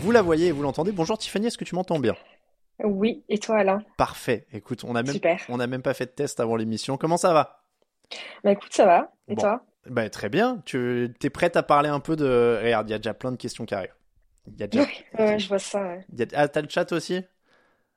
Vous 0.00 0.10
la 0.12 0.22
voyez 0.22 0.48
et 0.48 0.52
vous 0.52 0.62
l'entendez. 0.62 0.92
Bonjour 0.92 1.16
Tiffany, 1.18 1.46
est-ce 1.46 1.56
que 1.58 1.64
tu 1.64 1.74
m'entends 1.74 1.98
bien? 1.98 2.14
Oui, 2.84 3.24
et 3.28 3.38
toi 3.38 3.56
Alain? 3.58 3.78
Parfait. 3.96 4.46
Écoute, 4.52 4.84
on 4.84 4.94
a 4.94 5.02
même 5.02 5.14
Super. 5.14 5.40
on 5.48 5.58
a 5.58 5.66
même 5.66 5.82
pas 5.82 5.94
fait 5.94 6.06
de 6.06 6.10
test 6.10 6.38
avant 6.40 6.56
l'émission. 6.56 6.96
Comment 6.98 7.16
ça 7.16 7.32
va? 7.32 7.62
Bah 8.44 8.52
écoute, 8.52 8.72
ça 8.74 8.84
va. 8.84 9.12
Et 9.28 9.34
Bon. 9.34 9.42
toi? 9.42 9.62
Bah 9.86 10.10
très 10.10 10.28
bien. 10.28 10.62
Tu 10.66 11.14
es 11.22 11.30
prête 11.30 11.56
à 11.56 11.62
parler 11.62 11.88
un 11.88 12.00
peu 12.00 12.14
de 12.14 12.60
Regarde, 12.62 12.88
il 12.88 12.92
y 12.92 12.94
a 12.94 12.98
déjà 12.98 13.14
plein 13.14 13.32
de 13.32 13.36
questions 13.36 13.64
qui 13.64 13.74
arrivent. 13.74 13.94
Il 14.46 14.60
y 14.60 14.62
a 14.62 14.66
déjà 14.66 14.84
ouais, 15.18 15.38
je 15.38 15.48
vois 15.48 15.58
ça. 15.58 15.80
Ouais, 15.82 16.04
a- 16.34 16.40
Ah, 16.42 16.48
t'as 16.48 16.60
le 16.62 16.68
chat 16.68 16.92
aussi? 16.92 17.24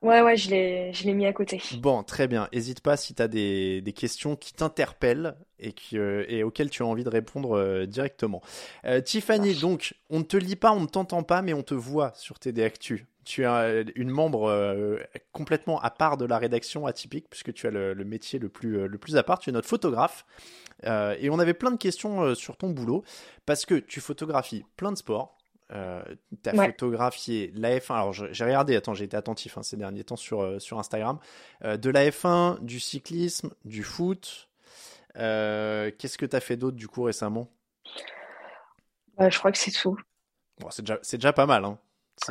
Ouais, 0.02 0.22
ouais, 0.22 0.36
je 0.36 0.50
l'ai, 0.50 0.92
je 0.92 1.04
l'ai 1.04 1.14
mis 1.14 1.26
à 1.26 1.32
côté. 1.32 1.60
Bon, 1.78 2.02
très 2.02 2.28
bien. 2.28 2.48
Hésite 2.52 2.80
pas 2.80 2.96
si 2.96 3.14
tu 3.14 3.22
as 3.22 3.28
des, 3.28 3.80
des 3.80 3.92
questions 3.92 4.36
qui 4.36 4.52
t'interpellent 4.52 5.36
et, 5.58 5.72
qui, 5.72 5.98
euh, 5.98 6.24
et 6.28 6.42
auxquelles 6.42 6.70
tu 6.70 6.82
as 6.82 6.86
envie 6.86 7.04
de 7.04 7.08
répondre 7.08 7.56
euh, 7.56 7.86
directement. 7.86 8.42
Euh, 8.84 9.00
Tiffany, 9.00 9.54
donc, 9.54 9.94
on 10.08 10.18
ne 10.18 10.24
te 10.24 10.36
lit 10.36 10.56
pas, 10.56 10.72
on 10.72 10.80
ne 10.80 10.86
t'entend 10.86 11.22
pas, 11.22 11.42
mais 11.42 11.54
on 11.54 11.62
te 11.62 11.74
voit 11.74 12.12
sur 12.14 12.38
TD 12.38 12.62
Actu. 12.62 13.06
Tu 13.24 13.44
es 13.44 13.84
une 13.96 14.08
membre 14.08 14.98
complètement 15.30 15.78
à 15.80 15.90
part 15.90 16.16
de 16.16 16.24
la 16.24 16.38
rédaction 16.38 16.86
atypique, 16.86 17.28
puisque 17.28 17.52
tu 17.52 17.66
as 17.66 17.70
le, 17.70 17.92
le 17.92 18.04
métier 18.04 18.38
le 18.38 18.48
plus, 18.48 18.88
le 18.88 18.98
plus 18.98 19.16
à 19.16 19.22
part. 19.22 19.38
Tu 19.38 19.50
es 19.50 19.52
notre 19.52 19.68
photographe. 19.68 20.24
Et 20.84 21.28
on 21.30 21.38
avait 21.38 21.54
plein 21.54 21.70
de 21.70 21.76
questions 21.76 22.34
sur 22.34 22.56
ton 22.56 22.70
boulot, 22.70 23.04
parce 23.46 23.66
que 23.66 23.74
tu 23.74 24.00
photographies 24.00 24.64
plein 24.76 24.90
de 24.90 24.96
sports. 24.96 25.36
Euh, 25.72 26.02
tu 26.42 26.50
as 26.50 26.54
Ouais. 26.54 26.66
photographié 26.66 27.52
la 27.54 27.78
F1. 27.78 27.94
Alors, 27.94 28.12
j'ai 28.12 28.44
regardé, 28.44 28.74
attends, 28.74 28.94
j'ai 28.94 29.04
été 29.04 29.16
attentif 29.16 29.56
hein, 29.56 29.62
ces 29.62 29.76
derniers 29.76 30.02
temps 30.04 30.16
sur, 30.16 30.42
euh, 30.42 30.58
sur 30.58 30.78
Instagram. 30.78 31.18
Euh, 31.64 31.76
de 31.76 31.90
la 31.90 32.10
F1, 32.10 32.58
du 32.60 32.80
cyclisme, 32.80 33.50
du 33.64 33.82
foot. 33.84 34.48
Euh, 35.16 35.90
Qu'est-ce 35.98 36.18
que 36.18 36.26
tu 36.26 36.34
as 36.36 36.40
fait 36.40 36.56
d'autre 36.56 36.76
du 36.76 36.88
coup 36.88 37.02
récemment? 37.02 37.48
Ouais, 39.18 39.30
je 39.30 39.38
crois 39.38 39.52
que 39.52 39.58
c'est 39.58 39.70
tout. 39.70 39.96
bon, 40.58 40.68
C'est 40.70 41.16
déjà, 41.16 41.32
pas 41.32 41.46
mal. 41.46 41.64
Hein. 41.64 41.78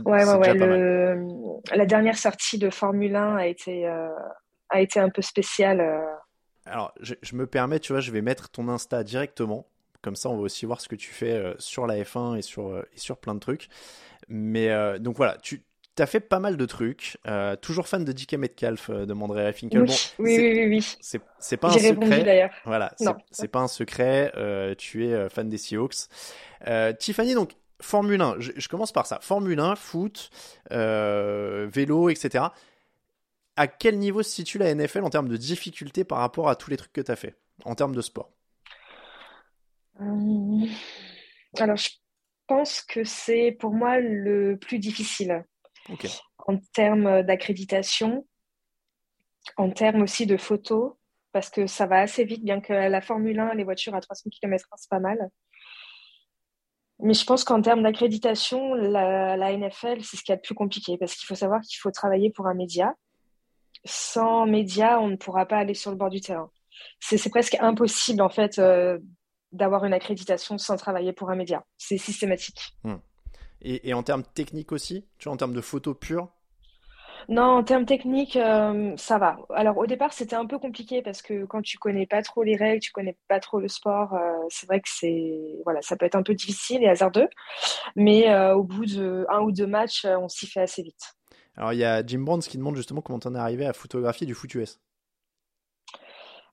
Ouais, 0.06 0.24
ouais, 0.26 0.54
déjà 0.54 0.54
mal. 0.56 1.28
La 1.74 1.86
dernière 1.86 2.18
sortie 2.18 2.58
de 2.58 2.70
Formule 2.70 3.16
1 3.16 3.38
a 3.38 3.48
été, 3.48 3.88
a 4.70 4.82
été 4.82 5.00
un 5.00 5.10
peu 5.10 5.22
spéciale. 5.22 5.82
Alors, 6.66 6.94
je, 7.00 7.16
je 7.22 7.36
me 7.36 7.48
permets, 7.48 7.80
tu 7.80 7.94
vois, 7.94 8.02
je 8.02 8.12
vais 8.12 8.22
mettre 8.22 8.50
ton 8.50 8.68
Insta 8.70 9.04
directement. 9.04 9.66
Comme 10.02 10.16
ça, 10.16 10.30
on 10.30 10.36
va 10.38 10.44
aussi 10.44 10.66
voir 10.66 10.80
ce 10.82 10.88
que 10.88 10.96
tu 10.96 11.10
fais 11.12 11.32
euh, 11.34 11.54
sur 11.60 11.86
la 11.88 11.96
F1 12.02 12.38
et 12.38 12.42
sur, 12.42 12.68
euh, 12.70 12.88
et 12.96 13.00
sur 13.00 13.18
plein 13.18 13.36
de 13.36 13.40
trucs. 13.40 13.68
Mais 14.30 14.70
euh, 14.70 14.98
donc 15.00 15.18
voilà, 15.18 15.38
tu 15.42 15.64
as 15.98 16.06
fait 16.06 16.22
pas 16.22 16.40
mal 16.40 16.56
de 16.56 16.66
trucs. 16.66 17.18
Euh, 17.28 17.58
toujours 17.58 17.88
fan 17.88 18.06
de 18.06 18.14
DK 18.14 18.34
Metcalf, 18.36 18.90
euh, 18.90 19.06
demanderait 19.06 19.44
Ray 19.44 19.54
Finkel. 19.54 19.82
Oui, 19.82 19.88
Bon, 19.88 19.94
oui, 20.24 20.38
oui, 20.38 20.54
oui, 20.54 20.68
oui. 20.78 20.98
c'est 21.02 21.22
c'est 21.40 21.58
pas 21.58 21.68
un 21.68 21.72
J'ai 21.78 21.90
répondu 21.90 22.08
secret. 22.08 22.24
d'ailleurs. 22.24 22.52
Voilà, 22.64 22.94
c'est 23.32 23.48
pas 23.50 23.60
un 23.60 23.68
secret. 23.68 24.32
tu 24.78 25.06
es 25.08 25.30
fan 25.30 25.50
des 25.50 25.58
Seahawks. 25.58 26.08
Euh, 26.68 26.94
Tiffany, 26.94 27.34
donc 27.34 27.52
Formule 27.82 28.22
1. 28.22 28.36
Je, 28.40 28.52
je 28.56 28.68
commence 28.70 28.94
par 28.94 29.06
ça. 29.06 29.20
Formule 29.22 29.60
1, 29.60 29.76
foot, 29.76 30.30
vélo, 30.70 32.10
etc. 32.10 32.46
À 33.56 33.68
quel 33.68 33.98
niveau 34.00 34.24
se 34.24 34.30
situe 34.32 34.58
la 34.58 34.74
NFL 34.74 35.04
en 35.04 35.10
termes 35.10 35.28
de 35.28 35.36
difficulté 35.36 36.06
par 36.06 36.20
rapport 36.20 36.48
à 36.48 36.56
tous 36.56 36.70
les 36.70 36.78
trucs 36.78 36.94
que 36.94 37.02
tu 37.02 37.12
as 37.12 37.18
fait 37.18 37.36
en 37.66 37.76
termes 37.76 37.94
de 37.96 38.02
sport? 38.02 38.32
Hum, 40.00 40.68
Alors, 41.58 41.76
je 41.76 41.90
pense 42.48 42.82
que 42.82 43.04
c'est 43.04 43.56
pour 43.60 43.74
moi 43.74 44.00
le 44.00 44.58
plus 44.58 44.80
difficile 44.80 45.44
en 46.48 46.58
termes 46.74 47.24
d'accréditation, 47.24 48.26
en 49.58 49.70
termes 49.70 50.02
aussi 50.02 50.26
de 50.26 50.38
photos, 50.38 50.94
parce 51.32 51.50
que 51.50 51.68
ça 51.68 51.86
va 51.86 52.00
assez 52.00 52.24
vite, 52.24 52.44
bien 52.44 52.60
que 52.62 52.74
la 52.74 53.02
Formule 53.02 53.40
1, 53.40 53.54
les 53.56 53.64
voitures 53.64 53.94
à 53.94 54.02
300 54.02 54.30
km/h, 54.30 54.68
c'est 54.78 54.90
pas 54.90 55.00
mal. 55.00 55.30
Mais 57.00 57.14
je 57.14 57.24
pense 57.24 57.44
qu'en 57.44 57.62
termes 57.62 57.84
d'accréditation, 57.84 58.74
la, 58.74 59.38
la 59.38 59.52
NFL, 59.54 60.04
c'est 60.04 60.18
ce 60.18 60.24
qu'il 60.24 60.32
y 60.32 60.34
a 60.34 60.36
de 60.38 60.42
plus 60.42 60.56
compliqué, 60.56 60.98
parce 60.98 61.16
qu'il 61.16 61.28
faut 61.28 61.36
savoir 61.36 61.62
qu'il 61.62 61.78
faut 61.80 61.92
travailler 61.92 62.32
pour 62.32 62.48
un 62.48 62.54
média. 62.54 62.94
Sans 63.86 64.46
média, 64.46 65.00
on 65.00 65.08
ne 65.08 65.16
pourra 65.16 65.46
pas 65.46 65.58
aller 65.58 65.74
sur 65.74 65.92
le 65.92 65.98
bord 65.98 66.10
du 66.10 66.20
terrain. 66.20 66.52
C'est 67.00 67.18
c'est 67.18 67.30
presque 67.30 67.56
impossible, 67.60 68.22
en 68.22 68.30
fait, 68.30 68.60
euh, 68.60 68.98
d'avoir 69.52 69.86
une 69.86 69.94
accréditation 69.94 70.58
sans 70.58 70.78
travailler 70.78 71.14
pour 71.14 71.30
un 71.30 71.36
média. 71.36 71.64
C'est 71.78 71.98
systématique. 71.98 72.76
Et, 73.62 73.90
et 73.90 73.94
en 73.94 74.04
termes 74.04 74.24
techniques 74.24 74.72
aussi 74.72 75.06
Tu 75.18 75.26
vois, 75.26 75.34
en 75.34 75.38
termes 75.38 75.54
de 75.54 75.62
photos 75.62 75.96
pures? 76.00 76.30
Non, 77.28 77.44
en 77.44 77.64
termes 77.64 77.86
techniques, 77.86 78.38
euh, 78.38 78.94
ça 78.96 79.18
va. 79.18 79.38
Alors 79.54 79.78
au 79.78 79.86
départ, 79.86 80.14
c'était 80.14 80.36
un 80.36 80.46
peu 80.46 80.58
compliqué 80.58 81.02
parce 81.02 81.22
que 81.22 81.46
quand 81.46 81.62
tu 81.62 81.78
connais 81.78 82.08
pas 82.08 82.22
trop 82.22 82.44
les 82.44 82.56
règles, 82.56 82.82
tu 82.82 82.92
connais 82.92 83.18
pas 83.28 83.40
trop 83.40 83.60
le 83.60 83.68
sport, 83.68 84.14
euh, 84.14 84.38
c'est 84.50 84.66
vrai 84.68 84.80
que 84.80 84.88
c'est 84.90 85.58
voilà, 85.64 85.82
ça 85.82 85.98
peut 85.98 86.06
être 86.06 86.16
un 86.16 86.24
peu 86.24 86.34
difficile 86.34 86.82
et 86.82 86.88
hasardeux. 86.88 87.28
Mais 87.96 88.30
euh, 88.30 88.56
au 88.56 88.64
bout 88.64 88.86
de 88.86 89.26
un 89.30 89.42
ou 89.42 89.52
deux 89.52 89.68
matchs, 89.68 90.06
on 90.06 90.30
s'y 90.30 90.48
fait 90.48 90.62
assez 90.62 90.82
vite. 90.82 91.16
Alors, 91.56 91.74
il 91.74 91.80
y 91.80 91.84
a 91.84 92.06
Jim 92.06 92.22
Brands 92.22 92.40
qui 92.40 92.58
demande 92.58 92.78
justement 92.78 93.02
comment 93.02 93.20
t'en 93.20 93.36
es 93.36 93.40
arrivé 93.40 93.66
à 93.66 93.74
photographier 93.74 94.26
du 94.26 94.34
foot 94.34 94.54
US. 94.56 94.80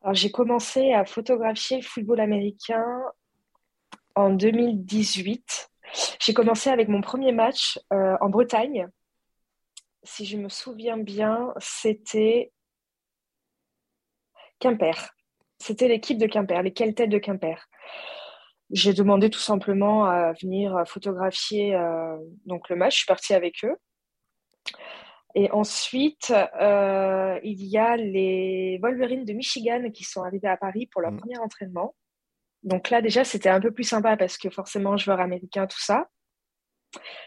Alors 0.03 0.15
j'ai 0.15 0.31
commencé 0.31 0.93
à 0.93 1.05
photographier 1.05 1.79
le 1.79 1.83
football 1.83 2.21
américain 2.21 2.85
en 4.15 4.31
2018. 4.31 5.71
J'ai 6.21 6.35
commencé 6.35 6.71
avec 6.71 6.89
mon 6.89 7.01
premier 7.01 7.33
match 7.33 7.79
euh, 7.93 8.17
en 8.21 8.29
Bretagne. 8.29 8.89
Si 10.03 10.25
je 10.25 10.37
me 10.37 10.49
souviens 10.49 10.97
bien, 10.97 11.53
c'était 11.59 12.53
Quimper. 14.59 15.11
C'était 15.59 15.89
l'équipe 15.89 16.19
de 16.19 16.27
Quimper, 16.27 16.63
les 16.63 16.73
Keltais 16.73 17.09
de 17.09 17.19
Quimper. 17.19 17.67
J'ai 18.71 18.93
demandé 18.93 19.31
tout 19.31 19.41
simplement 19.41 20.07
à 20.07 20.33
venir 20.33 20.83
photographier 20.87 21.75
euh, 21.75 22.17
donc 22.47 22.69
le 22.69 22.77
match. 22.77 22.95
Je 22.95 22.99
suis 22.99 23.07
partie 23.07 23.35
avec 23.35 23.65
eux. 23.65 23.77
Et 25.39 25.51
ensuite, 25.51 26.33
euh, 26.61 27.39
il 27.45 27.63
y 27.63 27.77
a 27.77 27.99
les 27.99 28.79
Wolverines 28.81 29.27
de 29.27 29.35
Michigan 29.35 29.91
qui 29.93 30.03
sont 30.03 30.23
arrivés 30.23 30.49
à 30.49 30.57
Paris 30.57 30.87
pour 30.91 31.03
leur 31.03 31.13
Mm. 31.13 31.19
premier 31.19 31.37
entraînement. 31.39 31.95
Donc 32.63 32.89
là, 32.89 33.03
déjà, 33.03 33.23
c'était 33.23 33.51
un 33.51 33.61
peu 33.61 33.71
plus 33.71 33.85
sympa 33.85 34.17
parce 34.17 34.39
que 34.39 34.49
forcément, 34.49 34.97
joueur 34.97 35.21
américain, 35.21 35.67
tout 35.67 35.79
ça. 35.79 36.09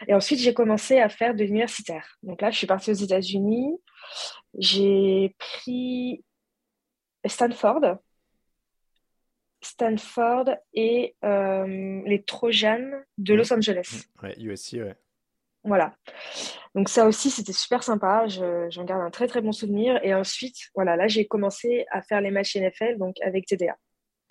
Et 0.08 0.12
ensuite, 0.12 0.40
j'ai 0.40 0.52
commencé 0.52 0.98
à 0.98 1.08
faire 1.08 1.36
de 1.36 1.44
l'universitaire. 1.44 2.18
Donc 2.24 2.42
là, 2.42 2.50
je 2.50 2.58
suis 2.58 2.66
partie 2.66 2.90
aux 2.90 2.94
États-Unis. 2.94 3.78
J'ai 4.58 5.36
pris 5.38 6.24
Stanford. 7.24 7.98
Stanford 9.62 10.46
et 10.74 11.14
euh, 11.24 12.02
les 12.06 12.24
Trojans 12.24 13.04
de 13.18 13.34
Los 13.34 13.52
Angeles. 13.52 14.06
Ouais, 14.20 14.34
USC, 14.40 14.72
ouais. 14.78 14.96
Voilà. 15.64 15.94
Donc 16.74 16.88
ça 16.88 17.06
aussi, 17.06 17.30
c'était 17.30 17.52
super 17.52 17.82
sympa. 17.82 18.26
Je, 18.28 18.68
j'en 18.70 18.84
garde 18.84 19.02
un 19.02 19.10
très 19.10 19.26
très 19.26 19.40
bon 19.40 19.52
souvenir. 19.52 20.00
Et 20.02 20.14
ensuite, 20.14 20.56
voilà, 20.74 20.96
là, 20.96 21.08
j'ai 21.08 21.26
commencé 21.26 21.84
à 21.90 22.02
faire 22.02 22.20
les 22.20 22.30
matchs 22.30 22.56
NFL 22.56 22.98
donc 22.98 23.16
avec 23.22 23.46
TDA. 23.46 23.76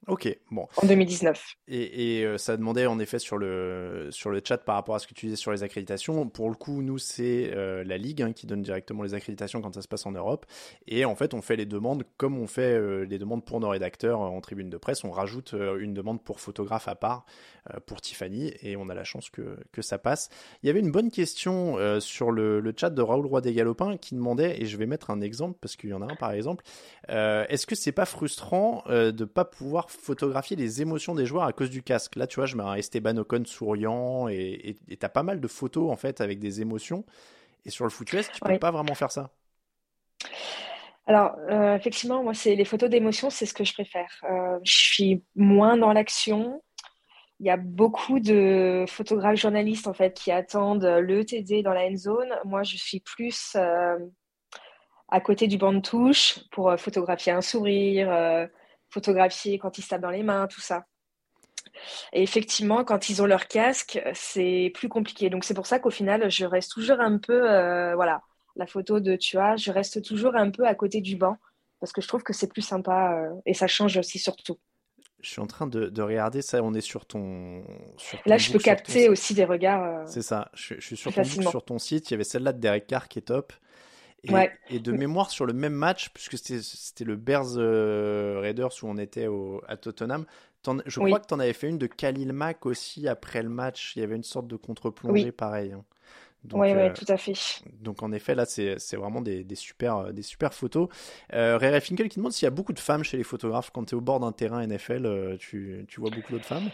Ok, 0.08 0.36
bon. 0.50 0.68
En 0.78 0.88
2019. 0.88 1.56
Et, 1.68 2.20
et 2.20 2.26
euh, 2.26 2.38
ça 2.38 2.58
demandait 2.58 2.86
en 2.86 3.00
effet 3.00 3.20
sur 3.20 3.38
le, 3.38 4.08
sur 4.12 4.30
le 4.30 4.42
chat 4.44 4.58
par 4.58 4.76
rapport 4.76 4.96
à 4.96 5.00
ce 5.00 5.08
que 5.08 5.14
tu 5.14 5.28
disais 5.28 5.36
sur 5.36 5.52
les 5.52 5.62
accréditations. 5.62 6.28
Pour 6.30 6.50
le 6.50 6.56
coup, 6.56 6.82
nous, 6.82 6.98
c'est 6.98 7.52
euh, 7.54 7.84
la 7.84 7.98
Ligue 7.98 8.22
hein, 8.22 8.34
qui 8.34 8.48
donne 8.48 8.62
directement 8.62 9.04
les 9.04 9.14
accréditations 9.14 9.62
quand 9.62 9.74
ça 9.74 9.82
se 9.82 9.88
passe 9.88 10.06
en 10.06 10.12
Europe. 10.12 10.46
Et 10.88 11.06
en 11.06 11.16
fait, 11.16 11.34
on 11.34 11.42
fait 11.42 11.58
les 11.58 11.66
demandes 11.66 12.04
comme 12.18 12.38
on 12.38 12.48
fait 12.48 12.74
euh, 12.74 13.06
les 13.06 13.20
demandes 13.20 13.46
pour 13.46 13.60
nos 13.60 13.70
rédacteurs 13.70 14.20
en 14.22 14.40
tribune 14.42 14.70
de 14.70 14.78
presse. 14.78 15.04
On 15.04 15.12
rajoute 15.12 15.54
une 15.54 15.94
demande 15.94 16.24
pour 16.24 16.40
photographe 16.40 16.88
à 16.88 16.96
part 16.96 17.26
pour 17.86 18.02
Tiffany 18.02 18.52
et 18.62 18.78
on 18.78 18.90
a 18.90 18.96
la 18.96 19.04
chance 19.04 19.30
que, 19.30 19.58
que 19.72 19.82
ça 19.82 20.00
passe. 20.00 20.30
Il 20.64 20.68
y 20.68 20.70
avait 20.70 20.80
une 20.80 20.92
bonne 20.92 21.12
question 21.12 21.78
sur 22.00 22.32
le, 22.32 22.60
le, 22.60 22.74
chat 22.76 22.90
de 22.90 23.02
Raoul 23.02 23.28
Roy 23.28 23.42
des 23.42 23.54
Galopins 23.54 23.98
qui 23.98 24.16
demandait, 24.16 24.60
et 24.60 24.66
je 24.66 24.76
vais 24.78 24.88
mettre 24.88 25.12
un 25.12 25.22
exemple 25.22 25.58
parce 25.62 25.76
qu'il 25.76 25.90
y 25.92 25.94
en 25.94 26.02
a 26.02 26.12
un 26.12 26.16
par 26.16 26.32
exemple, 26.32 26.64
est-ce 27.08 27.68
que 27.68 27.76
c'est 27.76 27.92
pas 27.92 28.06
frustrant 28.06 28.84
de 28.88 29.26
pas 29.26 29.46
pouvoir 29.46 29.89
photographier 29.90 30.56
les 30.56 30.82
émotions 30.82 31.16
des 31.16 31.26
joueurs 31.26 31.44
à 31.44 31.54
cause 31.54 31.70
du 31.70 31.84
casque. 31.84 32.16
Là, 32.16 32.28
tu 32.28 32.36
vois, 32.36 32.46
je 32.46 32.56
mets 32.56 32.64
un 32.64 32.76
Esteban 32.76 33.18
Ocon 33.18 33.44
souriant 33.46 34.28
et 34.28 34.78
tu 34.88 34.98
as 35.02 35.10
pas 35.10 35.24
mal 35.24 35.42
de 35.42 35.48
photos 35.48 35.92
en 35.92 35.96
fait 35.96 36.22
avec 36.22 36.40
des 36.40 36.62
émotions. 36.62 37.06
Et 37.66 37.70
sur 37.70 37.86
le 37.86 37.90
FootUS, 37.90 38.32
tu 38.34 38.40
peux 38.42 38.60
pas 38.60 38.72
vraiment 38.72 38.96
faire 38.96 39.12
ça. 39.12 39.32
Alors, 41.10 41.36
euh, 41.50 41.76
effectivement, 41.76 42.24
moi, 42.24 42.34
c'est 42.34 42.56
les 42.56 42.66
photos 42.66 42.90
d'émotion, 42.90 43.30
c'est 43.30 43.46
ce 43.46 43.54
que 43.54 43.64
je 43.64 43.74
préfère. 43.74 44.12
Euh, 44.30 44.60
je 44.64 44.72
suis 44.72 45.24
moins 45.36 45.76
dans 45.76 45.92
l'action. 45.92 46.62
Il 47.40 47.48
y 47.48 47.50
a 47.50 47.58
beaucoup 47.58 48.20
de 48.20 48.86
photographes 48.88 49.38
journalistes 49.38 49.88
en 49.88 49.94
fait 49.94 50.14
qui 50.14 50.32
attendent 50.32 50.86
le 50.86 51.26
TD 51.26 51.64
dans 51.64 51.74
la 51.74 51.86
end 51.88 51.96
zone. 51.96 52.30
Moi, 52.46 52.64
je 52.64 52.78
suis 52.78 53.00
plus 53.00 53.54
euh, 53.56 53.98
à 55.08 55.20
côté 55.20 55.48
du 55.48 55.58
banc 55.58 55.74
de 55.74 55.80
touche 55.80 56.42
pour 56.52 56.76
photographier 56.78 57.32
un 57.32 57.42
sourire, 57.42 58.10
photographier 58.90 59.60
quand 59.60 59.78
ils 59.78 59.82
se 59.82 59.90
tapent 59.90 60.02
dans 60.02 60.10
les 60.10 60.24
mains, 60.24 60.48
tout 60.48 60.62
ça. 60.62 60.86
Et 62.14 62.24
effectivement, 62.24 62.84
quand 62.84 63.10
ils 63.10 63.22
ont 63.22 63.26
leur 63.26 63.48
casque, 63.48 64.02
c'est 64.14 64.72
plus 64.74 64.90
compliqué. 64.90 65.30
Donc 65.30 65.44
c'est 65.44 65.54
pour 65.54 65.68
ça 65.68 65.80
qu'au 65.80 65.90
final, 65.90 66.30
je 66.30 66.46
reste 66.46 66.72
toujours 66.72 67.00
un 67.00 67.18
peu, 67.18 67.50
euh, 67.50 67.96
voilà, 67.96 68.22
la 68.56 68.66
photo 68.66 69.00
de 69.00 69.16
tu 69.16 69.38
vois, 69.38 69.56
je 69.56 69.72
reste 69.72 70.04
toujours 70.04 70.36
un 70.36 70.52
peu 70.52 70.66
à 70.66 70.76
côté 70.76 71.02
du 71.02 71.16
banc 71.16 71.38
parce 71.80 71.94
que 71.94 72.02
je 72.02 72.08
trouve 72.08 72.24
que 72.24 72.34
c'est 72.34 72.52
plus 72.52 72.62
sympa 72.62 73.14
euh, 73.14 73.34
et 73.46 73.54
ça 73.54 73.68
change 73.68 73.98
aussi 73.98 74.20
surtout. 74.20 74.58
Je 75.22 75.30
suis 75.30 75.42
en 75.42 75.48
train 75.48 75.68
de, 75.68 76.02
regarder 76.02 76.42
ça, 76.42 76.64
on 76.64 76.74
est 76.74 76.82
sur 76.82 77.06
ton. 77.06 77.62
Là, 78.26 78.38
je 78.38 78.54
peux 78.54 78.60
capter 78.60 79.10
aussi 79.10 79.34
des 79.34 79.44
regards. 79.44 79.84
Euh, 79.84 80.04
c'est 80.06 80.22
ça, 80.22 80.50
je, 80.54 80.80
suis 80.80 80.96
sur 80.96 81.14
ton, 81.14 81.24
sur 81.24 81.66
ton 81.66 81.78
site, 81.78 82.10
il 82.10 82.14
y 82.14 82.16
avait 82.16 82.24
celle-là 82.24 82.54
de 82.54 82.60
Derek 82.60 82.88
Carr 82.88 83.10
qui 83.10 83.20
est 83.20 83.24
top. 83.24 83.52
Et, 84.70 84.80
de 84.80 84.92
mémoire 84.92 85.30
sur 85.30 85.46
le 85.46 85.54
même 85.54 85.74
match, 85.74 86.10
puisque 86.10 86.38
c'était 86.38 87.06
le 87.06 87.16
Bears 87.16 87.58
euh, 87.58 88.40
Raiders 88.42 88.72
où 88.84 88.88
on 88.88 88.98
était 88.98 89.28
au, 89.28 89.62
à 89.68 89.78
Tottenham, 89.78 90.26
je 90.86 91.00
crois 91.00 91.20
que 91.20 91.28
tu 91.28 91.34
en 91.34 91.40
avais 91.40 91.54
fait 91.54 91.70
une 91.70 91.78
de 91.78 91.88
Khalil 91.88 92.34
Mack 92.34 92.66
aussi 92.66 93.08
après 93.08 93.42
le 93.42 93.50
match. 93.50 93.94
Il 93.96 94.00
y 94.00 94.04
avait 94.04 94.16
une 94.16 94.24
sorte 94.24 94.48
de 94.48 94.58
contre-plongée 94.58 95.32
pareil. 95.32 95.72
Hein. 95.72 95.84
Oui, 96.54 96.72
euh, 96.72 96.94
tout 96.94 97.06
à 97.10 97.18
fait. 97.18 97.34
Donc 97.82 98.02
en 98.02 98.12
effet, 98.12 98.34
là, 98.34 98.46
c'est 98.46 98.96
vraiment 98.96 99.22
des, 99.22 99.44
des, 99.44 99.56
super, 99.56 100.14
des 100.14 100.22
super 100.22 100.54
photos. 100.54 100.88
Euh, 101.34 101.80
Finkel 101.82 102.08
qui 102.08 102.18
demande 102.18 102.32
s'il 102.32 102.46
y 102.46 102.48
a 102.48 102.52
beaucoup 102.52 102.74
de 102.74 102.80
femmes 102.80 103.04
chez 103.04 103.18
les 103.18 103.24
photographes. 103.24 103.72
Quand 103.72 103.84
tu 103.86 103.96
es 103.96 103.98
au 103.98 104.02
bord 104.02 104.20
d'un 104.20 104.32
terrain 104.32 104.66
NFL, 104.66 105.06
euh, 105.06 105.38
tu, 105.38 105.86
tu 105.88 106.00
vois 106.00 106.10
beaucoup 106.10 106.32
d'autres 106.32 106.46
femmes? 106.46 106.70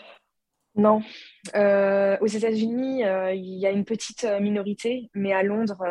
Non. 0.76 1.02
aux 1.56 2.28
États-Unis, 2.28 3.02
il 3.02 3.60
y 3.60 3.66
a 3.66 3.72
une 3.72 3.86
petite 3.86 4.28
minorité, 4.42 5.10
mais 5.14 5.34
à 5.34 5.42
Londres, 5.42 5.82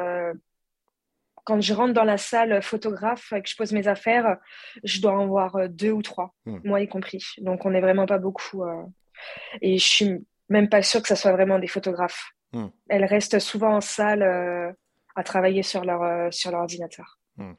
quand 1.44 1.60
je 1.60 1.74
rentre 1.74 1.92
dans 1.92 2.04
la 2.04 2.18
salle 2.18 2.62
photographe 2.62 3.32
et 3.32 3.42
que 3.42 3.48
je 3.48 3.56
pose 3.56 3.72
mes 3.72 3.86
affaires, 3.86 4.38
je 4.82 5.00
dois 5.00 5.12
en 5.12 5.26
voir 5.26 5.56
euh, 5.56 5.68
deux 5.68 5.92
ou 5.92 6.02
trois, 6.02 6.34
hmm. 6.46 6.58
moi 6.64 6.80
y 6.80 6.88
compris. 6.88 7.22
Donc 7.38 7.64
on 7.66 7.70
n'est 7.70 7.82
vraiment 7.82 8.06
pas 8.06 8.18
beaucoup. 8.18 8.64
Euh, 8.64 8.82
et 9.60 9.78
je 9.78 9.84
suis 9.84 10.26
même 10.48 10.68
pas 10.68 10.82
sûre 10.82 11.02
que 11.02 11.08
ce 11.08 11.14
soit 11.14 11.32
vraiment 11.32 11.58
des 11.58 11.68
photographes. 11.68 12.30
Hmm. 12.52 12.68
Elles 12.88 13.04
restent 13.04 13.38
souvent 13.38 13.76
en 13.76 13.80
salle 13.80 14.22
euh, 14.22 14.72
à 15.16 15.22
travailler 15.22 15.62
sur 15.62 15.84
leur, 15.84 16.32
sur 16.32 16.50
leur 16.50 16.60
ordinateur. 16.60 17.18
Hmm. 17.36 17.52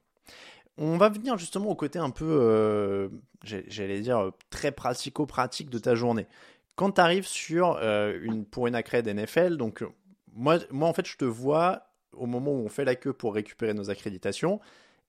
On 0.77 0.97
va 0.97 1.07
venir 1.07 1.37
justement 1.37 1.69
au 1.69 1.75
côté 1.75 1.99
un 1.99 2.09
peu, 2.09 3.09
j'allais 3.43 4.01
dire, 4.01 4.31
très 4.49 4.73
pratico-pratique 4.73 5.69
de 5.69 5.79
ta 5.79 5.95
journée. 5.95 6.27
Quand 6.75 6.91
tu 6.91 7.01
arrives 7.01 7.27
sur 7.27 7.77
une, 7.77 8.45
pour 8.45 8.67
une 8.67 8.75
accrède 8.75 9.07
NFL, 9.07 9.55
donc 9.55 9.85
moi, 10.33 10.57
moi 10.71 10.89
en 10.89 10.93
fait 10.93 11.07
je 11.07 11.15
te 11.15 11.23
vois 11.23 11.94
au 12.17 12.25
moment 12.25 12.51
où 12.51 12.65
on 12.65 12.69
fait 12.69 12.85
la 12.85 12.95
queue 12.95 13.13
pour 13.13 13.33
récupérer 13.33 13.73
nos 13.73 13.89
accréditations. 13.89 14.59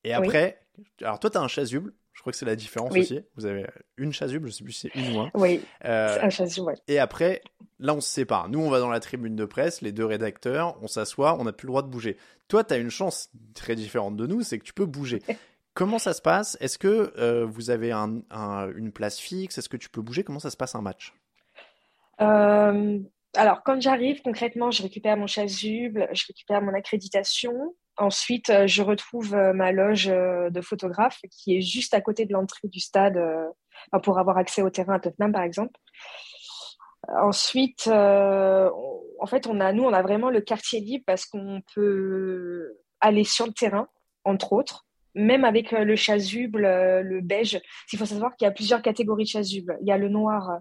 Et 0.05 0.12
après, 0.12 0.61
alors 1.00 1.19
toi, 1.19 1.31
tu 1.31 1.38
as 1.38 1.41
un 1.41 1.49
chasuble. 1.49 1.93
Je 2.12 2.23
crois 2.23 2.32
que 2.32 2.38
c'est 2.38 2.47
la 2.47 2.56
différence 2.56 2.97
aussi. 2.97 3.20
Vous 3.37 3.44
avez 3.44 3.67
une 3.99 4.12
chasuble, 4.12 4.49
je 4.49 4.55
sais 4.55 4.64
plus 4.64 4.73
si 4.73 4.88
c'est 4.88 4.99
une 4.99 5.17
ou 5.17 5.20
un. 5.20 5.31
Oui, 5.35 5.61
euh, 5.85 6.19
un 6.23 6.31
chasuble, 6.31 6.75
Et 6.88 6.99
après, 6.99 7.43
là, 7.79 7.94
on 7.94 8.00
se 8.00 8.08
sépare. 8.08 8.49
Nous, 8.49 8.58
on 8.58 8.70
va 8.70 8.81
dans 8.81 8.88
la 8.88 9.00
tribune 9.00 9.37
de 9.37 9.44
presse, 9.44 9.82
les 9.82 9.93
deux 9.93 10.06
rédacteurs, 10.06 10.79
on 10.82 10.87
s'assoit, 10.87 11.38
on 11.38 11.44
n'a 11.44 11.53
plus 11.53 11.67
le 11.67 11.73
droit 11.73 11.82
de 11.82 11.88
bouger. 11.88 12.17
Toi, 12.49 12.64
tu 12.64 12.73
as 12.73 12.79
une 12.79 12.91
chance 12.91 13.31
très 13.55 13.75
différente 13.75 14.17
de 14.17 14.26
nous, 14.26 14.43
c'est 14.43 14.58
que 14.58 14.64
tu 14.64 14.73
peux 14.73 14.87
bouger. 14.87 15.23
Comment 15.75 15.99
ça 15.99 16.14
se 16.14 16.23
passe? 16.23 16.56
Est-ce 16.61 16.79
que 16.79 17.12
euh, 17.19 17.44
vous 17.44 17.69
avez 17.69 17.93
un, 17.93 18.23
une 18.76 18.93
place 18.93 19.19
fixe? 19.19 19.58
Est-ce 19.58 19.69
que 19.69 19.76
tu 19.76 19.91
peux 19.91 20.00
bouger? 20.00 20.25
Comment 20.25 20.38
ça 20.38 20.50
se 20.50 20.56
passe 20.56 20.75
un 20.75 20.81
match? 20.81 21.12
Euh, 22.23 22.99
alors, 23.36 23.62
quand 23.62 23.80
j'arrive, 23.80 24.22
concrètement, 24.22 24.70
je 24.70 24.82
récupère 24.82 25.16
mon 25.16 25.26
chasuble, 25.26 26.08
je 26.12 26.24
récupère 26.26 26.62
mon 26.62 26.74
accréditation. 26.74 27.74
Ensuite, 27.98 28.50
euh, 28.50 28.66
je 28.66 28.82
retrouve 28.82 29.34
euh, 29.34 29.52
ma 29.52 29.72
loge 29.72 30.08
euh, 30.08 30.50
de 30.50 30.60
photographe 30.60 31.20
qui 31.30 31.56
est 31.56 31.60
juste 31.60 31.94
à 31.94 32.00
côté 32.00 32.26
de 32.26 32.32
l'entrée 32.32 32.68
du 32.68 32.80
stade 32.80 33.18
pour 34.02 34.18
avoir 34.18 34.38
accès 34.38 34.62
au 34.62 34.70
terrain 34.70 34.94
à 34.94 35.00
Tottenham, 35.00 35.32
par 35.32 35.42
exemple. 35.42 35.78
Ensuite, 37.08 37.86
en 37.88 39.26
fait, 39.26 39.46
on 39.46 39.60
a, 39.60 39.72
nous, 39.72 39.84
on 39.84 39.92
a 39.92 40.02
vraiment 40.02 40.30
le 40.30 40.40
quartier 40.40 40.80
libre 40.80 41.04
parce 41.06 41.24
qu'on 41.24 41.62
peut 41.74 42.74
aller 43.00 43.22
sur 43.22 43.46
le 43.46 43.52
terrain, 43.52 43.86
entre 44.24 44.52
autres, 44.52 44.86
même 45.14 45.44
avec 45.44 45.70
le 45.70 45.94
chasuble, 45.94 46.62
le 46.62 47.20
beige. 47.20 47.60
Il 47.92 47.98
faut 47.98 48.06
savoir 48.06 48.34
qu'il 48.34 48.46
y 48.46 48.48
a 48.48 48.52
plusieurs 48.52 48.82
catégories 48.82 49.24
de 49.24 49.28
chasuble. 49.28 49.78
Il 49.82 49.86
y 49.86 49.92
a 49.92 49.98
le 49.98 50.08
noir 50.08 50.58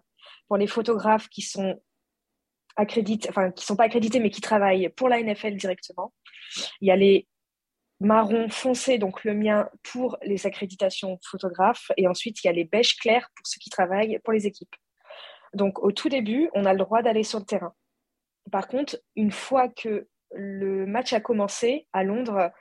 pour 0.47 0.57
les 0.57 0.67
photographes 0.67 1.29
qui 1.29 1.41
sont 1.41 1.81
accrédités, 2.75 3.29
enfin 3.29 3.51
qui 3.51 3.65
sont 3.65 3.75
pas 3.75 3.85
accrédités 3.85 4.19
mais 4.19 4.29
qui 4.29 4.41
travaillent 4.41 4.89
pour 4.89 5.09
la 5.09 5.21
NFL 5.21 5.55
directement. 5.55 6.13
Il 6.81 6.87
y 6.87 6.91
a 6.91 6.95
les 6.95 7.27
marrons 7.99 8.49
foncés, 8.49 8.97
donc 8.97 9.23
le 9.23 9.33
mien 9.33 9.69
pour 9.83 10.17
les 10.21 10.45
accréditations 10.45 11.17
photographes, 11.29 11.91
et 11.97 12.07
ensuite 12.07 12.43
il 12.43 12.47
y 12.47 12.49
a 12.49 12.53
les 12.53 12.65
beiges 12.65 12.97
clairs 12.97 13.29
pour 13.35 13.47
ceux 13.47 13.59
qui 13.59 13.69
travaillent 13.69 14.19
pour 14.23 14.33
les 14.33 14.47
équipes. 14.47 14.75
Donc 15.53 15.79
au 15.79 15.91
tout 15.91 16.09
début, 16.09 16.49
on 16.53 16.65
a 16.65 16.73
le 16.73 16.79
droit 16.79 17.01
d'aller 17.01 17.23
sur 17.23 17.39
le 17.39 17.45
terrain. 17.45 17.73
Par 18.51 18.67
contre, 18.67 18.97
une 19.15 19.31
fois 19.31 19.69
que 19.69 20.07
le 20.31 20.85
match 20.85 21.13
a 21.13 21.21
commencé 21.21 21.87
à 21.93 22.03
Londres, 22.03 22.51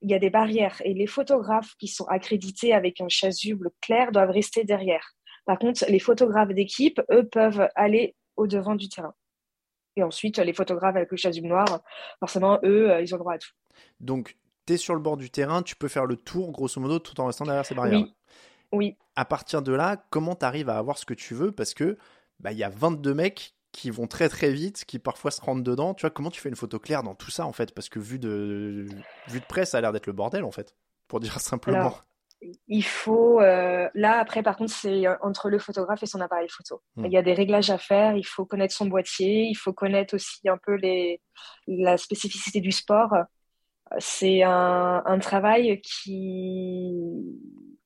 il 0.00 0.10
y 0.10 0.14
a 0.14 0.18
des 0.18 0.30
barrières 0.30 0.80
et 0.84 0.94
les 0.94 1.06
photographes 1.06 1.74
qui 1.78 1.88
sont 1.88 2.06
accrédités 2.06 2.72
avec 2.72 3.00
un 3.00 3.08
chasuble 3.08 3.70
clair 3.80 4.12
doivent 4.12 4.30
rester 4.30 4.64
derrière. 4.64 5.14
Par 5.44 5.58
contre, 5.58 5.84
les 5.88 5.98
photographes 5.98 6.54
d'équipe, 6.54 7.00
eux, 7.10 7.26
peuvent 7.28 7.68
aller 7.74 8.14
au 8.36 8.46
devant 8.46 8.76
du 8.76 8.88
terrain. 8.88 9.14
Et 9.96 10.02
ensuite, 10.02 10.38
les 10.38 10.52
photographes 10.52 10.96
avec 10.96 11.10
le 11.10 11.16
chasuble 11.16 11.48
noir, 11.48 11.66
forcément, 12.18 12.58
eux, 12.64 12.90
euh, 12.90 13.00
ils 13.00 13.14
ont 13.14 13.18
droit 13.18 13.34
à 13.34 13.38
tout. 13.38 13.50
Donc, 14.00 14.36
tu 14.66 14.74
es 14.74 14.76
sur 14.76 14.94
le 14.94 15.00
bord 15.00 15.16
du 15.16 15.30
terrain, 15.30 15.62
tu 15.62 15.76
peux 15.76 15.88
faire 15.88 16.06
le 16.06 16.16
tour, 16.16 16.50
grosso 16.50 16.80
modo, 16.80 16.98
tout 16.98 17.20
en 17.20 17.26
restant 17.26 17.44
derrière 17.44 17.66
ces 17.66 17.74
barrières. 17.74 18.00
Oui. 18.00 18.14
oui. 18.72 18.96
À 19.16 19.24
partir 19.24 19.62
de 19.62 19.72
là, 19.72 19.96
comment 20.10 20.34
tu 20.34 20.44
arrives 20.44 20.68
à 20.68 20.78
avoir 20.78 20.98
ce 20.98 21.06
que 21.06 21.14
tu 21.14 21.34
veux? 21.34 21.52
Parce 21.52 21.74
que 21.74 21.96
bah, 22.40 22.52
il 22.52 22.58
y 22.58 22.64
a 22.64 22.68
22 22.70 23.14
mecs 23.14 23.54
qui 23.72 23.90
vont 23.90 24.06
très 24.06 24.28
très 24.28 24.52
vite, 24.52 24.84
qui 24.84 24.98
parfois 24.98 25.30
se 25.30 25.40
rendent 25.40 25.64
dedans. 25.64 25.94
Tu 25.94 26.02
vois, 26.02 26.10
comment 26.10 26.30
tu 26.30 26.40
fais 26.40 26.48
une 26.48 26.56
photo 26.56 26.78
claire 26.78 27.02
dans 27.02 27.14
tout 27.14 27.30
ça, 27.30 27.46
en 27.46 27.52
fait? 27.52 27.74
Parce 27.74 27.88
que 27.88 27.98
vu 27.98 28.18
de, 28.18 28.86
vu 29.28 29.40
de 29.40 29.44
près, 29.44 29.64
ça 29.64 29.78
a 29.78 29.80
l'air 29.80 29.92
d'être 29.92 30.06
le 30.06 30.12
bordel, 30.12 30.44
en 30.44 30.50
fait, 30.50 30.76
pour 31.08 31.20
dire 31.20 31.38
simplement 31.40 31.94
il 32.68 32.84
faut 32.84 33.40
euh, 33.40 33.88
là 33.94 34.18
après 34.18 34.42
par 34.42 34.56
contre 34.56 34.72
c'est 34.72 35.06
euh, 35.06 35.16
entre 35.22 35.48
le 35.48 35.58
photographe 35.58 36.02
et 36.02 36.06
son 36.06 36.20
appareil 36.20 36.48
photo. 36.48 36.82
Hmm. 36.96 37.06
Il 37.06 37.12
y 37.12 37.16
a 37.16 37.22
des 37.22 37.34
réglages 37.34 37.70
à 37.70 37.78
faire, 37.78 38.16
il 38.16 38.26
faut 38.26 38.44
connaître 38.44 38.74
son 38.74 38.86
boîtier, 38.86 39.44
il 39.44 39.54
faut 39.54 39.72
connaître 39.72 40.14
aussi 40.14 40.48
un 40.48 40.58
peu 40.64 40.74
les 40.74 41.20
la 41.66 41.96
spécificité 41.96 42.60
du 42.60 42.72
sport. 42.72 43.14
C'est 43.98 44.42
un, 44.42 45.02
un, 45.04 45.18
travail 45.18 45.80
qui 45.82 46.94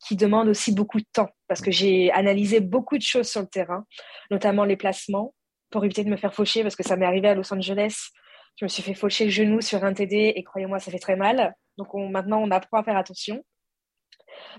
qui 0.07 0.17
demande 0.17 0.49
aussi 0.49 0.73
beaucoup 0.73 0.99
de 0.99 1.07
temps 1.13 1.29
parce 1.49 1.61
que 1.61 1.71
j'ai 1.71 2.11
analysé 2.13 2.61
beaucoup 2.61 2.97
de 2.97 3.03
choses 3.03 3.29
sur 3.29 3.41
le 3.41 3.49
terrain, 3.49 3.85
notamment 4.31 4.65
les 4.65 4.77
placements 4.77 5.35
pour 5.71 5.85
éviter 5.85 6.05
de 6.05 6.11
me 6.11 6.17
faire 6.17 6.35
faucher 6.35 6.63
parce 6.63 6.77
que 6.77 6.83
ça 6.83 6.97
m'est 6.97 7.07
arrivé 7.07 7.29
à 7.29 7.35
Los 7.35 7.53
Angeles. 7.53 8.11
Je 8.57 8.65
me 8.65 8.69
suis 8.69 8.83
fait 8.83 8.95
faucher 8.95 9.25
le 9.25 9.31
genou 9.31 9.61
sur 9.61 9.85
un 9.85 9.93
TD 9.93 10.33
et 10.35 10.43
croyez-moi 10.45 10.79
ça 10.79 10.91
fait 10.91 10.99
très 10.99 11.17
mal. 11.17 11.55
Donc 11.77 11.93
maintenant 11.95 12.41
on 12.41 12.51
apprend 12.51 12.79
à 12.79 12.85
faire 12.85 12.97
attention. 12.97 13.45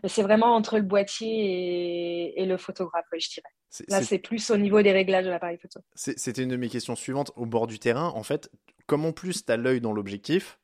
Mais 0.04 0.10
c'est 0.10 0.24
vraiment 0.24 0.56
entre 0.56 0.78
le 0.78 0.84
boîtier 0.84 2.40
et, 2.40 2.46
le 2.46 2.58
photographe, 2.58 3.06
je 3.14 3.30
dirais. 3.30 3.88
Là, 3.88 4.02
c'est 4.02 4.20
plus 4.20 4.50
au 4.50 4.58
niveau 4.58 4.82
des 4.82 4.92
réglages 4.92 5.26
de 5.26 5.30
l'appareil 5.30 5.58
photo. 5.58 5.80
C'était 5.96 6.44
une 6.44 6.50
de 6.50 6.58
mes 6.58 6.70
questions 6.70 6.96
suivantes. 6.96 7.32
Au 7.36 7.46
bord 7.46 7.68
du 7.68 7.80
terrain, 7.80 8.12
en 8.16 8.24
fait, 8.24 8.50
comme 8.88 9.06
en 9.06 9.12
plus 9.12 9.46
tu 9.46 9.52
as 9.52 9.58
l'œil 9.58 9.82
dans 9.82 9.94
l'objectif, 9.94 10.60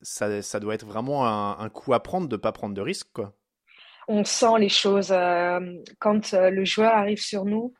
ça, 0.00 0.42
ça, 0.42 0.60
doit 0.60 0.74
être 0.74 0.86
vraiment 0.86 1.26
un, 1.26 1.68
coup 1.70 1.92
à 1.92 2.02
prendre 2.02 2.28
de 2.28 2.36
ne 2.36 2.40
pas 2.40 2.52
prendre 2.52 2.74
de 2.74 2.80
risque, 2.80 3.08
quoi. 3.12 3.34
on 4.06 4.24
sent 4.24 4.58
les 4.60 4.68
choses. 4.68 5.10
euh, 5.10 5.58
quand 5.98 6.34
euh, 6.34 6.50
le 6.50 6.64
joueur 6.64 6.94
arrive 6.94 7.20
sur 7.20 7.44
nous, 7.44 7.74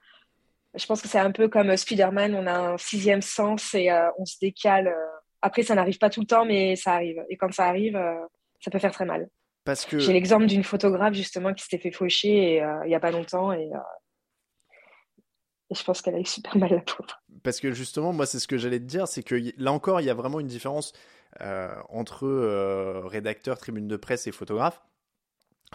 je 0.75 0.87
pense 0.87 1.03
que 1.03 1.09
c'est 1.09 1.19
un 1.19 1.33
peu 1.33 1.49
comme 1.49 1.71
euh, 1.71 1.77
Spider-Man, 1.77 2.35
on 2.35 2.47
a 2.47 2.53
un 2.73 2.79
sixième 2.79 3.23
sens 3.23 3.75
et 3.75 3.91
euh, 3.91 4.11
on 4.19 4.25
se 4.25 4.37
décale. 4.41 4.95
Après, 5.43 5.63
ça 5.63 5.75
n'arrive 5.75 5.99
pas 5.99 6.11
tout 6.11 6.21
le 6.21 6.27
temps, 6.27 6.45
mais 6.45 6.77
ça 6.77 6.95
arrive. 6.95 7.25
Et 7.29 7.37
quand 7.37 7.53
ça 7.53 7.67
arrive, 7.67 7.97
euh, 7.97 8.15
ça 8.61 8.71
peut 8.71 8.79
faire 8.79 8.93
très 8.93 9.05
mal. 9.05 9.29
Parce 9.69 9.85
que 9.85 9.99
J'ai 9.99 10.15
l'exemple 10.15 10.47
d'une 10.47 10.65
photographe 10.65 11.13
justement 11.13 11.53
qui 11.53 11.63
s'était 11.63 11.77
fait 11.77 11.91
faucher 11.91 12.55
et, 12.55 12.63
euh, 12.63 12.87
il 12.87 12.91
y 12.91 12.95
a 12.95 13.01
pas 13.01 13.11
longtemps 13.11 13.53
et, 13.53 13.71
euh, 13.71 13.79
et 15.69 15.75
je 15.75 15.85
pense 15.85 16.01
qu'elle 16.01 16.15
a 16.15 16.19
eu 16.19 16.25
super 16.25 16.57
mal 16.57 16.71
la 16.71 16.81
pauvre. 16.81 17.21
Parce 17.43 17.61
que 17.61 17.73
justement, 17.73 18.15
moi, 18.15 18.25
c'est 18.25 18.39
ce 18.39 18.49
que 18.49 18.57
j'allais 18.57 18.79
te 18.79 18.87
dire, 18.87 19.07
c'est 19.07 19.23
que 19.23 19.35
là 19.59 19.71
encore, 19.71 20.01
il 20.01 20.07
y 20.07 20.11
a 20.11 20.15
vraiment 20.15 20.41
une 20.41 20.47
différence 20.47 20.95
euh, 21.43 21.75
entre 21.91 22.27
rédacteur, 23.09 23.59
tribune 23.59 23.89
de 23.89 23.99
presse 23.99 24.27
et 24.27 24.33
photographe. 24.33 24.81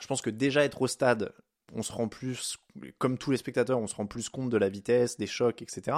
Je 0.02 0.08
pense 0.08 0.24
que 0.24 0.32
déjà 0.32 0.64
être 0.64 0.82
au 0.82 0.88
stade, 0.88 1.32
on 1.72 1.84
se 1.84 1.92
rend 1.92 2.08
plus, 2.08 2.58
comme 2.98 3.20
tous 3.20 3.30
les 3.30 3.38
spectateurs, 3.38 3.78
on 3.78 3.86
se 3.86 3.94
rend 3.94 4.08
plus 4.08 4.28
compte 4.28 4.50
de 4.50 4.58
la 4.58 4.70
vitesse, 4.70 5.18
des 5.18 5.28
chocs, 5.28 5.62
etc. 5.62 5.98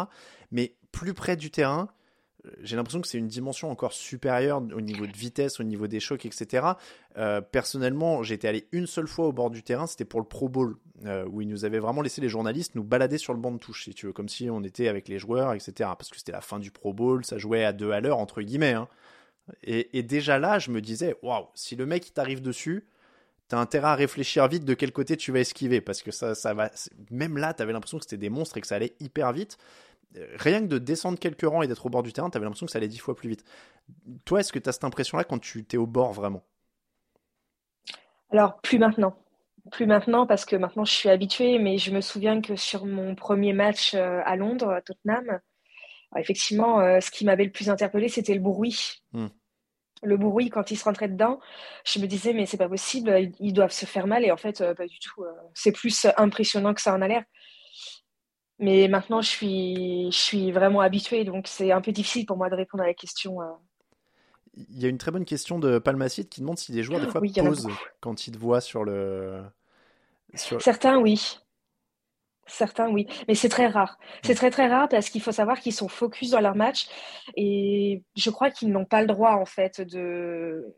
Mais 0.51 0.75
plus 0.91 1.13
près 1.13 1.37
du 1.37 1.49
terrain, 1.49 1.87
j'ai 2.61 2.75
l'impression 2.75 3.01
que 3.01 3.07
c'est 3.07 3.17
une 3.17 3.27
dimension 3.27 3.69
encore 3.69 3.93
supérieure 3.93 4.61
au 4.75 4.81
niveau 4.81 5.07
de 5.07 5.15
vitesse, 5.15 5.59
au 5.59 5.63
niveau 5.63 5.87
des 5.87 5.99
chocs, 5.99 6.25
etc. 6.25 6.67
Euh, 7.17 7.41
personnellement, 7.41 8.23
été 8.23 8.47
allé 8.47 8.67
une 8.71 8.87
seule 8.87 9.07
fois 9.07 9.27
au 9.27 9.33
bord 9.33 9.49
du 9.49 9.63
terrain, 9.63 9.87
c'était 9.87 10.05
pour 10.05 10.19
le 10.19 10.25
Pro 10.25 10.49
Bowl, 10.49 10.75
euh, 11.05 11.25
où 11.27 11.41
ils 11.41 11.47
nous 11.47 11.65
avaient 11.65 11.79
vraiment 11.79 12.01
laissé 12.01 12.21
les 12.21 12.29
journalistes 12.29 12.75
nous 12.75 12.83
balader 12.83 13.17
sur 13.17 13.33
le 13.33 13.39
banc 13.39 13.51
de 13.51 13.57
touche, 13.57 13.85
si 13.85 13.93
tu 13.93 14.07
veux, 14.07 14.13
comme 14.13 14.29
si 14.29 14.49
on 14.49 14.63
était 14.63 14.87
avec 14.87 15.07
les 15.07 15.19
joueurs, 15.19 15.53
etc. 15.53 15.73
Parce 15.97 16.09
que 16.09 16.17
c'était 16.17 16.31
la 16.31 16.41
fin 16.41 16.59
du 16.59 16.71
Pro 16.71 16.93
Bowl, 16.93 17.25
ça 17.25 17.37
jouait 17.37 17.63
à 17.63 17.73
deux 17.73 17.91
à 17.91 17.99
l'heure, 17.99 18.17
entre 18.17 18.41
guillemets. 18.41 18.73
hein. 18.73 18.87
Et, 19.63 20.01
déjà 20.01 20.39
là, 20.39 20.57
je 20.57 20.71
me 20.71 20.81
disais, 20.81 21.15
waouh, 21.21 21.45
si 21.53 21.75
le 21.75 21.85
mec 21.85 22.13
t'arrive 22.13 22.41
dessus, 22.41 22.87
t'as 23.47 23.59
intérêt 23.59 23.87
à 23.87 23.95
réfléchir 23.95 24.47
vite 24.47 24.65
de 24.65 24.73
quel 24.73 24.91
côté 24.91 25.17
tu 25.17 25.31
vas 25.31 25.39
esquiver, 25.39 25.81
parce 25.81 26.01
que 26.01 26.11
ça, 26.11 26.33
ça 26.33 26.53
va. 26.53 26.71
Même 27.11 27.37
là, 27.37 27.53
t'avais 27.53 27.73
l'impression 27.73 27.99
que 27.99 28.03
c'était 28.05 28.17
des 28.17 28.29
monstres 28.29 28.57
et 28.57 28.61
que 28.61 28.67
ça 28.67 28.75
allait 28.75 28.95
hyper 28.99 29.31
vite. 29.33 29.57
Euh, 30.17 30.27
Rien 30.38 30.62
que 30.62 30.67
de 30.67 30.77
descendre 30.77 31.19
quelques 31.19 31.45
rangs 31.45 31.62
et 31.62 31.67
d'être 31.67 31.85
au 31.85 31.89
bord 31.89 32.03
du 32.03 32.13
terrain, 32.13 32.29
t'avais 32.29 32.45
l'impression 32.45 32.65
que 32.65 32.71
ça 32.71 32.77
allait 32.77 32.88
dix 32.88 33.00
fois 33.00 33.15
plus 33.15 33.29
vite. 33.29 33.43
Toi, 34.25 34.39
est-ce 34.39 34.53
que 34.53 34.59
t'as 34.59 34.71
cette 34.71 34.83
impression-là 34.83 35.24
quand 35.24 35.39
tu 35.39 35.65
t'es 35.65 35.77
au 35.77 35.88
bord 35.88 36.13
vraiment? 36.13 36.43
Alors, 38.31 38.59
plus 38.62 38.79
maintenant. 38.79 39.17
Plus 39.71 39.88
maintenant 39.88 40.27
parce 40.27 40.45
que 40.45 40.55
maintenant 40.55 40.85
je 40.85 40.93
suis 40.93 41.09
habituée, 41.09 41.57
mais 41.57 41.79
je 41.79 41.91
me 41.91 42.00
souviens 42.01 42.39
que 42.39 42.55
sur 42.55 42.85
mon 42.85 43.15
premier 43.15 43.51
match 43.51 43.95
euh, 43.95 44.21
à 44.24 44.35
Londres, 44.35 44.69
à 44.69 44.81
Tottenham, 44.81 45.39
alors, 46.12 46.24
effectivement, 46.24 46.79
euh, 46.79 47.00
ce 47.00 47.12
qui 47.12 47.25
m'avait 47.25 47.45
le 47.45 47.51
plus 47.51 47.69
interpellé, 47.69 48.07
c'était 48.07 48.35
le 48.35 48.39
bruit. 48.39 49.01
Hmm. 49.12 49.27
Le 50.03 50.17
bruit, 50.17 50.50
quand 50.50 50.69
ils 50.69 50.77
se 50.77 50.83
rentraient 50.83 51.07
dedans, 51.09 51.39
je 51.83 52.00
me 52.00 52.05
disais, 52.05 52.33
mais 52.33 52.45
c'est 52.45 52.57
pas 52.57 52.69
possible, 52.69 53.09
ils, 53.19 53.33
ils 53.39 53.53
doivent 53.53 53.71
se 53.71 53.85
faire 53.85 54.07
mal. 54.07 54.24
Et 54.24 54.31
en 54.31 54.38
fait, 54.38 54.62
euh, 54.62 54.75
pas 54.75 54.85
du 54.85 55.00
tout. 55.00 55.24
euh, 55.24 55.31
c'est 55.53 55.71
plus 55.71 56.05
impressionnant 56.17 56.74
que 56.74 56.81
ça 56.81 56.93
en 56.93 57.01
a 57.01 57.07
l'air. 57.07 57.24
Mais 58.59 58.88
maintenant, 58.88 59.21
je 59.21 59.29
suis, 59.29 60.12
je 60.12 60.17
suis 60.17 60.51
vraiment 60.51 60.79
habituée, 60.79 61.25
donc 61.25 61.47
c'est 61.47 61.71
un 61.71 61.81
peu 61.81 61.91
difficile 61.91 62.25
pour 62.25 62.38
moi 62.38 62.50
de 62.50 62.55
répondre 62.55 62.83
à 62.83 62.88
la 62.88 62.93
question. 62.93 63.41
euh. 63.41 63.51
Il 64.55 64.81
y 64.81 64.85
a 64.85 64.89
une 64.89 64.97
très 64.97 65.12
bonne 65.12 65.25
question 65.25 65.59
de 65.59 65.79
Palmacide 65.79 66.29
qui 66.29 66.39
demande 66.39 66.57
si 66.57 66.71
les 66.71 66.81
joueurs, 66.81 67.01
des 67.01 67.07
fois, 67.07 67.19
Oui, 67.19 67.33
posent 67.33 67.67
quand 68.00 68.27
ils 68.27 68.31
te 68.31 68.38
voient 68.38 68.62
sur 68.62 68.85
le. 68.85 69.43
Sur... 70.33 70.62
Certains, 70.62 70.97
oui. 70.97 71.39
Certains, 72.47 72.89
oui. 72.89 73.07
Mais 73.27 73.35
c'est 73.35 73.50
très 73.50 73.67
rare. 73.67 73.97
C'est 74.24 74.35
très, 74.35 74.51
très 74.51 74.67
rare 74.67 74.88
parce 74.88 75.09
qu'il 75.09 75.21
faut 75.21 75.31
savoir 75.31 75.59
qu'ils 75.59 75.74
sont 75.74 75.89
focus 75.89 76.29
dans 76.29 76.39
leur 76.39 76.55
match 76.55 76.88
et 77.35 78.03
je 78.15 78.29
crois 78.29 78.51
qu'ils 78.51 78.71
n'ont 78.71 78.85
pas 78.85 79.01
le 79.01 79.07
droit, 79.07 79.31
en 79.31 79.45
fait, 79.45 79.81
de. 79.81 80.74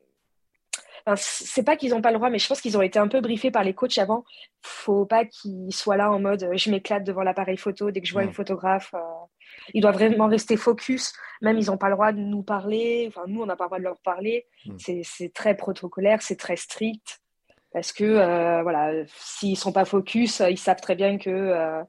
Enfin, 1.05 1.15
c'est 1.17 1.63
pas 1.63 1.75
qu'ils 1.77 1.91
n'ont 1.91 2.01
pas 2.01 2.11
le 2.11 2.17
droit, 2.17 2.29
mais 2.29 2.39
je 2.39 2.47
pense 2.47 2.61
qu'ils 2.61 2.77
ont 2.77 2.81
été 2.81 2.99
un 2.99 3.07
peu 3.07 3.21
briefés 3.21 3.51
par 3.51 3.63
les 3.63 3.73
coachs 3.73 3.97
avant. 3.97 4.23
Faut 4.61 5.05
pas 5.05 5.25
qu'ils 5.25 5.73
soient 5.73 5.97
là 5.97 6.11
en 6.11 6.19
mode 6.19 6.49
je 6.53 6.69
m'éclate 6.71 7.03
devant 7.03 7.23
l'appareil 7.23 7.57
photo 7.57 7.91
dès 7.91 8.01
que 8.01 8.07
je 8.07 8.13
vois 8.13 8.23
une 8.23 8.33
photographe. 8.33 8.93
euh, 8.93 8.99
Ils 9.73 9.81
doivent 9.81 9.95
vraiment 9.95 10.27
rester 10.27 10.57
focus. 10.57 11.13
Même 11.41 11.57
ils 11.57 11.67
n'ont 11.67 11.77
pas 11.77 11.87
le 11.89 11.95
droit 11.95 12.11
de 12.11 12.19
nous 12.19 12.43
parler. 12.43 13.05
Enfin, 13.07 13.23
nous, 13.27 13.41
on 13.41 13.45
n'a 13.45 13.55
pas 13.55 13.65
le 13.65 13.69
droit 13.69 13.79
de 13.79 13.83
leur 13.83 14.01
parler. 14.01 14.45
Mm. 14.65 15.03
C'est 15.03 15.33
très 15.33 15.55
protocolaire, 15.55 16.21
c'est 16.21 16.35
très 16.35 16.55
strict. 16.57 17.19
Parce 17.71 17.91
que, 17.91 18.03
euh, 18.03 18.63
voilà, 18.63 19.05
s'ils 19.07 19.57
sont 19.57 19.71
pas 19.73 19.85
focus, 19.85 20.41
euh, 20.41 20.49
ils 20.49 20.57
savent 20.57 20.81
très 20.81 20.95
bien 20.95 21.17
que 21.17 21.29
euh, 21.29 21.83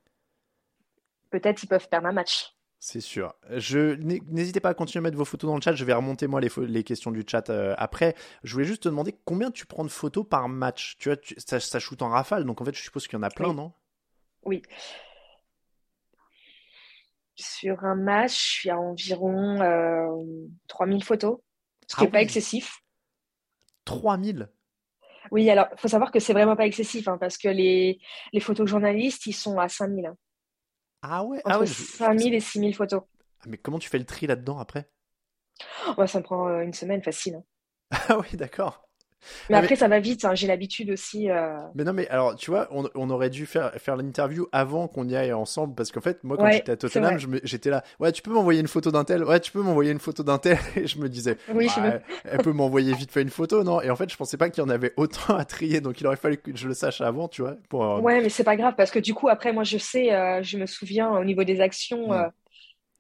peut-être 1.31 1.63
ils 1.63 1.69
peuvent 1.69 1.89
perdre 1.89 2.09
un 2.09 2.13
match. 2.13 2.53
C'est 2.81 3.01
sûr. 3.01 3.35
Je 3.51 3.95
n'hé- 3.97 4.23
n'hésitez 4.29 4.61
pas 4.61 4.69
à 4.69 4.75
continuer 4.75 5.01
à 5.03 5.05
mettre 5.09 5.17
vos 5.17 5.25
photos 5.25 5.49
dans 5.51 5.57
le 5.57 5.61
chat. 5.61 5.73
Je 5.75 5.85
vais 5.85 5.93
remonter 5.93 6.29
moi 6.29 6.41
les, 6.41 6.85
questions 6.85 7.11
du 7.11 7.25
chat 7.27 7.51
euh, 7.51 7.75
après. 7.77 8.15
Je 8.45 8.53
voulais 8.53 8.65
juste 8.67 8.85
te 8.85 8.89
demander 8.89 9.17
combien 9.25 9.51
tu 9.51 9.67
prends 9.67 9.83
de 9.85 9.89
photos 9.91 10.25
par 10.29 10.49
match. 10.49 10.97
Tu 10.99 11.09
vois, 11.09 11.17
tu- 11.17 11.35
ça, 11.39 11.59
ça 11.59 11.81
shoot 11.81 12.01
en 12.03 12.09
rafale, 12.09 12.45
donc 12.45 12.61
en 12.61 12.65
fait, 12.65 12.75
je 12.75 12.83
suppose 12.83 13.09
qu'il 13.09 13.17
y 13.19 13.21
en 13.21 13.25
a 13.25 13.31
plein, 13.31 13.49
Oui. 13.49 13.55
non? 13.57 13.73
Oui. 14.45 14.63
Sur 17.35 17.85
un 17.85 17.95
match, 17.95 18.33
je 18.37 18.51
suis 18.61 18.71
à 18.71 18.79
environ 18.79 19.61
euh, 19.61 20.25
3000 20.69 21.05
photos, 21.05 21.39
ce 21.87 21.95
qui 21.97 22.03
Ah 22.03 22.05
n'est 22.05 22.11
pas 22.11 22.19
oui. 22.19 22.25
excessif. 22.25 22.81
3000 23.85 24.49
Oui, 25.31 25.49
alors, 25.51 25.67
il 25.73 25.79
faut 25.81 25.89
savoir 25.89 26.11
que 26.11 26.19
c'est 26.21 26.33
vraiment 26.33 26.57
pas 26.57 26.67
excessif, 26.67 27.07
hein, 27.09 27.17
parce 27.19 27.39
que 27.39 27.49
les, 27.49 28.01
les 28.33 28.41
photojournalistes, 28.41 29.27
ils 29.27 29.33
sont 29.35 29.59
à 29.59 29.69
5000. 29.69 30.07
hein. 30.07 30.17
Ah 31.03 31.25
ouais, 31.25 31.43
Entre 31.43 31.49
ah 31.49 31.59
ouais. 31.61 31.67
je- 31.67 31.83
5000 31.97 32.33
et 32.35 32.39
6000 32.41 32.77
photos. 32.77 33.03
Ah, 33.41 33.47
mais 33.49 33.59
comment 33.59 33.81
tu 33.81 33.89
fais 33.89 33.99
le 33.99 34.05
tri 34.07 34.27
là-dedans 34.29 34.59
après? 34.61 34.89
Oh, 35.87 35.95
bah, 35.97 36.07
ça 36.07 36.19
me 36.19 36.25
prend 36.25 36.49
euh, 36.49 36.63
une 36.63 36.73
semaine 36.73 37.03
facile. 37.03 37.35
hein. 37.37 37.45
Ah 37.91 38.19
oui, 38.19 38.37
d'accord. 38.37 38.88
Mais 39.49 39.57
Ah, 39.57 39.59
après, 39.59 39.77
ça 39.77 39.89
va 39.89 40.01
vite. 40.01 40.25
hein, 40.25 40.35
J'ai 40.35 40.47
l'habitude 40.47 40.91
aussi. 40.91 41.31
euh, 41.31 41.59
Mais 41.75 41.85
non, 41.85 41.93
mais 41.93 42.09
alors, 42.09 42.35
tu 42.35 42.51
vois, 42.51 42.67
on, 42.73 42.89
on 42.95 43.11
aurait 43.11 43.31
dû 43.31 43.45
faire, 43.47 43.73
faire 43.75 43.97
l'interview 43.97 44.47
avant 44.53 44.89
qu'on 44.89 45.07
y 45.07 45.15
aille 45.15 45.33
ensemble, 45.35 45.75
parce 45.75 45.93
qu'en 45.93 46.01
fait, 46.01 46.25
moi, 46.25 46.39
quand 46.39 46.49
Ouais, 46.49 46.51
j'étais 46.51 46.73
à 46.73 46.77
Tottenham, 46.77 47.19
j'étais 47.45 47.71
là, 47.71 47.85
ouais, 48.01 48.11
tu 48.11 48.23
peux 48.23 48.33
m'envoyer 48.33 48.59
une 48.61 48.67
photo 48.69 48.91
d'un 48.91 49.05
tel, 49.05 49.23
ouais, 49.23 49.39
tu 49.39 49.53
peux 49.53 49.63
m'envoyer 49.63 49.93
une 49.93 50.01
photo 50.01 50.23
d'un 50.23 50.39
tel, 50.39 50.59
et 50.77 50.87
je 50.87 50.99
me 50.99 51.09
disais, 51.09 51.37
Oui, 51.49 51.69
bah, 51.77 52.01
elle 52.25 52.41
peut 52.41 52.53
m'envoyer 52.53 52.95
vite 52.95 53.13
fait 53.13 53.23
une 53.23 53.31
photo, 53.31 53.63
non? 53.65 53.81
Et 53.83 53.91
en 53.91 53.97
fait, 53.97 54.11
je 54.11 54.17
pensais 54.17 54.39
pas 54.39 54.49
qu'il 54.51 54.63
y 54.63 54.67
en 54.67 54.71
avait 54.71 54.95
autant 54.97 55.37
à 55.37 55.45
trier, 55.45 55.81
donc 55.81 56.01
il 56.01 56.07
aurait 56.07 56.17
fallu 56.17 56.39
que 56.39 56.57
je 56.57 56.67
le 56.69 56.75
sache 56.75 57.01
avant, 57.03 57.29
tu 57.29 57.43
vois, 57.43 57.57
pour... 57.69 57.85
euh, 57.85 58.03
Ouais, 58.03 58.21
mais 58.21 58.29
c'est 58.29 58.45
pas 58.45 58.57
grave 58.57 58.75
parce 58.77 58.91
que 58.91 58.99
du 59.01 59.15
coup, 59.15 59.29
après, 59.29 59.53
moi, 59.53 59.65
je 59.65 59.77
sais, 59.79 60.13
euh, 60.15 60.43
je 60.43 60.57
me 60.59 60.67
souviens 60.67 61.11
au 61.11 61.25
niveau 61.25 61.43
des 61.45 61.61
actions, 61.61 62.13
Mm. 62.13 62.13
euh, 62.13 62.29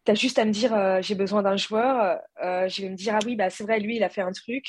t'as 0.04 0.14
juste 0.14 0.38
à 0.38 0.44
me 0.46 0.52
dire, 0.52 0.74
euh, 0.74 1.00
j'ai 1.02 1.14
besoin 1.16 1.42
d'un 1.42 1.56
joueur. 1.56 2.18
euh, 2.44 2.68
je 2.68 2.82
vais 2.82 2.90
me 2.90 2.96
dire, 2.96 3.14
ah 3.16 3.20
oui, 3.26 3.36
bah, 3.36 3.50
c'est 3.50 3.64
vrai, 3.64 3.80
lui, 3.80 3.96
il 3.96 4.04
a 4.04 4.08
fait 4.10 4.22
un 4.22 4.32
truc. 4.32 4.64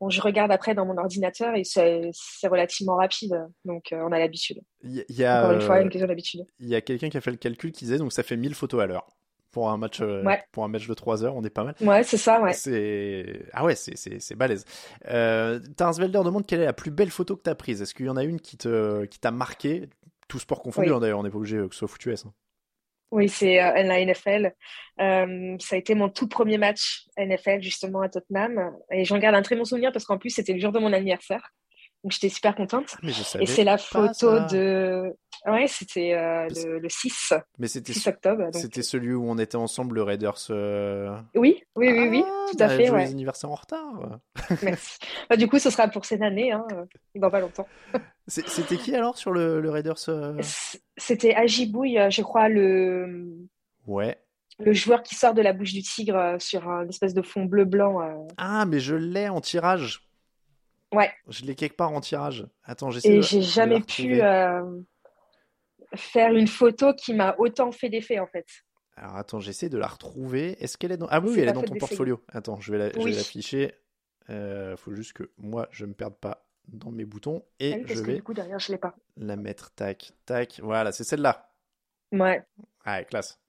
Bon, 0.00 0.10
je 0.10 0.20
regarde 0.20 0.50
après 0.52 0.74
dans 0.74 0.84
mon 0.86 0.96
ordinateur 0.98 1.54
et 1.54 1.64
c'est 1.64 2.10
relativement 2.48 2.96
rapide. 2.96 3.34
Donc, 3.64 3.92
euh, 3.92 4.02
on 4.02 4.12
a 4.12 4.18
l'habitude. 4.18 4.60
Il 4.84 5.04
y, 5.10 5.24
a, 5.24 5.40
Encore 5.44 5.52
une 5.52 5.60
fois, 5.60 5.76
euh, 5.76 5.82
une 5.82 5.90
question 5.90 6.08
d'habitude. 6.08 6.44
il 6.60 6.68
y 6.68 6.74
a 6.74 6.80
quelqu'un 6.80 7.08
qui 7.08 7.16
a 7.16 7.20
fait 7.20 7.30
le 7.30 7.36
calcul 7.36 7.72
qui 7.72 7.84
disait, 7.84 7.98
donc 7.98 8.12
ça 8.12 8.22
fait 8.22 8.36
1000 8.36 8.54
photos 8.54 8.80
à 8.82 8.86
l'heure. 8.86 9.06
Pour 9.50 9.68
un 9.70 9.76
match, 9.76 10.00
euh, 10.00 10.24
Ouais. 10.24 10.42
pour 10.50 10.64
un 10.64 10.68
match 10.68 10.86
de 10.88 10.94
3 10.94 11.24
heures, 11.24 11.36
on 11.36 11.44
est 11.44 11.50
pas 11.50 11.62
mal. 11.64 11.74
Ouais, 11.82 12.02
c'est 12.04 12.16
ça, 12.16 12.40
ouais. 12.40 12.54
C'est 12.54 13.44
ah 13.52 13.64
ouais, 13.64 13.74
c'est 13.74 14.34
balèze. 14.34 14.64
Euh, 15.10 15.60
Tarsvelder 15.76 16.20
demande 16.24 16.46
quelle 16.46 16.60
est 16.60 16.64
la 16.64 16.72
plus 16.72 16.90
belle 16.90 17.10
photo 17.10 17.36
que 17.36 17.42
t'as 17.42 17.54
prise. 17.54 17.82
Est-ce 17.82 17.94
qu'il 17.94 18.06
y 18.06 18.08
en 18.08 18.16
a 18.16 18.24
une 18.24 18.40
qui 18.40 18.56
te 18.56 19.04
qui 19.04 19.18
t'a 19.20 19.30
marqué, 19.30 19.90
tout 20.26 20.38
sport 20.38 20.62
confondu 20.62 20.88
Oui. 20.88 20.96
hein, 20.96 21.00
d'ailleurs, 21.00 21.18
on 21.18 21.22
n'est 21.22 21.30
pas 21.30 21.36
obligé 21.36 21.58
que 21.58 21.74
ce 21.74 21.80
soit 21.80 21.88
foutu 21.88 22.10
S. 22.12 22.24
hein. 22.26 22.32
Oui, 23.12 23.28
c'est 23.28 23.62
euh, 23.62 23.82
la 23.82 24.04
NFL. 24.04 24.54
Euh, 24.98 25.56
ça 25.60 25.76
a 25.76 25.78
été 25.78 25.94
mon 25.94 26.08
tout 26.08 26.28
premier 26.28 26.56
match 26.56 27.04
NFL, 27.18 27.60
justement, 27.60 28.00
à 28.00 28.08
Tottenham. 28.08 28.74
Et 28.90 29.04
j'en 29.04 29.18
garde 29.18 29.36
un 29.36 29.42
très 29.42 29.54
bon 29.54 29.64
souvenir 29.64 29.92
parce 29.92 30.06
qu'en 30.06 30.16
plus, 30.16 30.30
c'était 30.30 30.54
le 30.54 30.58
jour 30.60 30.72
de 30.72 30.78
mon 30.78 30.94
anniversaire. 30.94 31.52
Donc, 32.04 32.12
j'étais 32.12 32.28
super 32.28 32.54
contente. 32.56 32.86
Ah, 32.94 32.98
mais 33.02 33.12
je 33.12 33.22
savais. 33.22 33.44
Et 33.44 33.46
c'est 33.46 33.64
la 33.64 33.78
photo 33.78 34.12
ça. 34.38 34.40
de. 34.46 35.14
Ouais, 35.46 35.66
c'était 35.66 36.14
euh, 36.14 36.46
le, 36.54 36.78
le 36.78 36.88
6, 36.88 37.32
Mais 37.58 37.66
c'était 37.66 37.92
6 37.92 38.06
octobre. 38.08 38.44
c'était 38.52 38.82
celui 38.82 39.12
où 39.12 39.28
on 39.28 39.38
était 39.38 39.56
ensemble 39.56 39.96
le 39.96 40.02
Raiders. 40.04 40.36
euh, 40.50 41.16
Oui, 41.34 41.62
oui, 41.74 41.90
oui, 41.92 42.08
oui, 42.10 42.24
Ah, 42.24 42.46
tout 42.52 42.56
à 42.62 42.68
bah, 42.68 42.76
fait. 42.76 42.86
joyeux 42.86 43.04
Ouais. 43.06 43.10
anniversaire 43.10 43.50
en 43.50 43.56
retard. 43.56 44.20
Merci. 44.62 44.98
Bah, 45.28 45.36
du 45.36 45.48
coup, 45.48 45.58
ce 45.58 45.70
sera 45.70 45.88
pour 45.88 46.04
cette 46.04 46.22
année, 46.22 46.52
hein, 46.52 46.64
euh, 46.72 46.84
dans 47.16 47.30
pas 47.30 47.40
longtemps. 47.40 47.66
C'était 48.28 48.76
qui 48.76 48.94
alors 48.94 49.16
sur 49.18 49.32
le, 49.32 49.60
le 49.60 49.70
Raiders 49.70 49.96
euh? 50.08 50.40
C'était 50.96 51.34
Agibouille, 51.34 51.98
euh, 51.98 52.08
je 52.10 52.22
crois, 52.22 52.48
le, 52.48 53.34
Ouais. 53.88 54.16
le 54.60 54.72
joueur 54.72 55.02
qui 55.02 55.16
sort 55.16 55.34
de 55.34 55.42
la 55.42 55.52
bouche 55.52 55.72
du 55.72 55.82
tigre 55.82 56.16
euh, 56.16 56.38
sur 56.38 56.68
un 56.68 56.88
espèce 56.88 57.14
de 57.14 57.22
fond 57.22 57.46
bleu-blanc. 57.46 58.00
euh. 58.00 58.14
Ah, 58.36 58.64
mais 58.64 58.78
je 58.78 58.94
l'ai 58.94 59.28
en 59.28 59.40
tirage. 59.40 60.06
Ouais, 60.92 61.10
Je 61.28 61.44
l'ai 61.44 61.54
quelque 61.54 61.76
part 61.76 61.92
en 61.92 62.00
tirage. 62.00 62.46
Attends, 62.64 62.90
j'essaie 62.90 63.14
et 63.14 63.22
j'ai 63.22 63.40
la 63.40 63.44
jamais 63.46 63.80
pu 63.80 64.22
euh, 64.22 64.80
faire 65.94 66.34
une 66.34 66.48
photo 66.48 66.94
qui 66.94 67.14
m'a 67.14 67.34
autant 67.38 67.72
fait 67.72 67.88
d'effet, 67.88 68.18
en 68.18 68.26
fait. 68.26 68.46
Alors 68.96 69.16
attends, 69.16 69.40
j'essaie 69.40 69.68
de 69.68 69.78
la 69.78 69.86
retrouver. 69.86 70.62
Est-ce 70.62 70.76
qu'elle 70.76 70.92
est 70.92 70.96
dans... 70.96 71.08
Ah 71.10 71.20
oui, 71.20 71.38
elle 71.40 71.48
est 71.48 71.52
dans 71.52 71.62
ton 71.62 71.76
portfolio. 71.76 72.22
Attends, 72.28 72.60
je 72.60 72.72
vais 72.72 72.78
la- 72.78 72.90
je 72.90 72.96
vais 72.98 73.04
Oui. 73.04 73.12
l'afficher. 73.12 73.74
Euh, 74.30 74.76
faut 74.76 74.94
juste 74.94 75.14
que 75.14 75.30
moi, 75.38 75.68
je 75.72 75.86
me 75.86 75.94
perde 75.94 76.14
pas 76.16 76.46
dans 76.68 76.90
mes 76.90 77.04
boutons. 77.04 77.44
Et 77.58 77.72
Ah 77.72 77.76
oui, 77.76 77.82
parce 77.82 77.94
je 77.94 78.02
que 78.02 78.06
vais 78.06 78.14
du 78.16 78.22
coup, 78.22 78.34
derrière, 78.34 78.58
je 78.58 78.70
l'ai 78.72 78.78
pas. 78.78 78.94
la 79.16 79.36
mettre 79.36 79.74
tac, 79.74 80.12
tac. 80.26 80.60
Voilà, 80.62 80.92
c'est 80.92 81.04
celle-là. 81.04 81.50
Ouais. 82.12 82.44
Ah, 82.84 83.02
classe. 83.04 83.41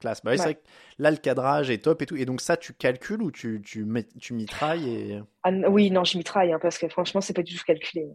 Classe. 0.00 0.22
Bah 0.24 0.32
oui, 0.32 0.38
c'est 0.38 0.44
Ouais. 0.44 0.52
vrai 0.52 0.54
que 0.56 0.68
là, 0.98 1.10
le 1.10 1.16
cadrage 1.18 1.70
est 1.70 1.78
top 1.84 2.02
et 2.02 2.06
tout. 2.06 2.16
Et 2.16 2.24
donc 2.24 2.40
ça, 2.40 2.56
tu 2.56 2.72
calcules 2.72 3.22
ou 3.22 3.30
tu, 3.30 3.60
tu, 3.64 3.86
tu 4.18 4.34
mitrailles 4.34 4.88
et... 4.88 5.20
Ah, 5.42 5.50
oui, 5.68 5.90
non, 5.90 6.04
je 6.04 6.18
mitraille, 6.18 6.52
hein, 6.52 6.58
parce 6.60 6.78
que 6.78 6.88
franchement, 6.88 7.20
c'est 7.20 7.34
pas 7.34 7.42
du 7.42 7.54
tout 7.56 7.64
calculé. 7.64 8.08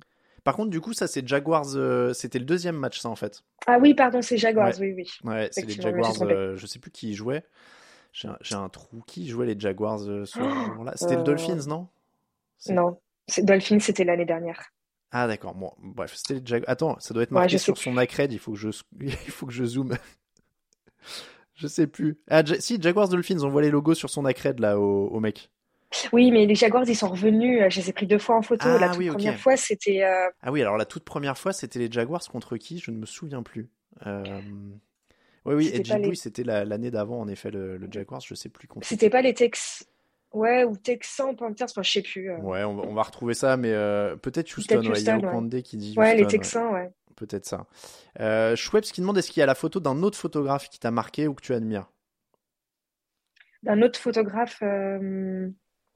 Par 0.43 0.55
contre, 0.55 0.69
du 0.69 0.81
coup, 0.81 0.93
ça, 0.93 1.07
c'est 1.07 1.27
Jaguars. 1.27 1.75
euh, 1.75 2.13
C'était 2.13 2.39
le 2.39 2.45
deuxième 2.45 2.75
match, 2.75 2.99
ça, 2.99 3.09
en 3.09 3.15
fait. 3.15 3.43
Ah 3.67 3.77
oui, 3.79 3.93
pardon, 3.93 4.21
c'est 4.21 4.37
Jaguars, 4.37 4.73
oui, 4.79 4.93
oui. 4.93 5.09
Ouais, 5.23 5.49
c'est 5.51 5.65
les 5.65 5.73
Jaguars. 5.73 6.21
euh, 6.21 6.55
je 6.55 6.65
sais 6.67 6.79
plus 6.79 6.91
qui 6.91 7.13
jouait. 7.13 7.43
J'ai 8.13 8.55
un, 8.55 8.69
trou. 8.69 9.01
Qui 9.07 9.27
jouait 9.27 9.45
les 9.45 9.59
Jaguars 9.59 10.01
euh, 10.07 10.25
ce 10.25 10.39
Oh, 10.39 10.73
jour-là 10.73 10.93
C'était 10.95 11.15
le 11.15 11.21
euh, 11.21 11.23
Dolphins, 11.23 11.67
non? 11.67 11.87
C'est- 12.57 12.73
Non, 12.73 12.99
c'est- 13.27 13.43
Dolphin, 13.43 13.79
c'était 13.79 14.03
l'année 14.03 14.25
dernière. 14.25 14.71
Ah, 15.11 15.27
d'accord. 15.27 15.53
Bon, 15.55 15.73
bref, 15.79 16.13
c'était 16.15 16.35
les 16.35 16.45
Jaguars. 16.45 16.69
Attends, 16.69 16.99
ça 16.99 17.13
doit 17.13 17.23
être 17.23 17.31
Ouais, 17.31 17.39
marqué 17.39 17.57
sur 17.57 17.77
son 17.77 17.97
accred. 17.97 18.31
Il 18.31 18.39
faut 18.39 18.53
que 18.53 18.57
je, 18.57 18.69
il 19.01 19.11
faut 19.31 19.45
que 19.47 19.53
je 19.53 19.65
zoome. 19.65 19.97
Je 21.55 21.67
sais 21.67 21.87
plus. 21.87 22.17
Ah, 22.29 22.43
Ja- 22.43 22.59
si, 22.59 22.81
Jaguars 22.81 23.09
Dolphins, 23.09 23.39
on 23.41 23.49
voit 23.49 23.61
les 23.61 23.69
logos 23.71 23.95
sur 23.95 24.09
son 24.09 24.25
accred, 24.25 24.59
là, 24.59 24.79
au, 24.79 25.07
au 25.07 25.19
mec. 25.19 25.49
Oui, 26.11 26.31
mais 26.31 26.45
les 26.45 26.55
Jaguars, 26.55 26.87
ils 26.87 26.95
sont 26.95 27.09
revenus. 27.09 27.61
euh, 27.61 27.69
Je 27.69 27.79
les 27.79 27.89
ai 27.89 27.93
pris 27.93 28.07
deux 28.07 28.17
fois 28.17 28.35
en 28.35 28.41
photo. 28.41 28.67
Ah 28.67 28.79
La 28.79 28.89
toute 28.89 28.97
oui, 28.99 29.09
ok. 29.09 29.17
première 29.17 29.39
fois, 29.39 29.55
c'était. 29.55 30.03
euh, 30.03 30.29
Ah 30.41 30.51
oui, 30.51 30.61
alors 30.61 30.77
la 30.77 30.85
toute 30.85 31.03
première 31.03 31.37
fois, 31.37 31.53
c'était 31.53 31.79
les 31.79 31.91
Jaguars 31.91 32.27
contre 32.27 32.57
qui 32.57 32.79
Je 32.79 32.91
ne 32.91 32.97
me 32.97 33.05
souviens 33.05 33.43
plus. 33.43 33.69
Euh... 34.05 34.23
Oui, 35.45 35.53
oui, 35.53 35.83
pas 35.87 35.97
les- 35.99 36.15
c'était 36.15 36.43
la- 36.43 36.65
l'année 36.65 36.89
d'avant, 36.91 37.19
en 37.21 37.27
effet, 37.27 37.51
le, 37.51 37.77
le 37.77 37.87
Jaguars, 37.91 38.19
je 38.21 38.33
sais 38.33 38.49
plus 38.49 38.67
C'était 38.81 39.11
pas 39.11 39.21
les 39.21 39.33
Tex. 39.33 39.87
Ouais, 40.35 40.65
ou 40.65 40.75
Texans, 40.75 41.33
Panthers, 41.33 41.67
enfin, 41.71 41.81
je 41.81 41.91
sais 41.91 42.01
plus. 42.01 42.29
euh. 42.29 42.37
Ouais, 42.39 42.63
on 42.65 42.75
va, 42.75 42.83
on 42.83 42.93
va 42.93 43.03
retrouver 43.03 43.33
ça, 43.33 43.55
mais 43.55 43.71
euh, 43.71 44.17
peut-être 44.17 44.57
Houston, 44.57 44.75
Peut-être 44.75 44.89
ouais, 44.91 45.01
il 45.01 45.05
y 45.05 45.09
a 45.09 45.15
Houston, 45.15 45.43
ouais. 45.49 45.61
Qui 45.61 45.77
dit 45.77 45.95
Ouais, 45.97 46.13
les 46.15 46.23
Houston, 46.23 46.25
ouais. 46.25 46.29
Texans, 46.31 46.73
ouais. 46.73 46.89
Peut-être 47.15 47.45
ça. 47.45 47.65
Euh, 48.19 48.57
Schweppes 48.57 48.83
qui 48.83 48.99
demande 48.99 49.17
est-ce 49.17 49.31
qu'il 49.31 49.39
y 49.39 49.43
a 49.43 49.45
la 49.45 49.55
photo 49.55 49.79
d'un 49.79 50.03
autre 50.03 50.17
photographe 50.17 50.69
qui 50.69 50.77
t'a 50.79 50.91
marqué 50.91 51.29
ou 51.29 51.33
que 51.33 51.41
tu 51.41 51.53
admires? 51.53 51.87
D'un 53.63 53.81
autre 53.81 53.99
photographe 53.99 54.59
euh, 54.61 55.49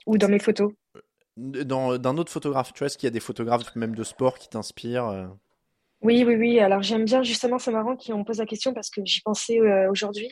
ou 0.07 0.17
dans 0.17 0.29
mes 0.29 0.39
photos? 0.39 0.71
Dans- 1.35 1.97
D'un 1.97 2.17
autre 2.17 2.31
photographe, 2.31 2.71
tu 2.73 2.79
vois, 2.79 2.87
est-ce 2.87 2.97
qu'il 2.97 3.07
y 3.07 3.11
a 3.11 3.11
des 3.11 3.19
photographes 3.19 3.75
même 3.75 3.93
de 3.95 4.03
sport 4.03 4.39
qui 4.39 4.47
t'inspirent 4.47 5.29
Oui, 6.01 6.23
oui, 6.25 6.35
oui. 6.35 6.59
Alors 6.59 6.81
j'aime 6.81 7.03
bien, 7.03 7.23
justement, 7.23 7.59
c'est 7.59 7.71
marrant 7.71 7.97
qu'on 7.97 8.19
me 8.19 8.23
pose 8.23 8.37
la 8.39 8.45
question 8.45 8.73
parce 8.73 8.89
que 8.89 9.01
j'y 9.03 9.21
pensais 9.21 9.59
aujourd'hui. 9.89 10.31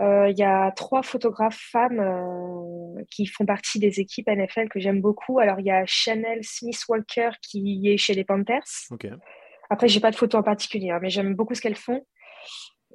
Euh, 0.00 0.28
Il 0.30 0.38
y 0.38 0.42
a 0.42 0.72
trois 0.72 1.02
photographes 1.02 1.60
femmes 1.72 2.00
euh, 2.00 3.02
qui 3.10 3.26
font 3.26 3.46
partie 3.46 3.78
des 3.78 4.00
équipes 4.00 4.28
NFL 4.28 4.68
que 4.68 4.80
j'aime 4.80 5.00
beaucoup. 5.00 5.38
Alors 5.38 5.60
il 5.60 5.66
y 5.66 5.70
a 5.70 5.84
Chanel 5.86 6.42
Smith-Walker 6.42 7.30
qui 7.42 7.88
est 7.88 7.96
chez 7.96 8.14
les 8.14 8.24
Panthers. 8.24 8.64
Ok. 8.90 9.06
Après, 9.70 9.88
j'ai 9.88 10.00
pas 10.00 10.10
de 10.10 10.16
photo 10.16 10.38
en 10.38 10.42
particulier, 10.42 10.90
hein, 10.90 11.00
mais 11.02 11.10
j'aime 11.10 11.34
beaucoup 11.34 11.54
ce 11.54 11.60
qu'elles 11.60 11.76
font. 11.76 12.06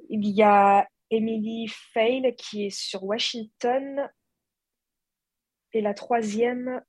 Il 0.08 0.26
y 0.26 0.42
a 0.42 0.86
Emily 1.10 1.68
Fail 1.68 2.34
qui 2.36 2.66
est 2.66 2.70
sur 2.70 3.04
Washington. 3.04 4.08
Et 5.74 5.80
la 5.80 5.94
troisième, 5.94 6.82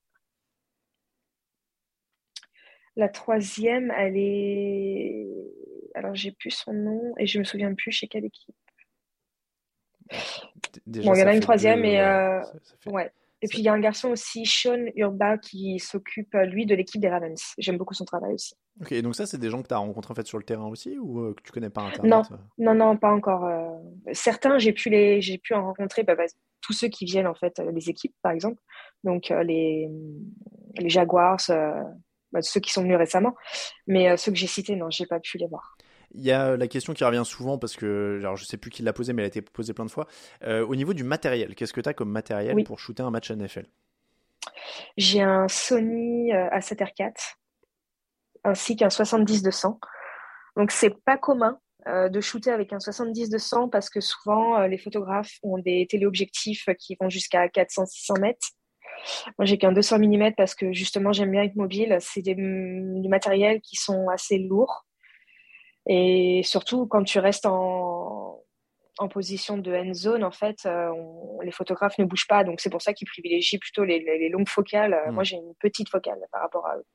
la 2.96 3.10
troisième, 3.10 3.92
elle 3.92 4.18
est. 4.18 5.28
Alors, 5.96 6.16
j'ai 6.16 6.32
plus 6.32 6.52
son 6.52 6.74
nom 6.74 7.14
et 7.18 7.28
je 7.28 7.40
me 7.40 7.44
souviens 7.44 7.74
plus 7.74 7.92
chez 7.92 8.08
quelle 8.08 8.26
équipe. 8.26 8.56
Déjà, 10.86 11.10
Bon, 11.10 11.16
il 11.16 11.20
y 11.20 11.24
en 11.24 11.28
a 11.28 11.34
une 11.34 11.40
troisième, 11.40 11.82
deux, 11.82 11.88
ouais, 11.88 12.00
euh, 12.00 12.42
fait- 12.82 12.90
Ouais. 12.90 13.12
Et 13.42 13.48
puis, 13.48 13.58
il 13.60 13.66
y 13.66 13.68
a 13.68 13.74
un 13.74 13.80
garçon 13.80 14.10
aussi, 14.12 14.46
Sean 14.46 14.86
Urba, 14.96 15.38
qui 15.38 15.78
s'occupe, 15.78 16.34
euh, 16.34 16.46
lui, 16.46 16.66
de 16.66 16.76
l'équipe 16.76 17.02
des 17.02 17.10
Ravens. 17.10 17.54
J'aime 17.58 17.78
beaucoup 17.78 17.94
son 17.94 18.06
travail 18.06 18.34
aussi. 18.36 18.56
Ok, 18.82 18.94
et 18.94 19.02
donc 19.02 19.16
ça, 19.16 19.26
c'est 19.26 19.38
des 19.38 19.50
gens 19.50 19.62
que 19.62 19.68
tu 19.68 19.74
as 19.74 19.78
rencontrés 19.78 20.14
en 20.14 20.16
fait 20.16 20.26
sur 20.26 20.38
le 20.38 20.46
terrain 20.46 20.68
aussi 20.68 20.98
ou 20.98 21.20
euh, 21.20 21.34
que 21.34 21.42
tu 21.44 21.52
connais 21.52 21.70
pas 21.70 21.82
Internet 21.82 22.10
Non. 22.10 22.24
Non, 22.58 22.74
non, 22.74 22.98
pas 22.98 23.12
encore. 23.12 23.44
euh. 23.46 23.68
Certains, 24.14 24.60
j'ai 24.60 24.72
pu 24.72 24.90
les, 24.90 25.22
j'ai 25.22 25.38
pu 25.40 25.54
en 25.54 25.62
rencontrer, 25.66 26.04
bah, 26.04 26.16
bah, 26.16 26.24
tous 26.62 26.72
ceux 26.72 26.88
qui 26.88 27.04
viennent 27.04 27.28
en 27.28 27.36
fait 27.36 27.60
des 27.74 27.90
équipes, 27.90 28.16
par 28.22 28.32
exemple. 28.32 28.62
Donc 29.04 29.28
les, 29.30 29.90
les 30.78 30.90
Jaguars, 30.90 31.42
bah, 32.32 32.42
ceux 32.42 32.62
qui 32.62 32.72
sont 32.72 32.82
venus 32.84 32.98
récemment. 32.98 33.36
Mais 33.88 34.16
ceux 34.16 34.32
que 34.32 34.38
j'ai 34.38 34.48
cités, 34.48 34.78
non, 34.78 34.90
j'ai 34.90 35.06
pas 35.06 35.20
pu 35.20 35.38
les 35.38 35.48
voir. 35.48 35.76
Il 36.16 36.24
y 36.24 36.32
a 36.32 36.56
la 36.56 36.68
question 36.68 36.94
qui 36.94 37.04
revient 37.04 37.24
souvent 37.26 37.58
parce 37.58 37.76
que, 37.76 38.18
alors 38.20 38.36
je 38.36 38.46
sais 38.46 38.58
plus 38.58 38.70
qui 38.70 38.84
l'a 38.84 38.94
posée, 38.94 39.14
mais 39.14 39.24
elle 39.24 39.26
a 39.26 39.28
été 39.28 39.42
posée 39.42 39.74
plein 39.74 39.86
de 39.86 39.92
fois. 39.92 40.08
Euh, 40.44 40.66
au 40.66 40.76
niveau 40.76 40.94
du 40.94 41.04
matériel, 41.04 41.56
qu'est-ce 41.56 41.74
que 41.74 41.82
tu 41.82 41.90
as 41.90 41.94
comme 41.94 42.12
matériel 42.12 42.56
Oui. 42.56 42.64
pour 42.64 42.80
shooter 42.80 43.04
un 43.04 43.12
match 43.12 43.32
NFL 43.32 43.66
J'ai 44.98 45.22
un 45.22 45.48
Sony 45.48 46.34
euh, 46.34 46.50
A7R4 46.50 47.36
ainsi 48.44 48.76
qu'un 48.76 48.90
70-200. 48.90 49.80
Donc 50.58 50.72
c'est 50.72 50.94
pas 51.04 51.18
commun 51.18 51.60
euh, 51.88 52.10
de 52.10 52.22
shooter 52.22 52.52
avec 52.52 52.74
un 52.74 52.78
70-200 52.78 53.70
parce 53.70 53.90
que 53.90 54.00
souvent 54.02 54.60
euh, 54.60 54.68
les 54.68 54.78
photographes 54.78 55.38
ont 55.44 55.58
des 55.58 55.88
téléobjectifs 55.90 56.70
qui 56.80 56.96
vont 57.00 57.10
jusqu'à 57.10 57.48
400-600 57.48 58.20
mètres. 58.20 58.48
Moi 59.38 59.46
j'ai 59.46 59.58
qu'un 59.58 59.72
200 59.72 60.00
mm 60.00 60.34
parce 60.38 60.56
que 60.56 60.72
justement 60.72 61.12
j'aime 61.12 61.32
bien 61.32 61.44
être 61.44 61.56
mobile. 61.56 61.98
C'est 62.00 62.22
des, 62.22 62.36
du 62.36 63.10
matériel 63.10 63.62
qui 63.62 63.76
sont 63.76 64.08
assez 64.10 64.38
lourds 64.38 64.86
et 65.88 66.42
surtout 66.44 66.88
quand 66.88 67.04
tu 67.04 67.20
restes 67.20 67.46
en 67.46 68.40
en 69.00 69.08
position 69.08 69.58
de 69.58 69.74
end 69.74 69.92
zone, 69.96 70.24
en 70.24 70.30
fait, 70.32 70.68
euh, 70.68 70.90
on- 70.92 71.42
les 71.42 71.52
photographes 71.52 71.98
ne 71.98 72.06
bougent 72.06 72.28
pas. 72.28 72.44
Donc, 72.44 72.62
c'est 72.62 72.70
pour 72.70 72.84
ça 72.84 72.94
qu'ils 72.94 73.08
privilégient 73.08 73.58
plutôt 73.58 73.84
les, 73.84 74.00
les- 74.00 74.20
les 74.20 74.30
longues 74.30 74.48
focales. 74.48 74.94
Euh, 74.94 75.10
Mm. 75.10 75.14
Moi, 75.16 75.24
j'ai 75.24 75.36
une 75.38 75.56
petite 75.60 75.90
focale 75.90 76.20
par 76.32 76.42
rapport 76.42 76.68
à 76.68 76.78
eux. 76.78 76.86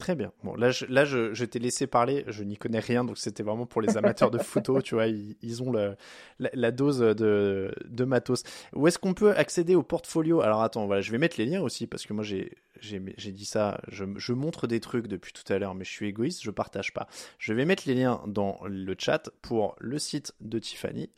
Très 0.00 0.14
bien. 0.14 0.32
Bon, 0.42 0.54
là, 0.54 0.70
je, 0.70 0.86
là, 0.86 1.04
je, 1.04 1.34
je 1.34 1.44
t'ai 1.44 1.58
laissé 1.58 1.86
parler. 1.86 2.24
Je 2.26 2.42
n'y 2.42 2.56
connais 2.56 2.78
rien, 2.78 3.04
donc 3.04 3.18
c'était 3.18 3.42
vraiment 3.42 3.66
pour 3.66 3.82
les 3.82 3.98
amateurs 3.98 4.30
de 4.30 4.38
photos. 4.42 4.82
tu 4.82 4.94
vois, 4.94 5.08
ils, 5.08 5.36
ils 5.42 5.62
ont 5.62 5.70
le- 5.70 5.94
la, 6.38 6.48
la 6.54 6.70
dose 6.70 7.00
de, 7.00 7.70
de 7.84 8.04
matos. 8.04 8.42
Où 8.72 8.88
est-ce 8.88 8.98
qu'on 8.98 9.12
peut 9.12 9.36
accéder 9.36 9.74
au 9.74 9.82
portfolio? 9.82 10.40
Alors, 10.40 10.62
attends, 10.62 10.86
voilà, 10.86 11.02
je 11.02 11.12
vais 11.12 11.18
mettre 11.18 11.36
les 11.38 11.44
liens 11.44 11.60
aussi 11.60 11.86
parce 11.86 12.06
que 12.06 12.14
moi, 12.14 12.24
j'ai, 12.24 12.50
dit 12.80 13.44
ça. 13.44 13.78
Je, 13.88 14.06
je 14.16 14.32
montre 14.32 14.66
des 14.66 14.80
trucs 14.80 15.06
depuis 15.06 15.34
tout 15.34 15.52
à 15.52 15.58
l'heure, 15.58 15.74
mais 15.74 15.84
je 15.84 15.90
suis 15.90 16.06
égoïste, 16.08 16.42
je 16.42 16.50
partage 16.50 16.94
pas. 16.94 17.06
Je 17.38 17.52
vais 17.52 17.66
mettre 17.66 17.82
les 17.86 17.94
liens 17.94 18.22
dans 18.26 18.58
le 18.64 18.94
chat 18.98 19.28
pour 19.42 19.76
le 19.80 19.98
site 19.98 20.32
de 20.40 20.58
Tiffany 20.58 21.10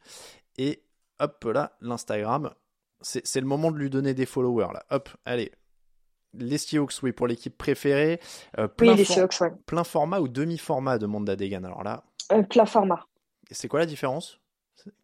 et 0.58 0.82
hop 1.20 1.44
là, 1.44 1.76
l'Instagram. 1.80 2.50
C'est, 3.00 3.24
c'est 3.24 3.40
le 3.40 3.46
moment 3.46 3.70
de 3.70 3.78
lui 3.78 3.90
donner 3.90 4.12
des 4.12 4.26
followers 4.26 4.72
là. 4.74 4.84
Hop, 4.90 5.08
allez. 5.24 5.52
Les 6.34 6.58
Seahawks, 6.58 6.94
oui, 7.02 7.12
pour 7.12 7.26
l'équipe 7.26 7.56
préférée. 7.56 8.18
Euh, 8.58 8.68
plein 8.68 8.92
Oui, 8.92 8.98
les 8.98 9.04
Seahawks, 9.04 9.40
ouais. 9.40 9.50
Plein 9.66 9.84
format 9.84 10.20
ou 10.20 10.28
demi-format 10.28 10.98
demande 10.98 11.26
Dadegan. 11.26 11.64
Alors 11.64 11.82
là, 11.82 12.04
Euh, 12.32 12.42
plein 12.42 12.64
format. 12.66 13.06
c'est 13.50 13.68
quoi 13.68 13.80
la 13.80 13.86
différence? 13.86 14.38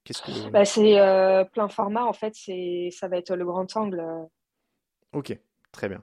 Qu'est-ce 0.05 0.23
que 0.23 0.51
Bah, 0.51 0.64
c'est 0.64 0.99
euh, 0.99 1.45
plein 1.45 1.69
format, 1.69 2.05
en 2.05 2.12
fait, 2.12 2.35
c'est 2.35 2.88
ça 2.93 3.09
va 3.09 3.19
être 3.19 3.35
le 3.37 3.45
grand 3.45 3.77
angle. 3.77 4.01
euh. 4.01 4.25
Ok, 5.12 5.38
très 5.73 5.88
bien. 5.88 6.03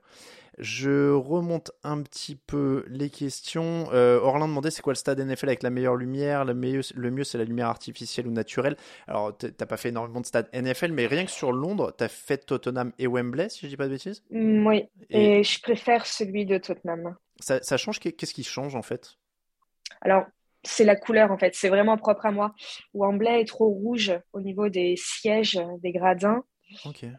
Je 0.57 1.11
remonte 1.11 1.71
un 1.83 2.01
petit 2.01 2.35
peu 2.35 2.85
les 2.87 3.09
questions. 3.09 3.89
Euh, 3.91 4.19
Orlin 4.19 4.47
demandait 4.47 4.71
c'est 4.71 4.81
quoi 4.81 4.93
le 4.93 4.97
stade 4.97 5.19
NFL 5.19 5.49
avec 5.49 5.63
la 5.63 5.69
meilleure 5.69 5.95
lumière 5.95 6.45
Le 6.45 6.53
mieux, 6.53 6.81
le 6.95 7.11
mieux 7.11 7.23
c'est 7.25 7.37
la 7.37 7.43
lumière 7.43 7.67
artificielle 7.67 8.27
ou 8.27 8.31
naturelle. 8.31 8.77
Alors 9.07 9.37
t'as 9.37 9.65
pas 9.65 9.77
fait 9.77 9.89
énormément 9.89 10.21
de 10.21 10.25
stades 10.25 10.49
NFL, 10.53 10.91
mais 10.93 11.07
rien 11.07 11.25
que 11.25 11.31
sur 11.31 11.51
Londres, 11.51 11.93
t'as 11.97 12.07
fait 12.07 12.45
Tottenham 12.45 12.93
et 12.99 13.07
Wembley, 13.07 13.49
si 13.49 13.61
je 13.61 13.67
dis 13.67 13.77
pas 13.77 13.85
de 13.85 13.91
bêtises? 13.91 14.23
Mm, 14.29 14.67
oui, 14.67 14.83
Et 15.09 15.39
et 15.39 15.43
je 15.43 15.59
préfère 15.61 16.05
celui 16.05 16.45
de 16.45 16.57
Tottenham. 16.59 17.15
ça, 17.39 17.61
ça 17.63 17.77
change? 17.77 17.99
Qu'est-ce 17.99 18.33
qui 18.33 18.43
change 18.43 18.75
en 18.75 18.81
fait? 18.81 19.17
Alors, 20.01 20.25
c'est 20.63 20.85
la 20.85 20.95
couleur, 20.95 21.31
en 21.31 21.37
fait. 21.37 21.53
C'est 21.55 21.69
vraiment 21.69 21.97
propre 21.97 22.25
à 22.25 22.31
moi. 22.31 22.53
Wembley 22.93 23.41
est 23.41 23.45
trop 23.47 23.67
rouge 23.67 24.13
au 24.33 24.41
niveau 24.41 24.69
des 24.69 24.95
sièges, 24.97 25.59
des 25.81 25.91
gradins. 25.91 26.43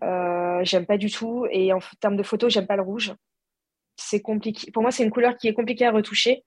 Euh, 0.03 0.61
j'aime 0.63 0.87
pas 0.87 0.99
du 0.99 1.11
tout. 1.11 1.47
Et 1.51 1.73
en 1.73 1.79
termes 2.01 2.17
de 2.17 2.23
photos, 2.23 2.53
j'aime 2.53 2.67
pas 2.67 2.77
le 2.77 2.83
rouge. 2.83 3.15
C'est 3.97 4.21
compliqué. 4.21 4.71
Pour 4.71 4.83
moi, 4.83 4.91
c'est 4.91 5.05
une 5.05 5.11
couleur 5.11 5.37
qui 5.37 5.49
est 5.49 5.55
compliquée 5.55 5.87
à 5.87 5.93
retoucher. 5.93 6.45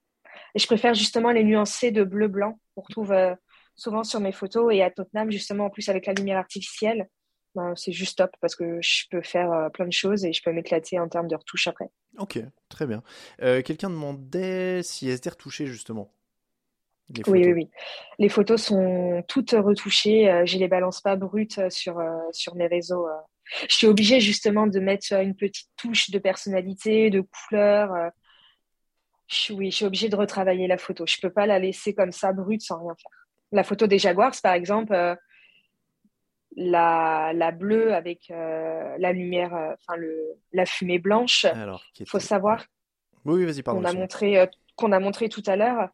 Et 0.56 0.60
je 0.60 0.66
préfère 0.66 0.94
justement 0.94 1.32
les 1.32 1.44
nuancer 1.44 1.92
de 1.92 2.04
bleu-blanc 2.04 2.60
qu'on 2.76 2.82
retrouve 2.82 3.12
euh, 3.12 3.34
souvent 3.76 4.04
sur 4.04 4.20
mes 4.20 4.32
photos. 4.32 4.74
Et 4.74 4.82
à 4.84 4.92
Tottenham, 4.92 5.32
justement, 5.32 5.66
en 5.66 5.70
plus 5.70 5.90
avec 5.90 6.06
la 6.06 6.14
lumière 6.14 6.38
artificielle, 6.38 7.08
ben, 7.56 7.74
c'est 7.76 7.92
juste 7.92 8.20
top 8.20 8.32
parce 8.42 8.56
que 8.56 8.80
je 8.82 9.06
peux 9.10 9.22
faire 9.22 9.52
euh, 9.52 9.70
plein 9.70 9.88
de 9.88 9.94
choses 9.94 10.24
et 10.26 10.34
je 10.34 10.42
peux 10.44 10.52
m'éclater 10.52 11.00
en 11.00 11.10
termes 11.10 11.28
de 11.28 11.36
retouche 11.36 11.68
après. 11.68 11.90
Ok, 12.18 12.40
très 12.70 12.86
bien. 12.86 13.04
Quelqu'un 13.40 13.90
demandait 13.90 14.84
si 14.84 15.10
étaient 15.10 15.30
retouchées 15.30 15.68
justement. 15.68 16.12
Les 17.16 17.24
Oui, 17.28 17.40
oui, 17.40 17.44
photos. 17.44 17.56
oui. 17.56 17.70
Les 18.20 18.30
photos 18.30 18.62
sont 18.64 19.24
toutes 19.28 19.52
retouchées. 19.52 20.30
Euh, 20.30 20.46
je 20.46 20.58
les 20.58 20.68
balance 20.68 21.02
pas 21.02 21.16
brutes 21.16 21.58
euh, 21.58 21.70
sur, 21.70 21.98
euh, 22.00 22.18
sur 22.32 22.56
mes 22.56 22.68
réseaux. 22.68 23.08
Je 23.68 23.76
suis 23.76 23.88
obligée 23.88 24.20
justement 24.20 24.68
de 24.68 24.80
mettre 24.80 25.14
une 25.14 25.36
petite 25.36 25.70
touche 25.76 26.12
de 26.12 26.20
personnalité, 26.20 27.10
de 27.10 27.22
couleur. 27.22 28.12
Je 29.28 29.54
oui, 29.54 29.72
je 29.72 29.78
suis 29.78 29.86
obligée 29.86 30.10
de 30.10 30.16
retravailler 30.16 30.68
la 30.68 30.78
photo. 30.78 31.06
Je 31.08 31.18
peux 31.20 31.32
pas 31.32 31.48
la 31.48 31.58
laisser 31.58 31.96
comme 31.96 32.12
ça 32.12 32.32
brute 32.32 32.62
sans 32.62 32.80
rien 32.80 32.94
faire. 33.02 33.12
La 33.52 33.64
photo 33.64 33.88
des 33.88 33.98
Jaguars, 33.98 34.34
par 34.44 34.54
exemple, 34.54 34.94
la, 36.56 37.32
la 37.34 37.52
bleue 37.52 37.94
avec 37.94 38.28
la 38.30 39.12
lumière, 39.14 39.54
enfin 39.80 39.96
le, 39.98 40.16
la 40.54 40.66
fumée 40.68 41.00
blanche. 41.00 41.46
Alors, 41.46 41.84
Il 42.00 42.08
faut 42.08 42.20
savoir 42.20 42.66
Oui, 43.26 43.40
oui, 43.40 43.46
vas-y, 43.46 43.64
pardon. 43.64 43.82
qu'on 43.82 43.88
a 43.88 43.94
montré, 43.94 44.50
qu'on 44.76 44.92
a 44.92 45.00
montré 45.00 45.30
tout 45.30 45.44
à 45.48 45.56
l'heure, 45.56 45.90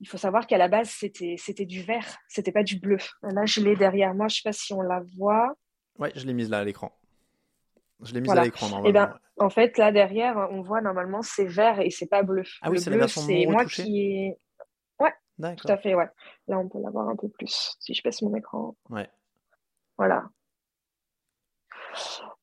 il 0.00 0.08
faut 0.08 0.16
savoir 0.18 0.46
qu'à 0.46 0.58
la 0.58 0.68
base, 0.68 0.90
c'était, 0.90 1.34
c'était 1.38 1.66
du 1.66 1.82
vert, 1.82 2.18
c'était 2.28 2.52
pas 2.52 2.62
du 2.62 2.78
bleu. 2.78 2.98
Là, 3.22 3.46
je 3.46 3.60
l'ai 3.60 3.74
derrière 3.76 4.14
moi, 4.14 4.28
je 4.28 4.36
sais 4.36 4.42
pas 4.44 4.52
si 4.52 4.72
on 4.72 4.80
la 4.80 5.00
voit. 5.16 5.54
Ouais, 5.98 6.12
je 6.14 6.24
l'ai 6.26 6.32
mise 6.34 6.50
là 6.50 6.60
à 6.60 6.64
l'écran. 6.64 6.92
Je 8.02 8.12
l'ai 8.14 8.20
mise 8.20 8.26
Voilà. 8.26 8.42
à 8.42 8.44
l'écran 8.44 8.66
Et 8.68 8.70
normalement. 8.92 8.92
ben, 9.36 9.44
en 9.44 9.50
fait, 9.50 9.76
là 9.76 9.90
derrière, 9.90 10.36
on 10.52 10.62
voit 10.62 10.80
normalement 10.80 11.22
c'est 11.22 11.46
vert 11.46 11.80
et 11.80 11.90
c'est 11.90 12.06
pas 12.06 12.22
bleu. 12.22 12.44
Ah 12.62 12.70
oui, 12.70 12.76
Le 12.76 12.80
c'est 12.82 12.90
la 12.90 12.96
bleu, 12.96 13.00
version 13.06 13.22
non 13.22 13.26
c'est 13.28 13.46
moi 13.46 13.64
qui 13.64 14.00
ai. 14.00 14.38
Tout 15.00 15.42
D'accord. 15.42 15.70
à 15.70 15.76
fait, 15.78 15.94
ouais. 15.94 16.08
Là, 16.48 16.58
on 16.58 16.68
peut 16.68 16.80
l'avoir 16.82 17.08
un 17.08 17.14
peu 17.14 17.28
plus. 17.28 17.76
Si 17.78 17.94
je 17.94 18.02
passe 18.02 18.22
mon 18.22 18.34
écran. 18.34 18.76
Ouais. 18.90 19.08
Voilà. 19.96 20.24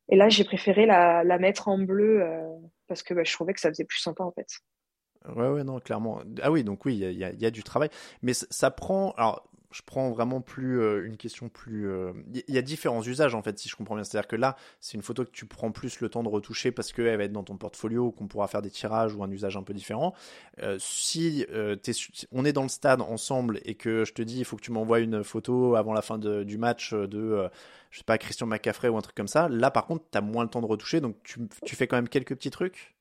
Et 0.07 0.15
là, 0.15 0.29
j'ai 0.29 0.45
préféré 0.45 0.85
la, 0.85 1.23
la 1.25 1.37
mettre 1.37 1.67
en 1.67 1.77
bleu 1.77 2.21
euh, 2.23 2.47
parce 2.87 3.03
que 3.03 3.13
bah, 3.13 3.23
je 3.25 3.33
trouvais 3.33 3.53
que 3.53 3.59
ça 3.59 3.67
faisait 3.69 3.83
plus 3.83 3.99
sympa 3.99 4.23
en 4.23 4.31
fait. 4.31 4.47
Ouais, 5.35 5.47
ouais, 5.49 5.63
non, 5.63 5.79
clairement. 5.79 6.21
Ah 6.41 6.51
oui, 6.51 6.63
donc 6.63 6.85
oui, 6.85 6.95
il 6.97 7.11
y 7.11 7.15
y 7.41 7.45
a- 7.45 7.51
du 7.51 7.63
travail. 7.63 7.89
Mais 8.21 8.33
ça, 8.33 8.71
prend. 8.71 9.11
Alors, 9.17 9.47
je 9.71 9.81
prends 9.85 10.09
vraiment 10.11 10.39
plus 10.39 10.79
euh, 10.79 11.05
une 11.05 11.17
question 11.17 11.49
plus. 11.49 11.89
euh, 11.89 12.13
Il 12.47 12.53
y 12.53 12.57
a 12.57 12.61
différents 12.61 13.01
usages 13.03 13.35
en 13.35 13.41
fait, 13.41 13.57
si 13.59 13.67
je 13.69 13.75
comprends 13.75 13.95
bien. 13.95 14.03
C'est-à-dire 14.03 14.27
que 14.27 14.35
là, 14.38 14.55
c'est 14.79 14.93
une 14.95 15.01
photo 15.01 15.25
que 15.25 15.31
tu 15.31 15.45
prends 15.45 15.71
plus 15.71 15.99
le 15.99 16.07
temps 16.09 16.23
de 16.23 16.29
retoucher 16.29 16.71
parce 16.71 16.93
qu'elle 16.93 17.17
va 17.17 17.23
être 17.25 17.33
dans 17.33 17.43
ton 17.43 17.57
portfolio, 17.57 18.11
qu'on 18.11 18.27
pourra 18.27 18.47
faire 18.47 18.61
des 18.61 18.69
tirages 18.71 19.13
ou 19.15 19.23
un 19.23 19.29
usage 19.31 19.57
un 19.57 19.63
peu 19.63 19.73
différent. 19.73 20.13
Euh, 20.61 20.77
si 20.79 21.45
on 22.31 22.45
est 22.45 22.53
dans 22.53 22.63
le 22.63 22.69
stade 22.69 23.01
ensemble 23.01 23.59
et 23.65 23.75
que 23.75 24.05
je 24.05 24.13
te 24.13 24.21
dis, 24.21 24.39
il 24.39 24.45
faut 24.45 24.55
que 24.55 24.61
tu 24.61 24.71
m'envoies 24.71 24.99
une 24.99 25.23
photo 25.23 25.75
avant 25.75 25.93
la 25.93 26.01
fin 26.01 26.17
de- 26.17 26.43
du 26.43 26.57
match 26.57 26.93
de. 26.93 27.49
je 27.91 27.97
sais 27.99 28.03
pas, 28.05 28.17
Christian 28.17 28.47
McCaffrey 28.47 28.89
ou 28.89 28.97
un 28.97 29.01
truc 29.01 29.15
comme 29.15 29.27
ça. 29.27 29.49
Là, 29.49 29.71
par 29.71 29.85
contre, 29.88 30.05
tu 30.11 30.17
as 30.17 30.21
moins 30.21 30.43
le 30.43 30.49
temps 30.49 30.61
de 30.61 30.67
retoucher, 30.67 31.01
donc 31.01 31.17
tu, 31.23 31.39
tu 31.65 31.75
fais 31.75 31.88
quand 31.88 31.97
même 31.97 32.09
quelques 32.09 32.35
petits 32.35 32.51
trucs? 32.51 32.94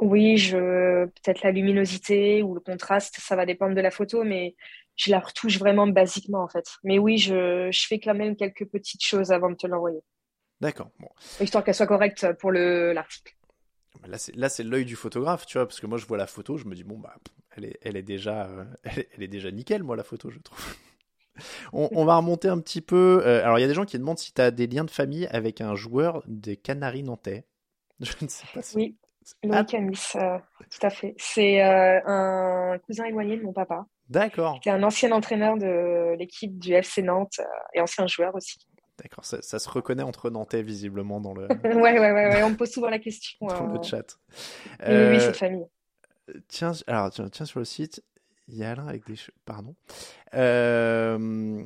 Oui, 0.00 0.38
je 0.38 1.04
peut-être 1.06 1.42
la 1.42 1.50
luminosité 1.52 2.42
ou 2.42 2.54
le 2.54 2.60
contraste, 2.60 3.16
ça 3.20 3.36
va 3.36 3.44
dépendre 3.46 3.74
de 3.74 3.80
la 3.80 3.90
photo, 3.90 4.24
mais 4.24 4.56
je 4.96 5.10
la 5.10 5.20
retouche 5.20 5.58
vraiment 5.58 5.86
basiquement 5.86 6.42
en 6.42 6.48
fait. 6.48 6.64
Mais 6.84 6.98
oui, 6.98 7.18
je, 7.18 7.70
je 7.70 7.86
fais 7.86 8.00
quand 8.00 8.14
même 8.14 8.36
quelques 8.36 8.66
petites 8.66 9.02
choses 9.04 9.30
avant 9.32 9.50
de 9.50 9.56
te 9.56 9.66
l'envoyer, 9.66 10.00
D'accord. 10.60 10.90
Bon. 10.98 11.08
histoire 11.40 11.64
qu'elle 11.64 11.74
soit 11.74 11.86
correcte 11.86 12.32
pour 12.34 12.50
le 12.52 12.92
l'article. 12.92 13.36
Là, 14.06 14.18
c'est 14.18 14.34
là, 14.36 14.48
c'est 14.48 14.62
l'œil 14.62 14.84
du 14.84 14.96
photographe, 14.96 15.46
tu 15.46 15.58
vois, 15.58 15.66
parce 15.66 15.80
que 15.80 15.86
moi, 15.86 15.98
je 15.98 16.06
vois 16.06 16.16
la 16.16 16.26
photo, 16.26 16.56
je 16.56 16.64
me 16.66 16.74
dis 16.74 16.84
bon 16.84 16.98
bah, 16.98 17.16
elle 17.56 17.64
est, 17.66 17.78
elle 17.82 17.96
est 17.96 18.02
déjà, 18.02 18.46
euh, 18.46 18.64
elle, 18.84 19.00
est, 19.00 19.08
elle 19.16 19.22
est 19.24 19.28
déjà 19.28 19.50
nickel, 19.50 19.82
moi, 19.82 19.96
la 19.96 20.04
photo, 20.04 20.30
je 20.30 20.38
trouve. 20.38 20.58
On, 21.72 21.88
on 21.94 22.04
va 22.04 22.16
remonter 22.16 22.48
un 22.48 22.60
petit 22.60 22.80
peu. 22.82 23.22
euh, 23.24 23.42
alors, 23.44 23.58
il 23.58 23.62
y 23.62 23.64
a 23.64 23.68
des 23.68 23.74
gens 23.74 23.84
qui 23.86 23.98
demandent 23.98 24.18
si 24.18 24.32
tu 24.32 24.40
as 24.42 24.50
des 24.50 24.66
liens 24.66 24.84
de 24.84 24.90
famille 24.90 25.26
avec 25.28 25.60
un 25.60 25.74
joueur 25.76 26.22
des 26.26 26.56
Canaries 26.56 27.02
nantais. 27.02 27.46
Je 28.00 28.12
ne 28.22 28.28
sais 28.28 28.46
pas 28.52 28.62
si. 28.62 28.76
Oui, 28.76 28.96
Loïc 29.44 29.74
Amis, 29.74 29.98
euh, 30.16 30.38
tout 30.70 30.86
à 30.86 30.90
fait. 30.90 31.14
C'est 31.18 31.62
euh, 31.62 32.00
un 32.06 32.78
cousin 32.80 33.04
éloigné 33.04 33.36
de 33.36 33.42
mon 33.42 33.52
papa. 33.52 33.86
d'accord, 34.08 34.60
C'est 34.64 34.70
un 34.70 34.82
ancien 34.82 35.12
entraîneur 35.12 35.56
de 35.56 36.14
l'équipe 36.18 36.58
du 36.58 36.72
FC 36.72 37.02
Nantes 37.02 37.38
euh, 37.40 37.44
et 37.74 37.80
ancien 37.80 38.06
joueur 38.06 38.34
aussi. 38.34 38.58
d'accord. 38.98 39.24
Ça, 39.24 39.40
ça 39.42 39.58
se 39.58 39.68
reconnaît 39.68 40.02
entre 40.02 40.30
Nantais 40.30 40.62
visiblement 40.62 41.20
dans 41.20 41.34
le, 41.34 41.48
Ouais, 41.64 41.98
ouais, 41.98 41.98
ouais, 42.00 42.12
ouais, 42.12 42.42
on 42.42 42.50
me 42.50 42.56
pose 42.56 42.70
souvent 42.70 42.90
la 42.90 42.98
question. 42.98 43.38
dans 43.46 43.66
le 43.72 43.78
euh, 43.78 43.82
chat. 43.82 44.18
oui, 44.30 44.34
oui, 44.88 44.88
Euh, 44.88 45.20
c'est 45.20 45.32
de 45.32 45.36
famille. 45.36 45.66
Tiens, 46.48 46.72
alors 46.86 47.10
tiens, 47.10 47.28
tiens, 47.28 47.46
sur 47.46 47.58
le 47.58 47.64
site, 47.64 48.02
il 48.50 48.58
y 48.58 48.64
a 48.64 48.70
Alain 48.72 48.86
avec 48.88 49.06
des 49.06 49.14
che- 49.14 49.30
pardon. 49.44 49.74
Euh, 50.34 51.62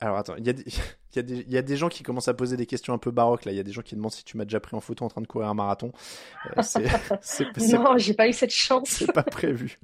alors 0.00 0.16
attends, 0.18 0.36
il 0.36 0.46
y 0.46 0.50
a 0.50 0.52
des, 0.52 0.62
il 1.12 1.16
y 1.16 1.18
a 1.18 1.22
des, 1.22 1.34
il 1.40 1.52
y 1.52 1.56
a 1.58 1.62
des 1.62 1.76
gens 1.76 1.88
qui 1.88 2.02
commencent 2.02 2.28
à 2.28 2.34
poser 2.34 2.56
des 2.56 2.66
questions 2.66 2.94
un 2.94 2.98
peu 2.98 3.10
baroques 3.10 3.44
là. 3.44 3.52
Il 3.52 3.56
y 3.56 3.60
a 3.60 3.64
des 3.64 3.72
gens 3.72 3.82
qui 3.82 3.94
demandent 3.96 4.12
si 4.12 4.24
tu 4.24 4.36
m'as 4.36 4.44
déjà 4.44 4.60
pris 4.60 4.76
en 4.76 4.80
photo 4.80 5.04
en 5.04 5.08
train 5.08 5.20
de 5.20 5.26
courir 5.26 5.48
un 5.48 5.54
marathon. 5.54 5.92
Euh, 6.56 6.62
c'est, 6.62 6.84
c'est- 7.22 7.72
Non, 7.78 7.96
j'ai 7.98 8.14
pas 8.14 8.28
eu 8.28 8.32
cette 8.32 8.50
chance. 8.52 8.88
c'est 8.88 9.12
pas 9.12 9.22
prévu. 9.22 9.78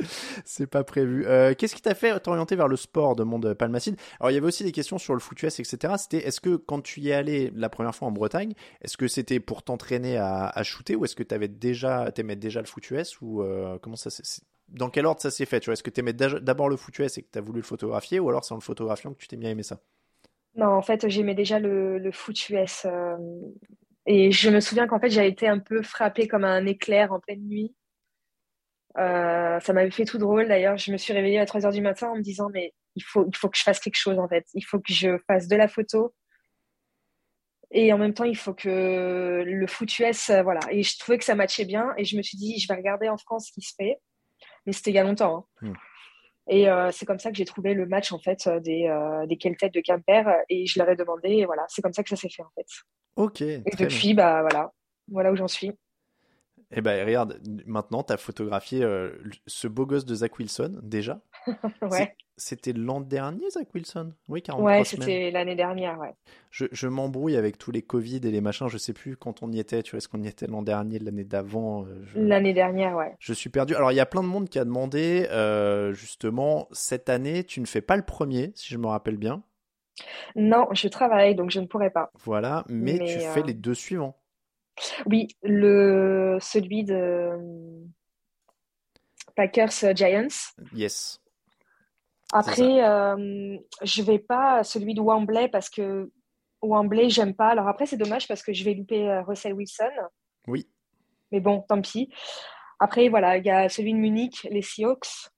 C'est 0.44 0.68
pas 0.68 0.84
prévu. 0.84 1.26
Euh, 1.26 1.54
qu'est-ce 1.58 1.74
qui 1.74 1.82
t'a 1.82 1.96
fait 1.96 2.20
t'orienter 2.20 2.54
vers 2.54 2.68
le 2.68 2.76
sport 2.76 3.16
demande 3.16 3.52
Palmacide? 3.54 3.96
Alors 4.20 4.30
il 4.30 4.34
y 4.34 4.36
avait 4.36 4.46
aussi 4.46 4.62
des 4.62 4.70
questions 4.70 4.96
sur 4.96 5.12
le 5.12 5.18
foot 5.18 5.42
US, 5.42 5.58
etc. 5.58 5.94
C'était 5.98 6.18
est-ce 6.24 6.40
que 6.40 6.54
quand 6.54 6.80
tu 6.82 7.00
y 7.00 7.08
es 7.08 7.14
allé 7.14 7.50
la 7.56 7.68
première 7.68 7.92
fois 7.92 8.06
en 8.06 8.12
Bretagne, 8.12 8.52
est-ce 8.80 8.96
que 8.96 9.08
c'était 9.08 9.40
pour 9.40 9.64
t'entraîner 9.64 10.16
à, 10.16 10.46
à 10.50 10.62
shooter 10.62 10.94
ou 10.94 11.04
est-ce 11.04 11.16
que 11.16 11.24
t'avais 11.24 11.48
déjà 11.48 12.12
t'aimais 12.12 12.36
déjà 12.36 12.60
le 12.60 12.66
foot 12.68 12.88
US 12.92 13.20
ou 13.20 13.42
euh, 13.42 13.76
comment 13.82 13.96
ça 13.96 14.10
s'est- 14.10 14.22
c'est- 14.24 14.42
dans 14.68 14.90
quel 14.90 15.06
ordre 15.06 15.20
ça 15.20 15.30
s'est 15.30 15.46
fait 15.46 15.60
Tu 15.60 15.70
est-ce 15.72 15.82
que 15.82 15.90
t'aimais 15.90 16.12
déjà- 16.12 16.40
d'abord 16.40 16.68
le 16.68 16.76
foot 16.76 16.98
US 16.98 17.18
et 17.18 17.22
que 17.22 17.28
t'as 17.30 17.40
voulu 17.40 17.60
le 17.60 17.66
photographier 17.66 18.20
ou 18.20 18.28
alors 18.28 18.44
c'est 18.44 18.52
en 18.54 18.56
le 18.58 18.62
photographiant 18.62 19.12
que 19.14 19.18
tu 19.18 19.28
t'es 19.28 19.44
à 19.44 19.50
aimer 19.50 19.62
ça? 19.62 19.80
Non, 20.56 20.66
en 20.68 20.82
fait, 20.82 21.08
j'aimais 21.08 21.34
déjà 21.34 21.58
le, 21.58 21.98
le 21.98 22.12
foot 22.12 22.48
US. 22.50 22.84
euh, 22.86 23.16
et 24.06 24.32
je 24.32 24.50
me 24.50 24.60
souviens 24.60 24.86
qu'en 24.86 24.98
fait, 25.00 25.10
j'avais 25.10 25.28
été 25.30 25.48
un 25.48 25.58
peu 25.58 25.82
frappée 25.82 26.28
comme 26.28 26.44
un 26.44 26.66
éclair 26.66 27.12
en 27.12 27.20
pleine 27.20 27.42
nuit. 27.46 27.74
Euh, 28.98 29.60
ça 29.60 29.72
m'avait 29.72 29.90
fait 29.90 30.04
tout 30.04 30.18
drôle. 30.18 30.48
D'ailleurs, 30.48 30.76
je 30.76 30.90
me 30.92 30.96
suis 30.96 31.12
réveillée 31.12 31.38
à 31.38 31.46
3 31.46 31.64
heures 31.66 31.72
du 31.72 31.80
matin 31.80 32.08
en 32.10 32.16
me 32.16 32.22
disant, 32.22 32.48
mais 32.52 32.72
il 32.96 33.02
faut, 33.04 33.26
il 33.28 33.36
faut 33.36 33.48
que 33.48 33.56
je 33.58 33.62
fasse 33.62 33.80
quelque 33.80 33.96
chose, 33.96 34.18
en 34.18 34.28
fait. 34.28 34.46
Il 34.54 34.64
faut 34.64 34.78
que 34.80 34.92
je 34.92 35.18
fasse 35.28 35.46
de 35.48 35.56
la 35.56 35.68
photo. 35.68 36.14
Et 37.70 37.92
en 37.92 37.98
même 37.98 38.14
temps, 38.14 38.24
il 38.24 38.36
faut 38.36 38.54
que 38.54 39.42
le 39.46 39.66
foot 39.66 39.98
US, 39.98 40.30
euh, 40.30 40.42
voilà. 40.42 40.60
Et 40.70 40.82
je 40.82 40.98
trouvais 40.98 41.18
que 41.18 41.24
ça 41.24 41.34
matchait 41.34 41.64
bien. 41.66 41.92
Et 41.98 42.04
je 42.04 42.16
me 42.16 42.22
suis 42.22 42.38
dit, 42.38 42.58
je 42.58 42.66
vais 42.68 42.74
regarder 42.74 43.08
en 43.08 43.18
France 43.18 43.48
ce 43.48 43.52
qui 43.52 43.60
se 43.62 43.74
fait. 43.76 43.98
Mais 44.68 44.74
c'était 44.74 44.90
il 44.90 44.96
y 44.96 44.98
a 44.98 45.02
longtemps. 45.02 45.46
hein. 45.62 45.68
Hmm. 45.68 45.72
Et 46.50 46.68
euh, 46.68 46.90
c'est 46.92 47.06
comme 47.06 47.18
ça 47.18 47.30
que 47.30 47.38
j'ai 47.38 47.46
trouvé 47.46 47.72
le 47.72 47.86
match 47.86 48.12
en 48.12 48.18
fait 48.18 48.46
euh, 48.46 48.60
des, 48.60 48.86
euh, 48.86 49.24
des 49.24 49.36
de 49.36 49.80
Quimper 49.80 50.28
euh, 50.28 50.32
et 50.50 50.66
je 50.66 50.78
leur 50.78 50.90
ai 50.90 50.94
demandé 50.94 51.30
et 51.30 51.46
voilà, 51.46 51.64
c'est 51.68 51.80
comme 51.80 51.94
ça 51.94 52.02
que 52.02 52.10
ça 52.10 52.16
s'est 52.16 52.28
fait 52.28 52.42
en 52.42 52.50
fait. 52.54 52.66
Ok. 53.16 53.40
Et 53.40 53.60
bien. 53.60 53.86
depuis, 53.86 54.12
bah 54.12 54.42
voilà, 54.42 54.70
voilà 55.10 55.32
où 55.32 55.36
j'en 55.36 55.48
suis. 55.48 55.72
Eh 56.70 56.82
ben 56.82 57.06
regarde, 57.06 57.40
maintenant 57.66 58.02
t'as 58.02 58.18
photographié 58.18 58.82
euh, 58.82 59.10
ce 59.46 59.68
beau 59.68 59.86
gosse 59.86 60.04
de 60.04 60.14
Zach 60.14 60.38
Wilson 60.38 60.78
déjà. 60.82 61.20
Ouais, 61.82 62.14
C'était 62.36 62.74
l'an 62.74 63.00
dernier 63.00 63.48
Zach 63.48 63.68
Wilson? 63.74 64.12
Oui, 64.28 64.42
43 64.42 64.70
ouais, 64.70 64.84
c'était 64.84 65.30
l'année 65.30 65.56
dernière, 65.56 65.98
ouais. 65.98 66.14
Je, 66.50 66.66
je 66.70 66.86
m'embrouille 66.86 67.36
avec 67.36 67.56
tous 67.56 67.70
les 67.70 67.80
Covid 67.80 68.16
et 68.16 68.30
les 68.30 68.42
machins. 68.42 68.68
Je 68.68 68.76
sais 68.76 68.92
plus 68.92 69.16
quand 69.16 69.42
on 69.42 69.50
y 69.50 69.58
était. 69.58 69.82
Tu 69.82 69.92
vois, 69.92 69.98
est-ce 69.98 70.08
qu'on 70.08 70.22
y 70.22 70.28
était 70.28 70.46
l'an 70.46 70.62
dernier, 70.62 70.98
l'année 70.98 71.24
d'avant 71.24 71.84
euh, 71.84 72.02
je, 72.04 72.18
L'année 72.18 72.52
dernière, 72.52 72.96
ouais. 72.96 73.14
je 73.18 73.32
suis 73.32 73.48
perdu. 73.48 73.74
Alors, 73.74 73.92
il 73.92 73.94
y 73.94 74.00
a 74.00 74.06
plein 74.06 74.22
de 74.22 74.28
monde 74.28 74.50
qui 74.50 74.58
a 74.58 74.64
demandé, 74.64 75.26
euh, 75.30 75.94
justement, 75.94 76.68
cette 76.70 77.08
année, 77.08 77.44
tu 77.44 77.60
ne 77.60 77.66
fais 77.66 77.80
pas 77.80 77.96
le 77.96 78.04
premier, 78.04 78.52
si 78.54 78.68
je 78.74 78.78
me 78.78 78.86
rappelle 78.86 79.16
bien. 79.16 79.42
Non, 80.36 80.68
je 80.72 80.86
travaille 80.88 81.34
donc 81.34 81.50
je 81.50 81.60
ne 81.60 81.66
pourrais 81.66 81.90
pas. 81.90 82.10
Voilà, 82.24 82.64
mais, 82.68 82.98
Mais, 83.00 83.06
tu 83.06 83.18
fais 83.20 83.42
les 83.42 83.54
deux 83.54 83.74
suivants. 83.74 84.16
Oui, 85.06 85.28
le 85.42 86.38
celui 86.40 86.84
de 86.84 86.94
euh, 86.94 87.84
Packers 89.36 89.84
euh, 89.84 89.94
Giants. 89.94 90.52
Yes. 90.74 91.20
Après, 92.32 92.84
euh, 92.84 93.56
je 93.82 94.02
vais 94.02 94.18
pas 94.18 94.62
celui 94.64 94.94
de 94.94 95.00
Wembley 95.00 95.48
parce 95.48 95.70
que 95.70 96.10
Wembley, 96.60 97.08
j'aime 97.08 97.34
pas. 97.34 97.48
Alors 97.48 97.68
après, 97.68 97.86
c'est 97.86 97.96
dommage 97.96 98.28
parce 98.28 98.42
que 98.42 98.52
je 98.52 98.64
vais 98.64 98.74
louper 98.74 99.08
euh, 99.08 99.22
Russell 99.22 99.54
Wilson. 99.54 99.90
Oui. 100.46 100.68
Mais 101.30 101.40
bon, 101.40 101.64
tant 101.68 101.80
pis. 101.80 102.12
Après, 102.80 103.08
voilà, 103.08 103.38
il 103.38 103.44
y 103.44 103.50
a 103.50 103.68
celui 103.68 103.92
de 103.92 103.98
Munich, 103.98 104.46
les 104.50 104.62
Seahawks, 104.62 105.30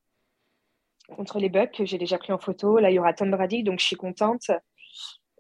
contre 1.15 1.39
les 1.39 1.49
Bucks, 1.49 1.73
que 1.73 1.85
j'ai 1.85 1.99
déjà 1.99 2.19
pris 2.19 2.33
en 2.33 2.39
photo. 2.39 2.79
Là, 2.79 2.91
il 2.91 2.95
y 2.95 2.99
aura 2.99 3.13
Tom 3.13 3.31
Brady, 3.31 3.63
donc 3.63 3.81
je 3.81 3.87
suis 3.87 3.97
contente. 3.97 4.51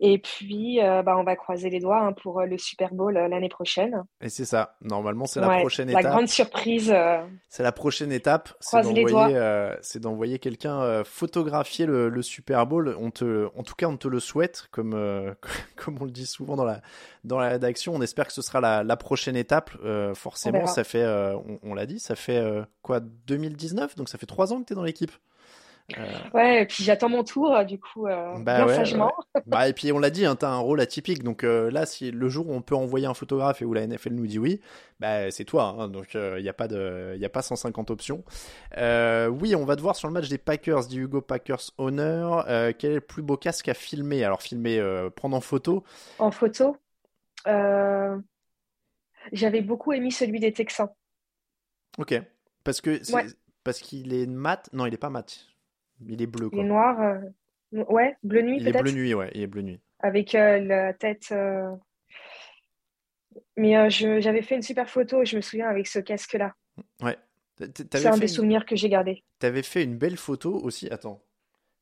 Et 0.02 0.16
puis, 0.18 0.82
euh, 0.82 1.02
bah, 1.02 1.16
on 1.18 1.24
va 1.24 1.36
croiser 1.36 1.68
les 1.68 1.78
doigts 1.78 2.00
hein, 2.00 2.14
pour 2.14 2.40
euh, 2.40 2.46
le 2.46 2.56
Super 2.56 2.94
Bowl 2.94 3.14
euh, 3.18 3.28
l'année 3.28 3.50
prochaine. 3.50 4.02
Et 4.22 4.30
c'est 4.30 4.46
ça. 4.46 4.76
Normalement, 4.80 5.26
c'est 5.26 5.40
la 5.40 5.48
Ouais, 5.48 5.60
prochaine 5.60 5.90
la 5.90 6.00
étape. 6.00 6.12
grande 6.12 6.26
surprise. 6.28 6.90
euh, 6.90 7.18
C'est 7.50 7.62
la 7.62 7.72
prochaine 7.72 8.10
étape, 8.10 8.48
c'est 8.60 8.80
Croise 8.80 8.92
les 8.94 9.04
d'envoyer, 9.04 9.34
doigts. 9.34 9.76
c'est 9.82 10.00
d'envoyer 10.00 10.38
quelqu'un 10.38 11.04
photographier 11.04 11.84
le, 11.84 12.08
le 12.08 12.22
Super 12.22 12.66
Bowl. 12.66 12.96
On 12.98 13.10
te, 13.10 13.48
en 13.54 13.62
tout 13.62 13.74
cas, 13.74 13.88
on 13.88 13.98
te 13.98 14.08
le 14.08 14.20
souhaite, 14.20 14.68
comme 14.70 14.92
comme 15.76 15.98
on 16.00 16.04
le 16.06 16.10
dit 16.10 16.26
souvent 16.26 16.56
dans 16.56 16.64
la 16.64 16.80
dans 17.24 17.38
la 17.38 17.50
rédaction. 17.50 17.94
On 17.94 18.00
espère 18.00 18.26
que 18.26 18.32
ce 18.32 18.40
sera 18.42 18.62
la, 18.62 18.82
la 18.82 18.96
prochaine 18.96 19.36
étape. 19.36 19.70
Forcément, 20.14 20.66
ça 20.66 20.82
fait, 20.82 21.04
on, 21.06 21.58
on 21.62 21.74
l'a 21.74 21.84
dit, 21.84 22.00
ça 22.00 22.16
fait 22.16 22.42
quoi 22.80 23.00
2019, 23.00 23.96
donc 23.96 24.08
ça 24.08 24.16
fait 24.16 24.24
trois 24.26 24.52
ans 24.54 24.60
que 24.62 24.66
tu 24.66 24.72
es 24.72 24.76
dans 24.76 24.82
l'équipe. 24.82 25.12
Euh, 25.98 26.30
Ouais, 26.34 26.62
et 26.62 26.66
puis 26.66 26.84
j'attends 26.84 27.08
mon 27.08 27.24
tour, 27.24 27.54
euh, 27.54 27.64
du 27.64 27.78
coup, 27.80 28.06
euh, 28.06 28.38
Bah 28.44 28.44
bien 28.54 28.66
ouais, 28.66 28.84
sagement. 28.84 29.12
bah 29.46 29.68
et 29.68 29.72
puis 29.72 29.90
on 29.92 29.98
l'a 29.98 30.10
dit, 30.10 30.24
hein, 30.24 30.36
t'as 30.36 30.50
un 30.50 30.58
rôle 30.58 30.80
atypique. 30.80 31.22
Donc 31.24 31.42
euh, 31.44 31.70
là, 31.70 31.84
si 31.86 32.10
le 32.12 32.28
jour 32.28 32.48
où 32.48 32.54
on 32.54 32.62
peut 32.62 32.76
envoyer 32.76 33.06
un 33.06 33.14
photographe 33.14 33.60
et 33.60 33.64
où 33.64 33.72
la 33.74 33.82
NFL 33.82 34.12
nous 34.14 34.26
dit 34.26 34.38
oui, 34.38 34.60
bah 35.00 35.30
c'est 35.32 35.44
toi. 35.44 35.74
hein, 35.78 35.88
donc 35.88 36.14
il 36.14 36.42
n'y 36.42 36.48
a 36.48 36.52
pas 36.52 36.68
de, 36.68 37.16
y 37.18 37.24
a 37.24 37.28
pas 37.28 37.42
150 37.42 37.90
options. 37.90 38.24
Euh, 38.78 39.28
oui, 39.28 39.56
on 39.56 39.64
va 39.64 39.76
te 39.76 39.80
voir 39.82 39.96
sur 39.96 40.06
le 40.08 40.14
match 40.14 40.28
des 40.28 40.38
Packers, 40.38 40.86
dit 40.86 40.98
Hugo 40.98 41.20
Packers 41.22 41.70
Honor. 41.78 42.44
Euh, 42.48 42.72
quel 42.78 42.92
est 42.92 42.94
le 42.96 43.00
plus 43.00 43.22
beau 43.22 43.36
casque 43.36 43.68
à 43.68 43.74
filmer? 43.74 44.24
Alors 44.24 44.42
filmer, 44.42 44.78
euh, 44.78 45.10
prendre 45.10 45.36
en 45.36 45.40
photo? 45.40 45.84
En 46.18 46.30
photo, 46.30 46.76
euh, 47.48 48.18
j'avais 49.32 49.60
beaucoup 49.60 49.92
aimé 49.92 50.12
celui 50.12 50.38
des 50.38 50.52
Texans. 50.52 50.90
Ok. 51.98 52.14
Parce 52.64 52.80
que 52.80 53.00
Ouais. 53.08 53.26
parce 53.64 53.78
qu'il 53.80 54.12
est 54.12 54.26
mat? 54.26 54.68
Non, 54.72 54.86
il 54.86 54.94
est 54.94 54.98
pas 54.98 55.10
mat. 55.10 55.49
Il 56.08 56.22
est 56.22 56.26
bleu 56.26 56.46
Il 56.46 56.50
quoi. 56.56 56.64
est 56.64 56.66
noir, 56.66 57.00
euh, 57.00 57.84
ouais, 57.88 58.16
bleu 58.22 58.42
nuit 58.42 58.58
Il 58.60 58.68
est 58.68 58.72
bleu 58.80 58.90
nuit, 58.92 59.14
ouais. 59.14 59.30
Il 59.34 59.42
est 59.42 59.46
bleu 59.46 59.62
nuit. 59.62 59.80
avec 60.00 60.34
euh, 60.34 60.58
la 60.60 60.92
tête. 60.94 61.28
euh, 61.32 61.70
Mais 63.56 63.90
j'avais 63.90 64.42
fait 64.42 64.56
une 64.56 64.62
super 64.62 64.88
photo, 64.88 65.24
je 65.24 65.36
me 65.36 65.40
souviens, 65.40 65.68
avec 65.68 65.86
ce 65.86 65.98
casque-là. 65.98 66.54
Ouais. 67.02 67.16
C'est 67.58 68.06
un 68.06 68.16
des 68.16 68.22
une... 68.22 68.28
souvenirs 68.28 68.64
que 68.64 68.74
j'ai 68.74 68.88
gardé. 68.88 69.22
T'avais 69.38 69.62
fait 69.62 69.84
une 69.84 69.98
belle 69.98 70.16
photo 70.16 70.54
aussi. 70.54 70.88
Attends. 70.90 71.22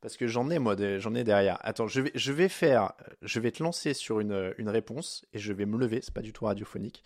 Parce 0.00 0.16
que 0.16 0.28
j'en 0.28 0.48
ai, 0.48 0.60
moi, 0.60 0.76
j'en 0.98 1.12
ai 1.16 1.24
derrière. 1.24 1.58
Attends, 1.60 1.88
je 1.88 2.00
vais, 2.02 2.12
je 2.14 2.32
vais 2.32 2.48
faire, 2.48 2.92
je 3.20 3.40
vais 3.40 3.50
te 3.50 3.60
lancer 3.64 3.94
sur 3.94 4.20
une, 4.20 4.54
une 4.56 4.68
réponse 4.68 5.24
et 5.32 5.40
je 5.40 5.52
vais 5.52 5.66
me 5.66 5.76
lever. 5.76 5.98
C'est 6.02 6.14
pas 6.14 6.20
du 6.20 6.32
tout 6.32 6.44
radiophonique. 6.44 7.02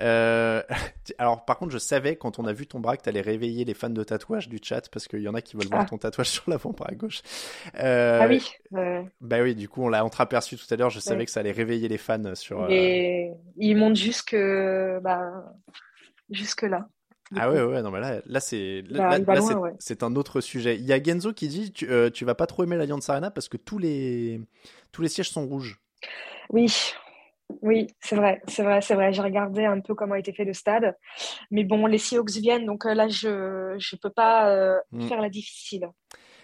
Euh, 0.00 0.60
alors, 1.18 1.44
par 1.44 1.56
contre, 1.58 1.70
je 1.70 1.78
savais 1.78 2.16
quand 2.16 2.40
on 2.40 2.44
a 2.46 2.52
vu 2.52 2.66
ton 2.66 2.80
bras 2.80 2.96
que 2.96 3.02
t'allais 3.02 3.20
réveiller 3.20 3.64
les 3.64 3.74
fans 3.74 3.90
de 3.90 4.02
tatouage 4.02 4.48
du 4.48 4.58
chat 4.60 4.88
parce 4.90 5.06
qu'il 5.06 5.20
y 5.20 5.28
en 5.28 5.34
a 5.34 5.40
qui 5.40 5.56
veulent 5.56 5.68
voir 5.68 5.82
Ah. 5.82 5.88
ton 5.88 5.98
tatouage 5.98 6.30
sur 6.30 6.42
l'avant-bras 6.50 6.88
à 6.90 6.94
gauche. 6.96 7.22
Euh, 7.78 8.18
Ah 8.22 8.26
oui, 8.28 8.44
euh, 8.74 9.02
Bah 9.20 9.40
oui, 9.40 9.54
du 9.54 9.68
coup, 9.68 9.84
on 9.84 9.88
l'a 9.88 10.04
entreaperçu 10.04 10.56
tout 10.56 10.66
à 10.74 10.76
l'heure. 10.76 10.90
Je 10.90 10.98
savais 10.98 11.20
Ouais. 11.20 11.24
que 11.26 11.30
ça 11.30 11.40
allait 11.40 11.52
réveiller 11.52 11.86
les 11.86 11.98
fans 11.98 12.34
sur. 12.34 12.62
euh, 12.64 12.68
et 12.70 13.30
il 13.56 13.76
monte 13.76 13.94
jusque, 13.94 14.34
bah, 14.34 15.44
jusque 16.28 16.62
là. 16.62 16.88
Ah 17.34 17.50
ouais, 17.50 17.62
ouais, 17.62 17.82
non, 17.82 17.90
mais 17.90 18.00
là, 18.00 18.20
là 18.26 18.40
c'est 18.40 18.82
Bah, 18.90 19.08
là, 19.08 19.18
là, 19.28 19.40
c'est 19.40 19.58
ouais. 19.60 19.72
un 20.02 20.16
autre 20.16 20.40
sujet. 20.40 20.76
Il 20.76 20.84
y 20.84 20.92
a 20.92 21.02
Genzo 21.02 21.32
qui 21.32 21.48
dit 21.48 21.72
tu, 21.72 21.88
euh, 21.90 22.10
tu 22.10 22.24
vas 22.26 22.34
pas 22.34 22.46
trop 22.46 22.64
aimer 22.64 22.76
l'Alliance 22.76 23.08
Arena 23.08 23.30
parce 23.30 23.48
que 23.48 23.56
tous 23.56 23.78
les 23.78 24.40
tous 24.92 25.00
les 25.02 25.08
sièges 25.08 25.30
sont 25.30 25.46
rouges. 25.46 25.80
Oui, 26.50 26.66
oui, 27.62 27.88
c'est 28.00 28.16
vrai, 28.16 28.42
c'est 28.48 28.62
vrai, 28.64 28.80
c'est 28.82 28.94
vrai. 28.94 29.12
J'ai 29.12 29.22
regardé 29.22 29.64
un 29.64 29.80
peu 29.80 29.94
comment 29.94 30.14
a 30.14 30.18
été 30.18 30.32
fait 30.32 30.44
le 30.44 30.54
stade, 30.54 30.96
mais 31.50 31.64
bon, 31.64 31.86
les 31.86 31.98
Seahawks 31.98 32.30
viennent, 32.32 32.66
donc 32.66 32.86
euh, 32.86 32.94
là, 32.94 33.08
je 33.08 33.76
je 33.78 33.96
peux 33.96 34.10
pas 34.10 34.50
euh, 34.50 34.78
Mm. 34.92 35.08
faire 35.08 35.20
la 35.22 35.30
difficile. 35.30 35.88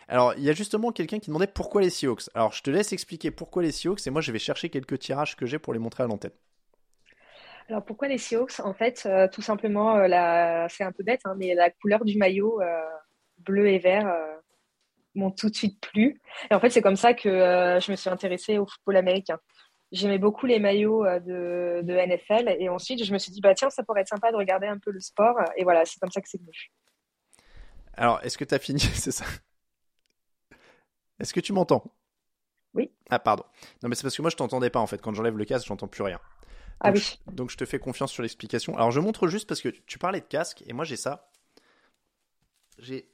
Alors, 0.08 0.34
il 0.36 0.42
y 0.44 0.50
a 0.50 0.52
justement 0.52 0.92
quelqu'un 0.92 1.18
qui 1.18 1.28
demandait 1.28 1.46
pourquoi 1.46 1.80
les 1.82 1.90
Seahawks. 1.90 2.28
Alors, 2.34 2.52
je 2.52 2.62
te 2.62 2.70
laisse 2.70 2.92
expliquer 2.92 3.30
pourquoi 3.30 3.62
les 3.62 3.72
Seahawks 3.72 4.06
et 4.06 4.10
moi, 4.10 4.20
je 4.20 4.32
vais 4.32 4.38
chercher 4.38 4.68
quelques 4.70 4.98
tirages 4.98 5.36
que 5.36 5.46
j'ai 5.46 5.58
pour 5.58 5.72
les 5.72 5.78
montrer 5.78 6.02
à 6.04 6.06
l'antenne. 6.06 6.32
Alors 7.68 7.84
pourquoi 7.84 8.08
les 8.08 8.18
Seahawks? 8.18 8.60
En 8.60 8.72
fait, 8.72 9.02
euh, 9.06 9.28
tout 9.28 9.42
simplement, 9.42 9.96
euh, 9.96 10.08
la... 10.08 10.68
c'est 10.70 10.84
un 10.84 10.92
peu 10.92 11.02
bête, 11.02 11.20
hein, 11.24 11.34
mais 11.36 11.54
la 11.54 11.70
couleur 11.70 12.04
du 12.04 12.16
maillot 12.16 12.60
euh, 12.62 12.82
bleu 13.38 13.68
et 13.68 13.78
vert 13.78 14.12
m'ont 15.14 15.30
tout 15.30 15.50
de 15.50 15.54
suite 15.54 15.80
plu. 15.80 16.20
Et 16.50 16.54
en 16.54 16.60
fait, 16.60 16.70
c'est 16.70 16.82
comme 16.82 16.96
ça 16.96 17.12
que 17.14 17.28
je 17.28 17.90
me 17.90 17.96
suis 17.96 18.10
intéressée 18.10 18.58
au 18.58 18.66
football 18.66 18.96
américain. 18.96 19.38
J'aimais 19.92 20.18
beaucoup 20.18 20.46
les 20.46 20.58
maillots 20.58 21.04
de, 21.04 21.80
de 21.82 21.92
NFL 21.94 22.56
et 22.58 22.68
ensuite 22.68 23.02
je 23.04 23.12
me 23.12 23.18
suis 23.18 23.32
dit 23.32 23.40
bah 23.40 23.54
tiens 23.54 23.70
ça 23.70 23.82
pourrait 23.82 24.02
être 24.02 24.08
sympa 24.08 24.30
de 24.30 24.36
regarder 24.36 24.66
un 24.66 24.76
peu 24.78 24.90
le 24.90 25.00
sport 25.00 25.36
et 25.56 25.64
voilà 25.64 25.86
c'est 25.86 25.98
comme 25.98 26.10
ça 26.10 26.20
que 26.20 26.28
c'est 26.28 26.38
venu. 26.38 26.52
Alors, 27.94 28.20
est-ce 28.22 28.36
que 28.36 28.44
tu 28.44 28.54
as 28.54 28.58
fini? 28.58 28.80
C'est 28.94 29.10
ça. 29.10 29.24
Est-ce 31.18 31.34
que 31.34 31.40
tu 31.40 31.52
m'entends? 31.52 31.82
Oui. 32.74 32.92
Ah, 33.10 33.18
pardon. 33.18 33.44
Non, 33.82 33.88
mais 33.88 33.96
c'est 33.96 34.02
parce 34.02 34.16
que 34.16 34.22
moi, 34.22 34.30
je 34.30 34.36
t'entendais 34.36 34.70
pas 34.70 34.78
en 34.78 34.86
fait. 34.86 35.00
Quand 35.02 35.12
j'enlève 35.14 35.36
le 35.36 35.44
casque, 35.44 35.66
j'entends 35.66 35.88
plus 35.88 36.02
rien. 36.02 36.20
Ah 36.80 36.90
Donc, 36.90 36.94
oui. 36.94 37.00
je- 37.00 37.34
donc, 37.34 37.50
je 37.50 37.56
te 37.56 37.64
fais 37.64 37.78
confiance 37.78 38.12
sur 38.12 38.22
l'explication. 38.22 38.76
Alors, 38.76 38.90
je 38.90 39.00
montre 39.00 39.28
juste 39.28 39.48
parce 39.48 39.60
que 39.60 39.68
tu 39.68 39.98
parlais 39.98 40.20
de 40.20 40.26
casque 40.26 40.62
et 40.66 40.72
moi, 40.72 40.84
j'ai 40.84 40.96
ça. 40.96 41.30
J'ai 42.78 43.08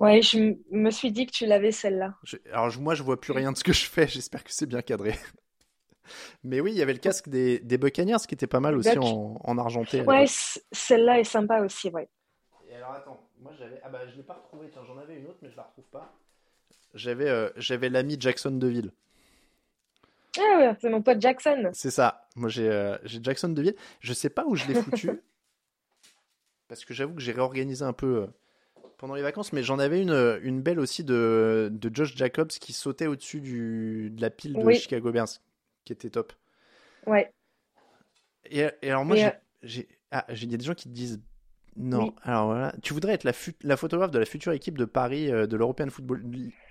Ouais, 0.00 0.22
je 0.22 0.56
me 0.70 0.90
suis 0.90 1.12
dit 1.12 1.26
que 1.26 1.32
tu 1.32 1.46
l'avais 1.46 1.72
celle-là. 1.72 2.14
Je- 2.24 2.36
Alors 2.52 2.70
moi 2.80 2.94
je 2.94 3.02
vois 3.02 3.20
plus 3.20 3.32
rien 3.32 3.52
de 3.52 3.56
ce 3.58 3.64
que 3.64 3.72
je 3.72 3.84
fais, 3.86 4.08
j'espère 4.08 4.42
que 4.44 4.52
c'est 4.52 4.66
bien 4.66 4.82
cadré. 4.82 5.14
Mais 6.44 6.60
oui, 6.60 6.72
il 6.72 6.78
y 6.78 6.82
avait 6.82 6.92
le 6.92 6.98
casque 6.98 7.28
des, 7.28 7.58
des 7.60 7.78
Buccaneers 7.78 8.16
qui 8.26 8.34
était 8.34 8.46
pas 8.46 8.60
mal 8.60 8.76
aussi 8.76 8.98
en, 8.98 9.38
en 9.42 9.58
argenté. 9.58 10.02
Ouais, 10.06 10.26
celle-là 10.72 11.20
est 11.20 11.24
sympa 11.24 11.60
aussi, 11.60 11.88
ouais. 11.90 12.08
Et 12.68 12.74
alors 12.74 12.92
attends, 12.92 13.20
moi 13.38 13.52
j'avais... 13.58 13.80
Ah 13.84 13.88
bah 13.90 14.06
je 14.08 14.16
l'ai 14.16 14.22
pas 14.22 14.34
retrouvé, 14.34 14.68
tiens 14.72 14.82
j'en 14.86 14.96
avais 14.98 15.16
une 15.18 15.26
autre 15.26 15.38
mais 15.42 15.50
je 15.50 15.56
la 15.56 15.64
retrouve 15.64 15.84
pas. 15.92 16.14
J'avais 16.94 17.28
euh, 17.28 17.50
j'avais 17.56 17.88
l'ami 17.88 18.16
Jackson 18.18 18.52
Deville. 18.52 18.92
Ah 20.38 20.58
ouais, 20.58 20.76
c'est 20.80 20.88
mon 20.90 21.02
pote 21.02 21.20
Jackson. 21.20 21.70
C'est 21.72 21.90
ça, 21.90 22.28
moi 22.36 22.48
j'ai 22.48 22.68
euh, 22.68 22.96
Jackson 23.04 23.48
Deville. 23.48 23.74
Je 24.00 24.12
sais 24.12 24.30
pas 24.30 24.44
où 24.46 24.54
je 24.56 24.66
l'ai 24.66 24.74
foutu. 24.74 25.10
parce 26.68 26.84
que 26.84 26.94
j'avoue 26.94 27.14
que 27.14 27.20
j'ai 27.20 27.32
réorganisé 27.32 27.84
un 27.84 27.92
peu 27.92 28.22
euh, 28.22 28.26
pendant 28.96 29.14
les 29.16 29.22
vacances, 29.22 29.52
mais 29.52 29.62
j'en 29.62 29.78
avais 29.80 30.00
une, 30.02 30.10
euh, 30.10 30.38
une 30.42 30.62
belle 30.62 30.78
aussi 30.78 31.02
de, 31.02 31.68
de 31.72 31.90
Josh 31.94 32.14
Jacobs 32.16 32.48
qui 32.48 32.72
sautait 32.72 33.06
au-dessus 33.08 33.40
de 34.12 34.20
la 34.20 34.30
pile 34.30 34.54
de 34.54 34.64
Oui. 34.64 34.76
Chicago 34.76 35.10
Bears, 35.10 35.28
qui 35.84 35.92
était 35.92 36.10
top. 36.10 36.32
Ouais. 37.06 37.32
Et, 38.44 38.66
et 38.82 38.90
alors 38.90 39.04
moi, 39.04 39.16
j'ai- 39.16 39.26
euh, 39.26 39.82
ah, 40.12 40.24
j'ai- 40.28 40.46
il 40.46 40.50
y 40.52 40.54
a 40.54 40.58
des 40.58 40.64
gens 40.64 40.74
qui 40.74 40.88
te 40.88 40.94
disent 40.94 41.20
non. 41.76 42.04
Oui. 42.04 42.12
Alors 42.22 42.46
voilà, 42.46 42.72
tu 42.82 42.92
voudrais 42.92 43.14
être 43.14 43.24
la, 43.24 43.76
photographe 43.76 44.10
de 44.10 44.18
la 44.18 44.24
future 44.24 44.52
équipe 44.52 44.76
de 44.76 44.84
Paris 44.84 45.30
euh, 45.30 45.46
de 45.46 45.56
l'European 45.56 45.88
Football, 45.88 46.22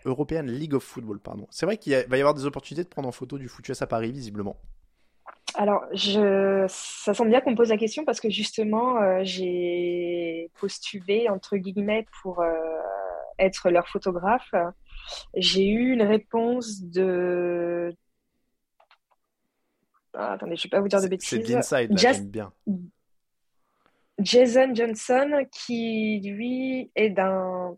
European 0.05 0.43
League 0.43 0.73
of 0.73 0.83
Football, 0.83 1.19
pardon. 1.19 1.47
C'est 1.49 1.65
vrai 1.65 1.77
qu'il 1.77 1.93
va 1.93 2.17
y 2.17 2.19
avoir 2.19 2.33
des 2.33 2.45
opportunités 2.45 2.83
de 2.83 2.89
prendre 2.89 3.07
en 3.07 3.11
photo 3.11 3.37
du 3.37 3.47
foot 3.47 3.67
US 3.69 3.81
à 3.81 3.87
Paris, 3.87 4.11
visiblement. 4.11 4.57
Alors, 5.55 5.83
je... 5.93 6.65
ça 6.67 7.13
semble 7.13 7.31
bien 7.31 7.41
qu'on 7.41 7.51
me 7.51 7.55
pose 7.55 7.69
la 7.69 7.77
question 7.77 8.05
parce 8.05 8.19
que 8.19 8.29
justement, 8.29 9.01
euh, 9.01 9.21
j'ai 9.23 10.51
postulé, 10.59 11.27
entre 11.29 11.57
guillemets, 11.57 12.05
pour 12.21 12.41
euh, 12.41 12.53
être 13.39 13.69
leur 13.69 13.87
photographe. 13.87 14.53
J'ai 15.35 15.65
eu 15.65 15.93
une 15.93 16.03
réponse 16.03 16.81
de... 16.81 17.95
Ah, 20.13 20.33
attendez, 20.33 20.55
je 20.55 20.61
ne 20.61 20.63
vais 20.63 20.69
pas 20.69 20.81
vous 20.81 20.87
dire 20.87 21.01
de 21.01 21.07
bêtises. 21.07 21.29
C'est 21.29 21.39
de 21.39 21.51
l'inside, 21.51 21.91
là, 21.91 21.97
Just- 21.97 22.15
j'aime 22.15 22.29
bien. 22.29 22.53
Jason 24.19 24.73
Johnson, 24.73 25.45
qui 25.51 26.21
lui 26.23 26.91
est 26.95 27.09
d'un. 27.09 27.77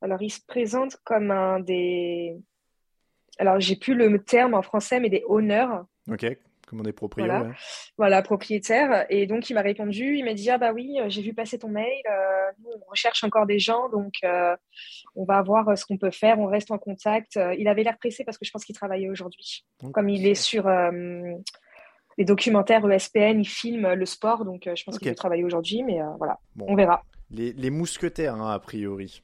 Alors, 0.00 0.20
il 0.20 0.30
se 0.30 0.40
présente 0.46 0.96
comme 1.04 1.30
un 1.30 1.60
des. 1.60 2.36
Alors, 3.38 3.60
j'ai 3.60 3.76
plus 3.76 3.94
le 3.94 4.22
terme 4.22 4.54
en 4.54 4.62
français, 4.62 5.00
mais 5.00 5.10
des 5.10 5.24
honneurs. 5.26 5.86
Ok, 6.10 6.26
comme 6.66 6.80
on 6.80 6.84
est 6.84 6.92
proprio. 6.92 7.24
Voilà. 7.24 7.42
ouais. 7.44 7.54
Voilà, 7.96 8.22
propriétaire. 8.22 9.06
Et 9.10 9.26
donc, 9.26 9.50
il 9.50 9.54
m'a 9.54 9.62
répondu, 9.62 10.16
il 10.16 10.24
m'a 10.24 10.34
dit, 10.34 10.50
ah 10.50 10.58
bah 10.58 10.72
oui, 10.72 10.98
euh, 10.98 11.08
j'ai 11.08 11.22
vu 11.22 11.34
passer 11.34 11.58
ton 11.58 11.68
mail, 11.68 12.02
euh, 12.10 12.50
nous, 12.60 12.70
on 12.70 12.90
recherche 12.90 13.22
encore 13.24 13.46
des 13.46 13.58
gens, 13.58 13.88
donc 13.90 14.14
euh, 14.24 14.56
on 15.14 15.24
va 15.24 15.42
voir 15.42 15.76
ce 15.76 15.84
qu'on 15.84 15.98
peut 15.98 16.10
faire, 16.10 16.38
on 16.38 16.46
reste 16.46 16.70
en 16.70 16.78
contact. 16.78 17.38
Il 17.58 17.68
avait 17.68 17.82
l'air 17.82 17.98
pressé 17.98 18.24
parce 18.24 18.38
que 18.38 18.44
je 18.44 18.50
pense 18.50 18.64
qu'il 18.64 18.74
travaillait 18.74 19.10
aujourd'hui. 19.10 19.66
Comme 19.92 20.08
il 20.08 20.26
est 20.26 20.34
sur 20.34 20.66
euh, 20.66 20.90
les 22.18 22.24
documentaires 22.24 22.88
ESPN, 22.90 23.40
il 23.40 23.48
filme 23.48 23.92
le 23.92 24.06
sport, 24.06 24.44
donc 24.44 24.66
euh, 24.66 24.74
je 24.76 24.84
pense 24.84 24.98
qu'il 24.98 25.08
Ok. 25.08 25.12
peut 25.12 25.16
travailler 25.16 25.44
aujourd'hui, 25.44 25.82
mais 25.82 26.00
euh, 26.02 26.10
voilà, 26.18 26.38
Bon, 26.56 26.66
on 26.68 26.74
verra. 26.74 27.02
les, 27.30 27.52
les 27.52 27.70
mousquetaires, 27.70 28.34
hein, 28.34 28.50
a 28.52 28.58
priori. 28.58 29.22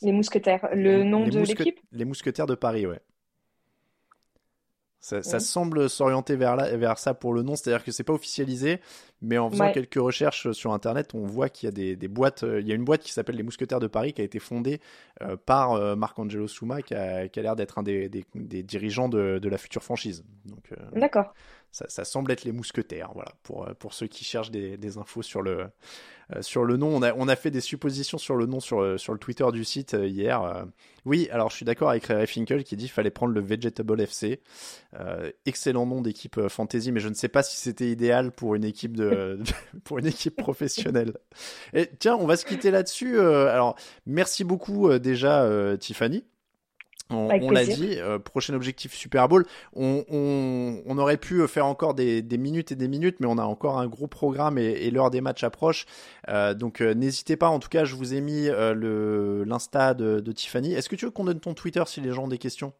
Les 0.00 0.12
mousquetaires, 0.12 0.68
le 0.74 1.04
nom 1.04 1.24
Les 1.24 1.30
de 1.30 1.38
l'équipe? 1.40 1.78
Les 1.92 2.04
mousquetaires 2.04 2.46
de 2.46 2.54
Paris, 2.56 2.86
ouais. 2.86 3.00
Ça, 5.04 5.40
semble 5.40 5.90
s'orienter 5.90 6.36
vers, 6.36 6.54
là, 6.54 6.76
vers 6.76 6.96
ça 6.96 7.12
pour 7.12 7.34
le 7.34 7.42
nom, 7.42 7.56
c'est-à-dire 7.56 7.82
que 7.84 7.90
c'est 7.90 8.04
pas 8.04 8.12
officialisé, 8.12 8.80
mais 9.20 9.36
en 9.36 9.50
faisant 9.50 9.64
Ouais. 9.64 9.72
quelques 9.72 9.96
recherches 10.00 10.52
sur 10.52 10.72
Internet, 10.72 11.10
on 11.14 11.26
voit 11.26 11.48
qu'il 11.48 11.66
y 11.66 11.68
a 11.68 11.72
des, 11.72 11.96
des 11.96 12.06
boîtes. 12.06 12.44
euh, 12.44 12.60
Il 12.60 12.68
y 12.68 12.72
a 12.72 12.76
une 12.76 12.84
boîte 12.84 13.02
qui 13.02 13.12
s'appelle 13.12 13.34
les 13.34 13.42
Mousquetaires 13.42 13.80
de 13.80 13.88
Paris 13.88 14.12
qui 14.12 14.20
a 14.20 14.24
été 14.24 14.38
fondée 14.38 14.80
euh, 15.20 15.36
par 15.36 15.72
euh, 15.72 15.96
Marc-Angelo 15.96 16.46
Souma, 16.46 16.82
qui 16.82 16.94
a, 16.94 17.26
qui 17.28 17.40
a 17.40 17.42
l'air 17.42 17.56
d'être 17.56 17.78
un 17.78 17.82
des, 17.82 18.08
des- 18.08 18.24
des 18.36 18.62
dirigeants 18.62 19.08
de, 19.08 19.40
de 19.40 19.48
la 19.48 19.58
future 19.58 19.82
franchise. 19.82 20.24
Euh, 20.70 21.00
D'accord. 21.00 21.34
Ça, 21.72 21.86
ça 21.88 22.04
semble 22.04 22.30
être 22.30 22.44
les 22.44 22.52
Mousquetaires, 22.52 23.10
voilà, 23.14 23.32
pour, 23.42 23.66
euh, 23.66 23.72
pour 23.72 23.94
ceux 23.94 24.06
qui 24.06 24.24
cherchent 24.24 24.50
des, 24.50 24.76
des 24.76 24.98
infos 24.98 25.22
sur 25.22 25.40
le, 25.40 25.68
euh, 26.36 26.42
sur 26.42 26.64
le 26.64 26.76
nom. 26.76 26.94
On 26.94 27.02
a, 27.02 27.14
on 27.14 27.28
a 27.28 27.34
fait 27.34 27.50
des 27.50 27.62
suppositions 27.62 28.18
sur 28.18 28.36
le 28.36 28.44
nom 28.44 28.60
sur, 28.60 28.82
euh, 28.82 28.98
sur 28.98 29.14
le 29.14 29.18
Twitter 29.18 29.46
du 29.52 29.64
site 29.64 29.96
hier. 29.98 30.66
oui, 31.06 31.28
alors 31.32 31.48
je 31.48 31.56
suis 31.56 31.64
d'accord 31.64 31.88
avec 31.88 32.04
Ray 32.04 32.26
Finkel 32.26 32.62
qui 32.62 32.76
dit 32.76 32.84
qu'il 32.84 32.92
fallait 32.92 33.10
prendre 33.10 33.32
le 33.32 33.40
Vegetable 33.40 34.00
FC. 34.02 34.42
Excellent 35.46 35.86
nom 35.86 36.02
d'équipe 36.02 36.46
fantasy, 36.48 36.92
mais 36.92 37.00
je 37.00 37.08
ne 37.08 37.14
sais 37.14 37.28
pas 37.28 37.42
si 37.42 37.56
c'était 37.56 37.90
idéal 37.90 38.32
pour 38.32 38.54
une 38.54 38.64
équipe 38.64 38.94
de, 38.94 39.38
pour 39.84 39.98
une 39.98 40.06
équipe 40.06 40.36
professionnelle. 40.36 41.16
Et 41.72 41.88
tiens, 41.98 42.16
on 42.16 42.26
va 42.26 42.36
se 42.36 42.44
quitter 42.44 42.70
là-dessus. 42.70 43.18
alors, 43.18 43.76
merci 44.04 44.44
beaucoup 44.44 44.98
déjà, 44.98 45.48
Tiffany. 45.78 46.24
On, 47.14 47.50
l'a 47.50 47.64
dit, 47.76 47.98
euh, 47.98 48.18
prochain 48.18 48.54
objectif 48.54 48.94
Super 48.94 49.28
Bowl. 49.28 49.44
On, 49.74 50.04
on- 50.10 50.82
on 50.86 50.98
aurait 50.98 51.16
pu 51.16 51.46
faire 51.48 51.66
encore 51.66 51.94
des, 51.94 52.22
des 52.22 52.38
minutes 52.38 52.72
et 52.72 52.76
des 52.76 52.88
minutes, 52.88 53.16
mais 53.20 53.26
on 53.28 53.38
a 53.38 53.44
encore 53.44 53.78
un 53.78 53.86
gros 53.86 54.06
programme 54.06 54.58
et, 54.58 54.64
et 54.64 54.90
l'heure 54.90 55.10
des 55.10 55.20
matchs 55.20 55.44
approche. 55.44 55.86
Euh, 56.28 56.54
donc 56.54 56.80
euh, 56.80 56.94
n'hésitez 56.94 57.36
pas. 57.36 57.48
En 57.48 57.58
tout 57.58 57.68
cas, 57.68 57.84
je 57.84 57.94
vous 57.94 58.14
ai 58.14 58.20
mis 58.20 58.48
euh, 58.48 58.74
le 58.74 59.44
l'insta 59.44 59.94
de, 59.94 60.20
de 60.20 60.32
Tiffany. 60.32 60.72
Est-ce 60.74 60.88
que 60.88 60.96
tu 60.96 61.04
veux 61.04 61.10
qu'on 61.10 61.24
donne 61.24 61.40
ton 61.40 61.54
Twitter 61.54 61.82
si 61.86 62.00
les 62.00 62.12
gens 62.12 62.24
ont 62.24 62.28
des 62.28 62.38
questions? 62.38 62.72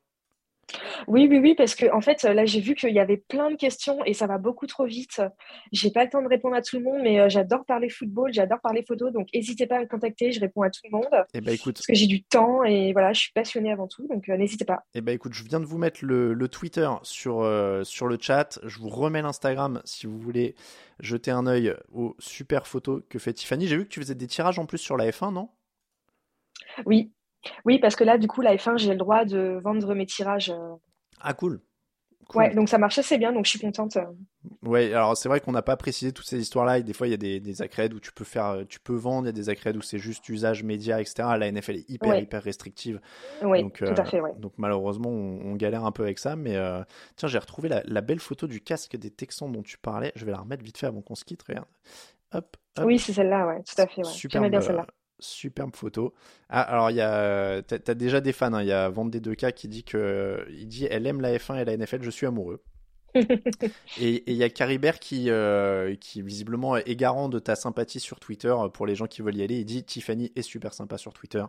Oui, 1.08 1.26
oui, 1.28 1.38
oui, 1.38 1.54
parce 1.54 1.74
que 1.74 1.92
en 1.92 2.00
fait, 2.00 2.22
là, 2.22 2.44
j'ai 2.46 2.60
vu 2.60 2.74
qu'il 2.74 2.92
y 2.92 2.98
avait 2.98 3.16
plein 3.16 3.50
de 3.50 3.56
questions 3.56 4.04
et 4.04 4.14
ça 4.14 4.26
va 4.26 4.38
beaucoup 4.38 4.66
trop 4.66 4.86
vite. 4.86 5.20
J'ai 5.72 5.90
pas 5.90 6.04
le 6.04 6.10
temps 6.10 6.22
de 6.22 6.28
répondre 6.28 6.54
à 6.54 6.62
tout 6.62 6.78
le 6.78 6.84
monde, 6.84 7.00
mais 7.02 7.20
euh, 7.20 7.28
j'adore 7.28 7.64
parler 7.64 7.88
football, 7.88 8.32
j'adore 8.32 8.60
parler 8.60 8.84
photo, 8.86 9.10
donc 9.10 9.28
n'hésitez 9.34 9.66
pas 9.66 9.76
à 9.76 9.80
me 9.80 9.86
contacter, 9.86 10.32
je 10.32 10.40
réponds 10.40 10.62
à 10.62 10.70
tout 10.70 10.80
le 10.84 10.90
monde 10.90 11.24
Eh 11.34 11.40
ben 11.40 11.54
écoute, 11.54 11.76
parce 11.76 11.86
que 11.86 11.94
j'ai 11.94 12.06
du 12.06 12.22
temps 12.22 12.64
et 12.64 12.92
voilà, 12.92 13.12
je 13.12 13.20
suis 13.20 13.32
passionnée 13.32 13.72
avant 13.72 13.88
tout, 13.88 14.06
donc 14.08 14.28
euh, 14.28 14.36
n'hésitez 14.36 14.64
pas. 14.64 14.84
Eh 14.94 15.00
ben 15.00 15.12
écoute, 15.12 15.34
je 15.34 15.44
viens 15.44 15.60
de 15.60 15.66
vous 15.66 15.78
mettre 15.78 16.04
le, 16.04 16.34
le 16.34 16.48
Twitter 16.48 16.88
sur, 17.02 17.40
euh, 17.42 17.84
sur 17.84 18.06
le 18.06 18.16
chat. 18.20 18.58
Je 18.64 18.78
vous 18.78 18.88
remets 18.88 19.22
l'Instagram 19.22 19.80
si 19.84 20.06
vous 20.06 20.18
voulez 20.18 20.54
jeter 21.00 21.30
un 21.30 21.46
œil 21.46 21.74
aux 21.92 22.14
super 22.18 22.66
photos 22.66 23.02
que 23.08 23.18
fait 23.18 23.32
Tiffany. 23.32 23.66
J'ai 23.66 23.76
vu 23.76 23.84
que 23.84 23.90
tu 23.90 24.00
faisais 24.00 24.14
des 24.14 24.26
tirages 24.26 24.58
en 24.58 24.66
plus 24.66 24.78
sur 24.78 24.96
la 24.96 25.10
F1, 25.10 25.32
non? 25.32 25.48
Oui, 26.86 27.12
oui, 27.64 27.78
parce 27.78 27.96
que 27.96 28.04
là, 28.04 28.18
du 28.18 28.28
coup, 28.28 28.40
la 28.40 28.54
F1, 28.56 28.78
j'ai 28.78 28.90
le 28.90 28.96
droit 28.98 29.24
de 29.24 29.58
vendre 29.62 29.94
mes 29.94 30.06
tirages. 30.06 30.50
euh, 30.50 30.74
Ah 31.20 31.34
cool. 31.34 31.60
Cool. 32.28 32.38
Ouais, 32.38 32.54
donc 32.54 32.68
ça 32.68 32.78
marche 32.78 32.96
assez 32.98 33.18
bien, 33.18 33.32
donc 33.32 33.44
je 33.46 33.50
suis 33.50 33.58
contente. 33.58 33.98
Ouais, 34.62 34.94
alors 34.94 35.16
c'est 35.16 35.28
vrai 35.28 35.40
qu'on 35.40 35.50
n'a 35.52 35.60
pas 35.60 35.76
précisé 35.76 36.12
toutes 36.12 36.24
ces 36.24 36.40
histoires-là. 36.40 36.78
Et 36.78 36.82
des 36.84 36.92
fois, 36.92 37.08
il 37.08 37.10
y 37.10 37.14
a 37.14 37.18
des, 37.18 37.40
des 37.40 37.62
accrèdes 37.62 37.92
où 37.94 38.00
tu 38.00 38.12
peux 38.12 38.24
faire, 38.24 38.58
tu 38.68 38.78
peux 38.78 38.94
vendre. 38.94 39.24
Il 39.24 39.26
y 39.26 39.28
a 39.30 39.32
des 39.32 39.48
accrèdes 39.48 39.76
où 39.76 39.82
c'est 39.82 39.98
juste 39.98 40.28
usage 40.28 40.62
média, 40.62 41.00
etc. 41.00 41.28
La 41.36 41.50
NFL 41.50 41.76
est 41.76 41.90
hyper, 41.90 42.10
Ouais. 42.10 42.22
hyper 42.22 42.42
restrictive. 42.42 43.00
Oui, 43.42 43.62
donc, 43.62 43.74
tout 43.78 43.84
euh, 43.84 43.94
à 43.96 44.04
fait, 44.04 44.20
ouais. 44.20 44.30
donc 44.38 44.52
malheureusement, 44.56 45.10
on, 45.10 45.40
on 45.44 45.56
galère 45.56 45.84
un 45.84 45.90
peu 45.92 46.04
avec 46.04 46.20
ça. 46.20 46.36
Mais 46.36 46.56
euh, 46.56 46.80
tiens, 47.16 47.28
j'ai 47.28 47.38
retrouvé 47.38 47.68
la, 47.68 47.82
la 47.86 48.00
belle 48.00 48.20
photo 48.20 48.46
du 48.46 48.60
casque 48.60 48.96
des 48.96 49.10
Texans 49.10 49.50
dont 49.50 49.62
tu 49.62 49.76
parlais. 49.76 50.12
Je 50.14 50.24
vais 50.24 50.30
la 50.32 50.38
remettre 50.38 50.62
vite 50.64 50.78
fait 50.78 50.86
avant 50.86 51.02
qu'on 51.02 51.16
se 51.16 51.24
quitte. 51.24 51.42
Regarde. 51.42 51.66
Hop, 52.32 52.56
hop. 52.78 52.84
Oui, 52.86 52.98
c'est 53.00 53.12
celle-là, 53.12 53.46
ouais, 53.48 53.62
tout 53.64 53.78
à 53.82 53.86
fait, 53.88 53.98
ouais. 53.98 54.04
Superbe, 54.04 54.48
bien 54.48 54.60
celle-là. 54.60 54.86
Superbe 55.24 55.74
photo. 55.74 56.14
Ah, 56.48 56.62
alors 56.62 56.90
il 56.90 56.96
y 56.96 57.00
a, 57.00 57.62
t'as, 57.62 57.94
déjà 57.94 58.20
des 58.20 58.32
fans. 58.32 58.52
hein. 58.52 58.62
Il 58.62 58.68
y 58.68 58.72
a 58.72 58.88
Vente 58.88 59.10
des 59.10 59.20
deux 59.20 59.34
cas 59.34 59.52
qui 59.52 59.68
dit 59.68 59.84
que, 59.84 60.46
il 60.50 60.68
dit, 60.68 60.86
elle 60.90 61.06
aime 61.06 61.20
la 61.20 61.36
F1 61.36 61.60
et 61.60 61.64
la 61.64 61.76
NFL. 61.76 62.02
Je 62.02 62.10
suis 62.10 62.26
amoureux. 62.26 62.62
Et 64.00 64.22
il 64.26 64.36
y 64.36 64.42
a 64.42 64.48
Caribert 64.48 64.98
qui, 64.98 65.30
euh, 65.30 65.94
qui 65.96 66.22
visiblement 66.22 66.76
est 66.76 66.96
garant 66.96 67.28
de 67.28 67.38
ta 67.38 67.54
sympathie 67.54 68.00
sur 68.00 68.18
Twitter 68.20 68.48
euh, 68.56 68.68
pour 68.68 68.86
les 68.86 68.94
gens 68.94 69.06
qui 69.06 69.22
veulent 69.22 69.36
y 69.36 69.42
aller. 69.42 69.56
Il 69.58 69.64
dit 69.64 69.84
Tiffany 69.84 70.32
est 70.36 70.42
super 70.42 70.72
sympa 70.74 70.98
sur 70.98 71.12
Twitter. 71.12 71.44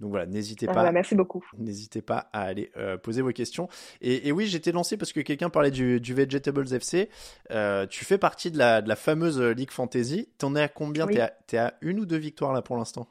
Donc 0.00 0.10
voilà, 0.10 0.26
n'hésitez 0.26 0.66
Ah, 0.68 0.74
pas. 0.74 0.82
bah, 0.84 0.92
merci 0.92 1.14
beaucoup. 1.14 1.44
N'hésitez 1.58 2.02
pas 2.02 2.28
à 2.32 2.42
aller 2.42 2.70
euh, 2.76 2.96
poser 2.96 3.22
vos 3.22 3.32
questions. 3.32 3.68
Et, 4.00 4.28
et 4.28 4.32
oui, 4.32 4.46
j'étais 4.46 4.72
lancé 4.72 4.96
parce 4.96 5.12
que 5.12 5.20
quelqu'un 5.20 5.50
parlait 5.50 5.70
du, 5.70 6.00
du 6.00 6.14
Vegetables 6.14 6.72
FC. 6.72 7.10
Euh, 7.50 7.86
tu 7.86 8.04
fais 8.04 8.18
partie 8.18 8.50
de 8.50 8.58
la, 8.58 8.80
de 8.82 8.88
la 8.88 8.96
fameuse 8.96 9.40
League 9.40 9.70
Fantasy. 9.72 10.28
T'en 10.38 10.54
es 10.56 10.62
à 10.62 10.68
combien? 10.68 11.06
Oui. 11.06 11.14
T'es 11.14 11.20
à, 11.20 11.28
t'es 11.46 11.58
à 11.58 11.74
une 11.80 12.00
ou 12.00 12.06
deux 12.06 12.18
victoires 12.18 12.52
là 12.52 12.62
pour 12.62 12.76
l'instant? 12.76 13.06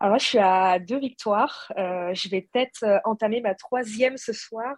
Alors 0.00 0.12
moi, 0.12 0.18
je 0.18 0.26
suis 0.26 0.38
à 0.38 0.78
deux 0.80 0.98
victoires. 0.98 1.72
Euh, 1.78 2.12
je 2.12 2.28
vais 2.28 2.42
peut-être 2.52 2.84
entamer 3.04 3.40
ma 3.40 3.54
troisième 3.54 4.16
ce 4.16 4.32
soir. 4.32 4.74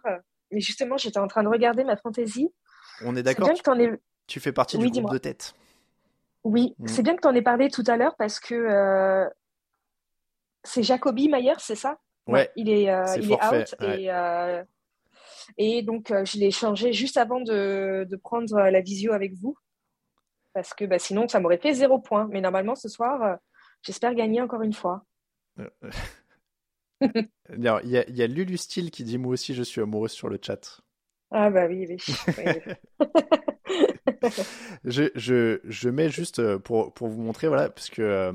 Mais 0.51 0.59
justement, 0.59 0.97
j'étais 0.97 1.19
en 1.19 1.27
train 1.27 1.43
de 1.43 1.47
regarder 1.47 1.83
ma 1.83 1.97
fantaisie. 1.97 2.49
On 3.03 3.15
est 3.15 3.23
d'accord 3.23 3.49
tu, 3.53 3.81
aies... 3.81 3.99
tu 4.27 4.39
fais 4.39 4.51
partie 4.51 4.77
Oui, 4.77 4.91
du 4.91 5.01
groupe 5.01 5.13
de 5.13 5.17
tête. 5.17 5.53
Oui, 6.43 6.75
Mm. 6.77 6.87
c'est 6.87 7.01
bien 7.01 7.15
que 7.15 7.21
tu 7.21 7.27
en 7.27 7.33
aies 7.35 7.41
parlé 7.41 7.69
tout 7.69 7.83
à 7.87 7.97
l'heure 7.97 8.15
parce 8.17 8.39
que 8.39 8.53
euh, 8.53 9.27
c'est 10.63 10.83
Jacoby 10.83 11.27
Mayer, 11.27 11.55
c'est 11.57 11.75
ça? 11.75 11.97
Ouais, 12.27 12.51
il 12.55 12.69
est, 12.69 12.89
euh, 12.89 13.05
c'est 13.05 13.19
il 13.19 13.31
est 13.31 13.35
out 13.45 13.75
ouais. 13.81 14.01
et, 14.03 14.11
euh, 14.11 14.63
et 15.57 15.81
donc 15.83 16.09
euh, 16.11 16.25
je 16.25 16.37
l'ai 16.39 16.49
changé 16.51 16.91
juste 16.93 17.17
avant 17.17 17.39
de, 17.39 18.05
de 18.09 18.15
prendre 18.15 18.55
la 18.57 18.81
visio 18.81 19.13
avec 19.13 19.33
vous 19.35 19.55
parce 20.53 20.73
que 20.73 20.85
bah, 20.85 20.97
sinon 20.99 21.27
ça 21.27 21.39
m'aurait 21.39 21.57
fait 21.59 21.73
zéro 21.73 21.99
point. 21.99 22.27
Mais 22.31 22.41
normalement 22.41 22.75
ce 22.75 22.89
soir, 22.89 23.37
j'espère 23.81 24.13
gagner 24.15 24.41
encore 24.41 24.61
une 24.61 24.73
fois. 24.73 25.03
Il 27.55 27.63
y 27.63 27.67
a, 27.67 27.81
il 27.83 28.15
y 28.15 28.21
a 28.23 28.27
Lulu 28.27 28.57
Steel 28.57 28.91
qui 28.91 29.03
dit 29.03 29.17
Moi 29.17 29.33
aussi, 29.33 29.53
je 29.53 29.63
suis 29.63 29.81
amoureuse 29.81 30.11
sur 30.11 30.29
le 30.29 30.39
chat. 30.41 30.81
Ah 31.31 31.49
bah 31.49 31.67
oui, 31.67 31.85
oui. 31.89 31.97
oui. 32.37 32.43
je, 34.85 35.09
je, 35.15 35.59
je 35.65 35.89
mets 35.89 36.09
juste 36.09 36.39
euh, 36.39 36.59
pour, 36.59 36.93
pour 36.93 37.07
vous 37.07 37.21
montrer, 37.21 37.47
voilà, 37.47 37.69
parce 37.69 37.89
que 37.89 38.01
euh, 38.01 38.31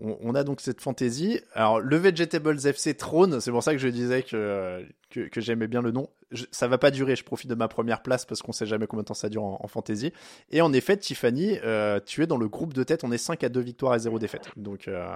on, 0.00 0.16
on 0.20 0.34
a 0.34 0.44
donc 0.44 0.60
cette 0.60 0.80
fantaisie. 0.80 1.40
Alors, 1.54 1.80
le 1.80 1.96
Vegetables 1.96 2.58
FC 2.66 2.94
trône, 2.94 3.40
c'est 3.40 3.50
pour 3.50 3.62
ça 3.62 3.72
que 3.72 3.78
je 3.78 3.88
disais 3.88 4.22
que, 4.22 4.36
euh, 4.36 4.84
que, 5.10 5.20
que 5.28 5.40
j'aimais 5.40 5.68
bien 5.68 5.82
le 5.82 5.90
nom. 5.92 6.08
Je- 6.30 6.44
ça 6.50 6.68
va 6.68 6.78
pas 6.78 6.90
durer, 6.90 7.16
je 7.16 7.24
profite 7.24 7.48
de 7.50 7.54
ma 7.54 7.68
première 7.68 8.02
place 8.02 8.24
parce 8.26 8.42
qu'on 8.42 8.52
sait 8.52 8.66
jamais 8.66 8.86
combien 8.86 9.02
de 9.02 9.08
temps 9.08 9.14
ça 9.14 9.28
dure 9.28 9.44
en, 9.44 9.58
en 9.62 9.68
fantaisie. 9.68 10.12
Et 10.50 10.60
en 10.60 10.72
effet, 10.72 10.96
Tiffany, 10.96 11.58
euh, 11.64 12.00
tu 12.04 12.22
es 12.22 12.26
dans 12.26 12.38
le 12.38 12.48
groupe 12.48 12.74
de 12.74 12.82
tête, 12.82 13.04
on 13.04 13.12
est 13.12 13.18
5 13.18 13.44
à 13.44 13.48
2 13.48 13.60
victoires 13.60 13.94
et 13.94 13.98
0 14.00 14.18
défaite. 14.18 14.50
Donc, 14.56 14.88
euh, 14.88 15.06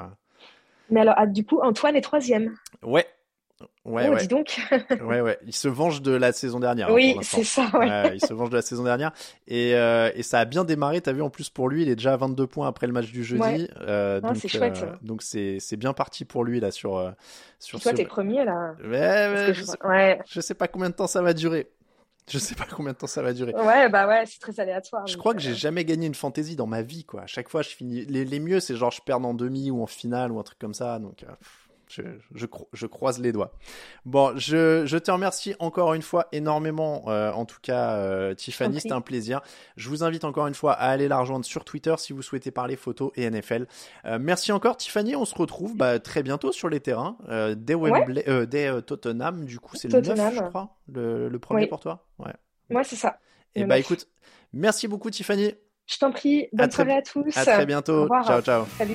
Mais 0.90 1.00
alors, 1.00 1.14
ah, 1.16 1.26
du 1.26 1.44
coup, 1.44 1.60
Antoine 1.62 1.96
est 1.96 2.00
troisième. 2.00 2.54
ouais. 2.82 3.06
Ouais, 3.84 4.06
oh, 4.08 4.12
ouais, 4.14 4.20
dis 4.20 4.28
donc. 4.28 4.58
ouais, 5.04 5.20
ouais. 5.20 5.38
Il 5.46 5.54
se 5.54 5.68
venge 5.68 6.00
de 6.00 6.12
la 6.12 6.32
saison 6.32 6.60
dernière. 6.60 6.88
hein, 6.88 6.94
Oui, 6.94 7.16
c'est 7.20 7.44
ça, 7.44 7.66
ouais. 7.74 8.12
Il 8.14 8.20
se 8.24 8.32
venge 8.32 8.48
de 8.48 8.56
la 8.56 8.62
saison 8.62 8.84
dernière. 8.84 9.12
Et, 9.48 9.74
euh, 9.74 10.10
et 10.14 10.22
ça 10.22 10.38
a 10.38 10.44
bien 10.46 10.64
démarré. 10.64 11.00
T'as 11.02 11.12
vu, 11.12 11.20
en 11.20 11.28
plus, 11.28 11.50
pour 11.50 11.68
lui, 11.68 11.82
il 11.82 11.90
est 11.90 11.96
déjà 11.96 12.14
à 12.14 12.16
22 12.16 12.46
points 12.46 12.68
après 12.68 12.86
le 12.86 12.94
match 12.94 13.10
du 13.10 13.22
jeudi. 13.22 13.42
Ouais. 13.42 13.68
Euh, 13.82 14.20
Ah, 14.22 14.28
donc, 14.28 14.36
c'est 14.38 14.48
chouette, 14.48 14.82
euh, 14.82 14.94
donc 15.02 15.20
c'est, 15.22 15.58
c'est 15.60 15.76
bien 15.76 15.92
parti 15.92 16.24
pour 16.24 16.42
lui, 16.44 16.58
là, 16.60 16.70
sur, 16.70 17.12
sur 17.58 17.80
toi, 17.80 17.90
ce. 17.92 17.96
t'es 17.96 18.04
premier 18.06 18.44
là. 18.46 18.74
Ouais, 18.82 19.52
je, 19.54 19.60
je- 19.60 19.86
Ouais. 19.88 20.18
je 20.26 20.40
sais 20.40 20.54
pas 20.54 20.68
combien 20.68 20.88
de 20.88 20.94
temps 20.94 21.06
ça 21.06 21.20
va 21.20 21.34
durer. 21.34 21.68
Je 22.28 22.38
sais 22.38 22.54
pas 22.54 22.66
combien 22.70 22.92
de 22.92 22.98
temps 22.98 23.06
ça 23.06 23.22
va 23.22 23.32
durer. 23.32 23.54
Ouais, 23.54 23.88
bah 23.88 24.06
ouais, 24.06 24.24
c'est 24.26 24.38
très 24.38 24.58
aléatoire. 24.60 25.06
Je 25.06 25.16
crois 25.16 25.32
que 25.32 25.38
euh, 25.38 25.42
j'ai 25.42 25.54
jamais 25.54 25.84
gagné 25.84 26.06
une 26.06 26.14
fantaisie 26.14 26.56
dans 26.56 26.66
ma 26.66 26.82
vie, 26.82 27.04
quoi. 27.04 27.22
À 27.22 27.26
chaque 27.26 27.48
fois, 27.48 27.62
je 27.62 27.70
finis. 27.70 28.04
Les, 28.06 28.24
les 28.24 28.40
mieux, 28.40 28.60
c'est 28.60 28.76
genre 28.76 28.90
je 28.90 29.00
perds 29.00 29.24
en 29.24 29.34
demi 29.34 29.70
ou 29.70 29.82
en 29.82 29.86
finale 29.86 30.32
ou 30.32 30.38
un 30.38 30.42
truc 30.42 30.58
comme 30.58 30.74
ça. 30.74 30.98
Donc, 30.98 31.22
euh, 31.22 31.26
pff, 31.26 31.69
je, 31.90 32.02
je, 32.34 32.46
cro- 32.46 32.68
je 32.72 32.86
croise 32.86 33.18
les 33.20 33.32
doigts. 33.32 33.52
Bon, 34.04 34.32
je, 34.36 34.84
je 34.86 34.96
te 34.98 35.10
remercie 35.10 35.54
encore 35.58 35.94
une 35.94 36.02
fois 36.02 36.28
énormément, 36.32 37.04
euh, 37.08 37.32
en 37.32 37.44
tout 37.44 37.58
cas, 37.60 37.94
euh, 37.96 38.34
Tiffany. 38.34 38.80
C'était 38.80 38.94
un 38.94 39.00
plaisir. 39.00 39.40
Je 39.76 39.88
vous 39.88 40.02
invite 40.04 40.24
encore 40.24 40.46
une 40.46 40.54
fois 40.54 40.72
à 40.72 40.88
aller 40.88 41.08
la 41.08 41.18
rejoindre 41.18 41.44
sur 41.44 41.64
Twitter 41.64 41.94
si 41.98 42.12
vous 42.12 42.22
souhaitez 42.22 42.50
parler 42.50 42.76
photo 42.76 43.12
et 43.16 43.28
NFL. 43.28 43.66
Euh, 44.06 44.18
merci 44.20 44.52
encore, 44.52 44.76
Tiffany. 44.76 45.16
On 45.16 45.24
se 45.24 45.34
retrouve 45.34 45.76
bah, 45.76 45.98
très 45.98 46.22
bientôt 46.22 46.52
sur 46.52 46.68
les 46.68 46.80
terrains. 46.80 47.16
Dès, 47.56 47.74
Wembley, 47.74 48.24
dès 48.46 48.82
Tottenham, 48.82 49.44
du 49.44 49.58
coup, 49.58 49.76
c'est 49.76 49.88
le 49.88 50.00
9, 50.00 50.06
Tottenham. 50.08 50.32
je 50.34 50.48
crois. 50.48 50.76
Le, 50.92 51.28
le 51.28 51.38
premier 51.38 51.62
Oui. 51.62 51.68
pour 51.68 51.80
toi 51.80 52.06
Ouais. 52.18 52.32
Ouais, 52.70 52.84
c'est 52.84 52.96
ça. 52.96 53.18
Et 53.54 53.62
Le 53.62 53.66
bah 53.66 53.78
écoute, 53.78 54.06
merci 54.52 54.86
beaucoup, 54.88 55.10
Tiffany. 55.10 55.54
Je 55.86 55.98
t'en 55.98 56.12
prie, 56.12 56.48
bonne 56.52 56.68
très- 56.68 56.84
soirée 56.84 56.98
à 56.98 57.02
tous. 57.02 57.36
À 57.36 57.44
très 57.44 57.66
bientôt. 57.66 58.06
Ciao, 58.24 58.40
ciao. 58.42 58.64
Salut. 58.78 58.94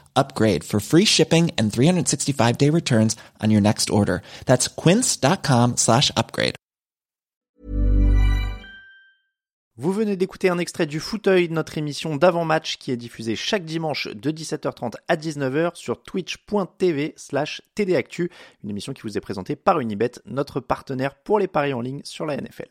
upgrade 0.15 0.63
for 0.63 0.79
free 0.79 1.05
shipping 1.05 1.51
and 1.57 1.71
365 1.71 2.57
day 2.57 2.71
returns 2.71 3.15
on 3.39 3.51
your 3.51 3.61
next 3.61 3.89
order. 3.89 4.23
That's 4.45 4.67
quince.com 4.67 5.77
slash 5.77 6.11
upgrade. 6.17 6.55
Vous 9.77 9.93
venez 9.93 10.15
d'écouter 10.15 10.49
un 10.49 10.59
extrait 10.59 10.85
du 10.85 10.99
Fauteuil, 10.99 11.49
notre 11.49 11.77
émission 11.77 12.15
d'avant-match 12.15 12.77
qui 12.77 12.91
est 12.91 12.97
diffusée 12.97 13.35
chaque 13.35 13.65
dimanche 13.65 14.09
de 14.09 14.29
17h30 14.29 14.93
à 15.07 15.15
19h 15.15 15.75
sur 15.75 16.03
twitch.tv 16.03 17.13
slash 17.15 17.63
tdactu, 17.75 18.29
une 18.63 18.69
émission 18.69 18.93
qui 18.93 19.01
vous 19.01 19.17
est 19.17 19.21
présentée 19.21 19.55
par 19.55 19.79
Unibet, 19.79 20.11
notre 20.25 20.59
partenaire 20.59 21.15
pour 21.15 21.39
les 21.39 21.47
paris 21.47 21.73
en 21.73 21.81
ligne 21.81 22.01
sur 22.03 22.27
la 22.27 22.37
NFL. 22.37 22.67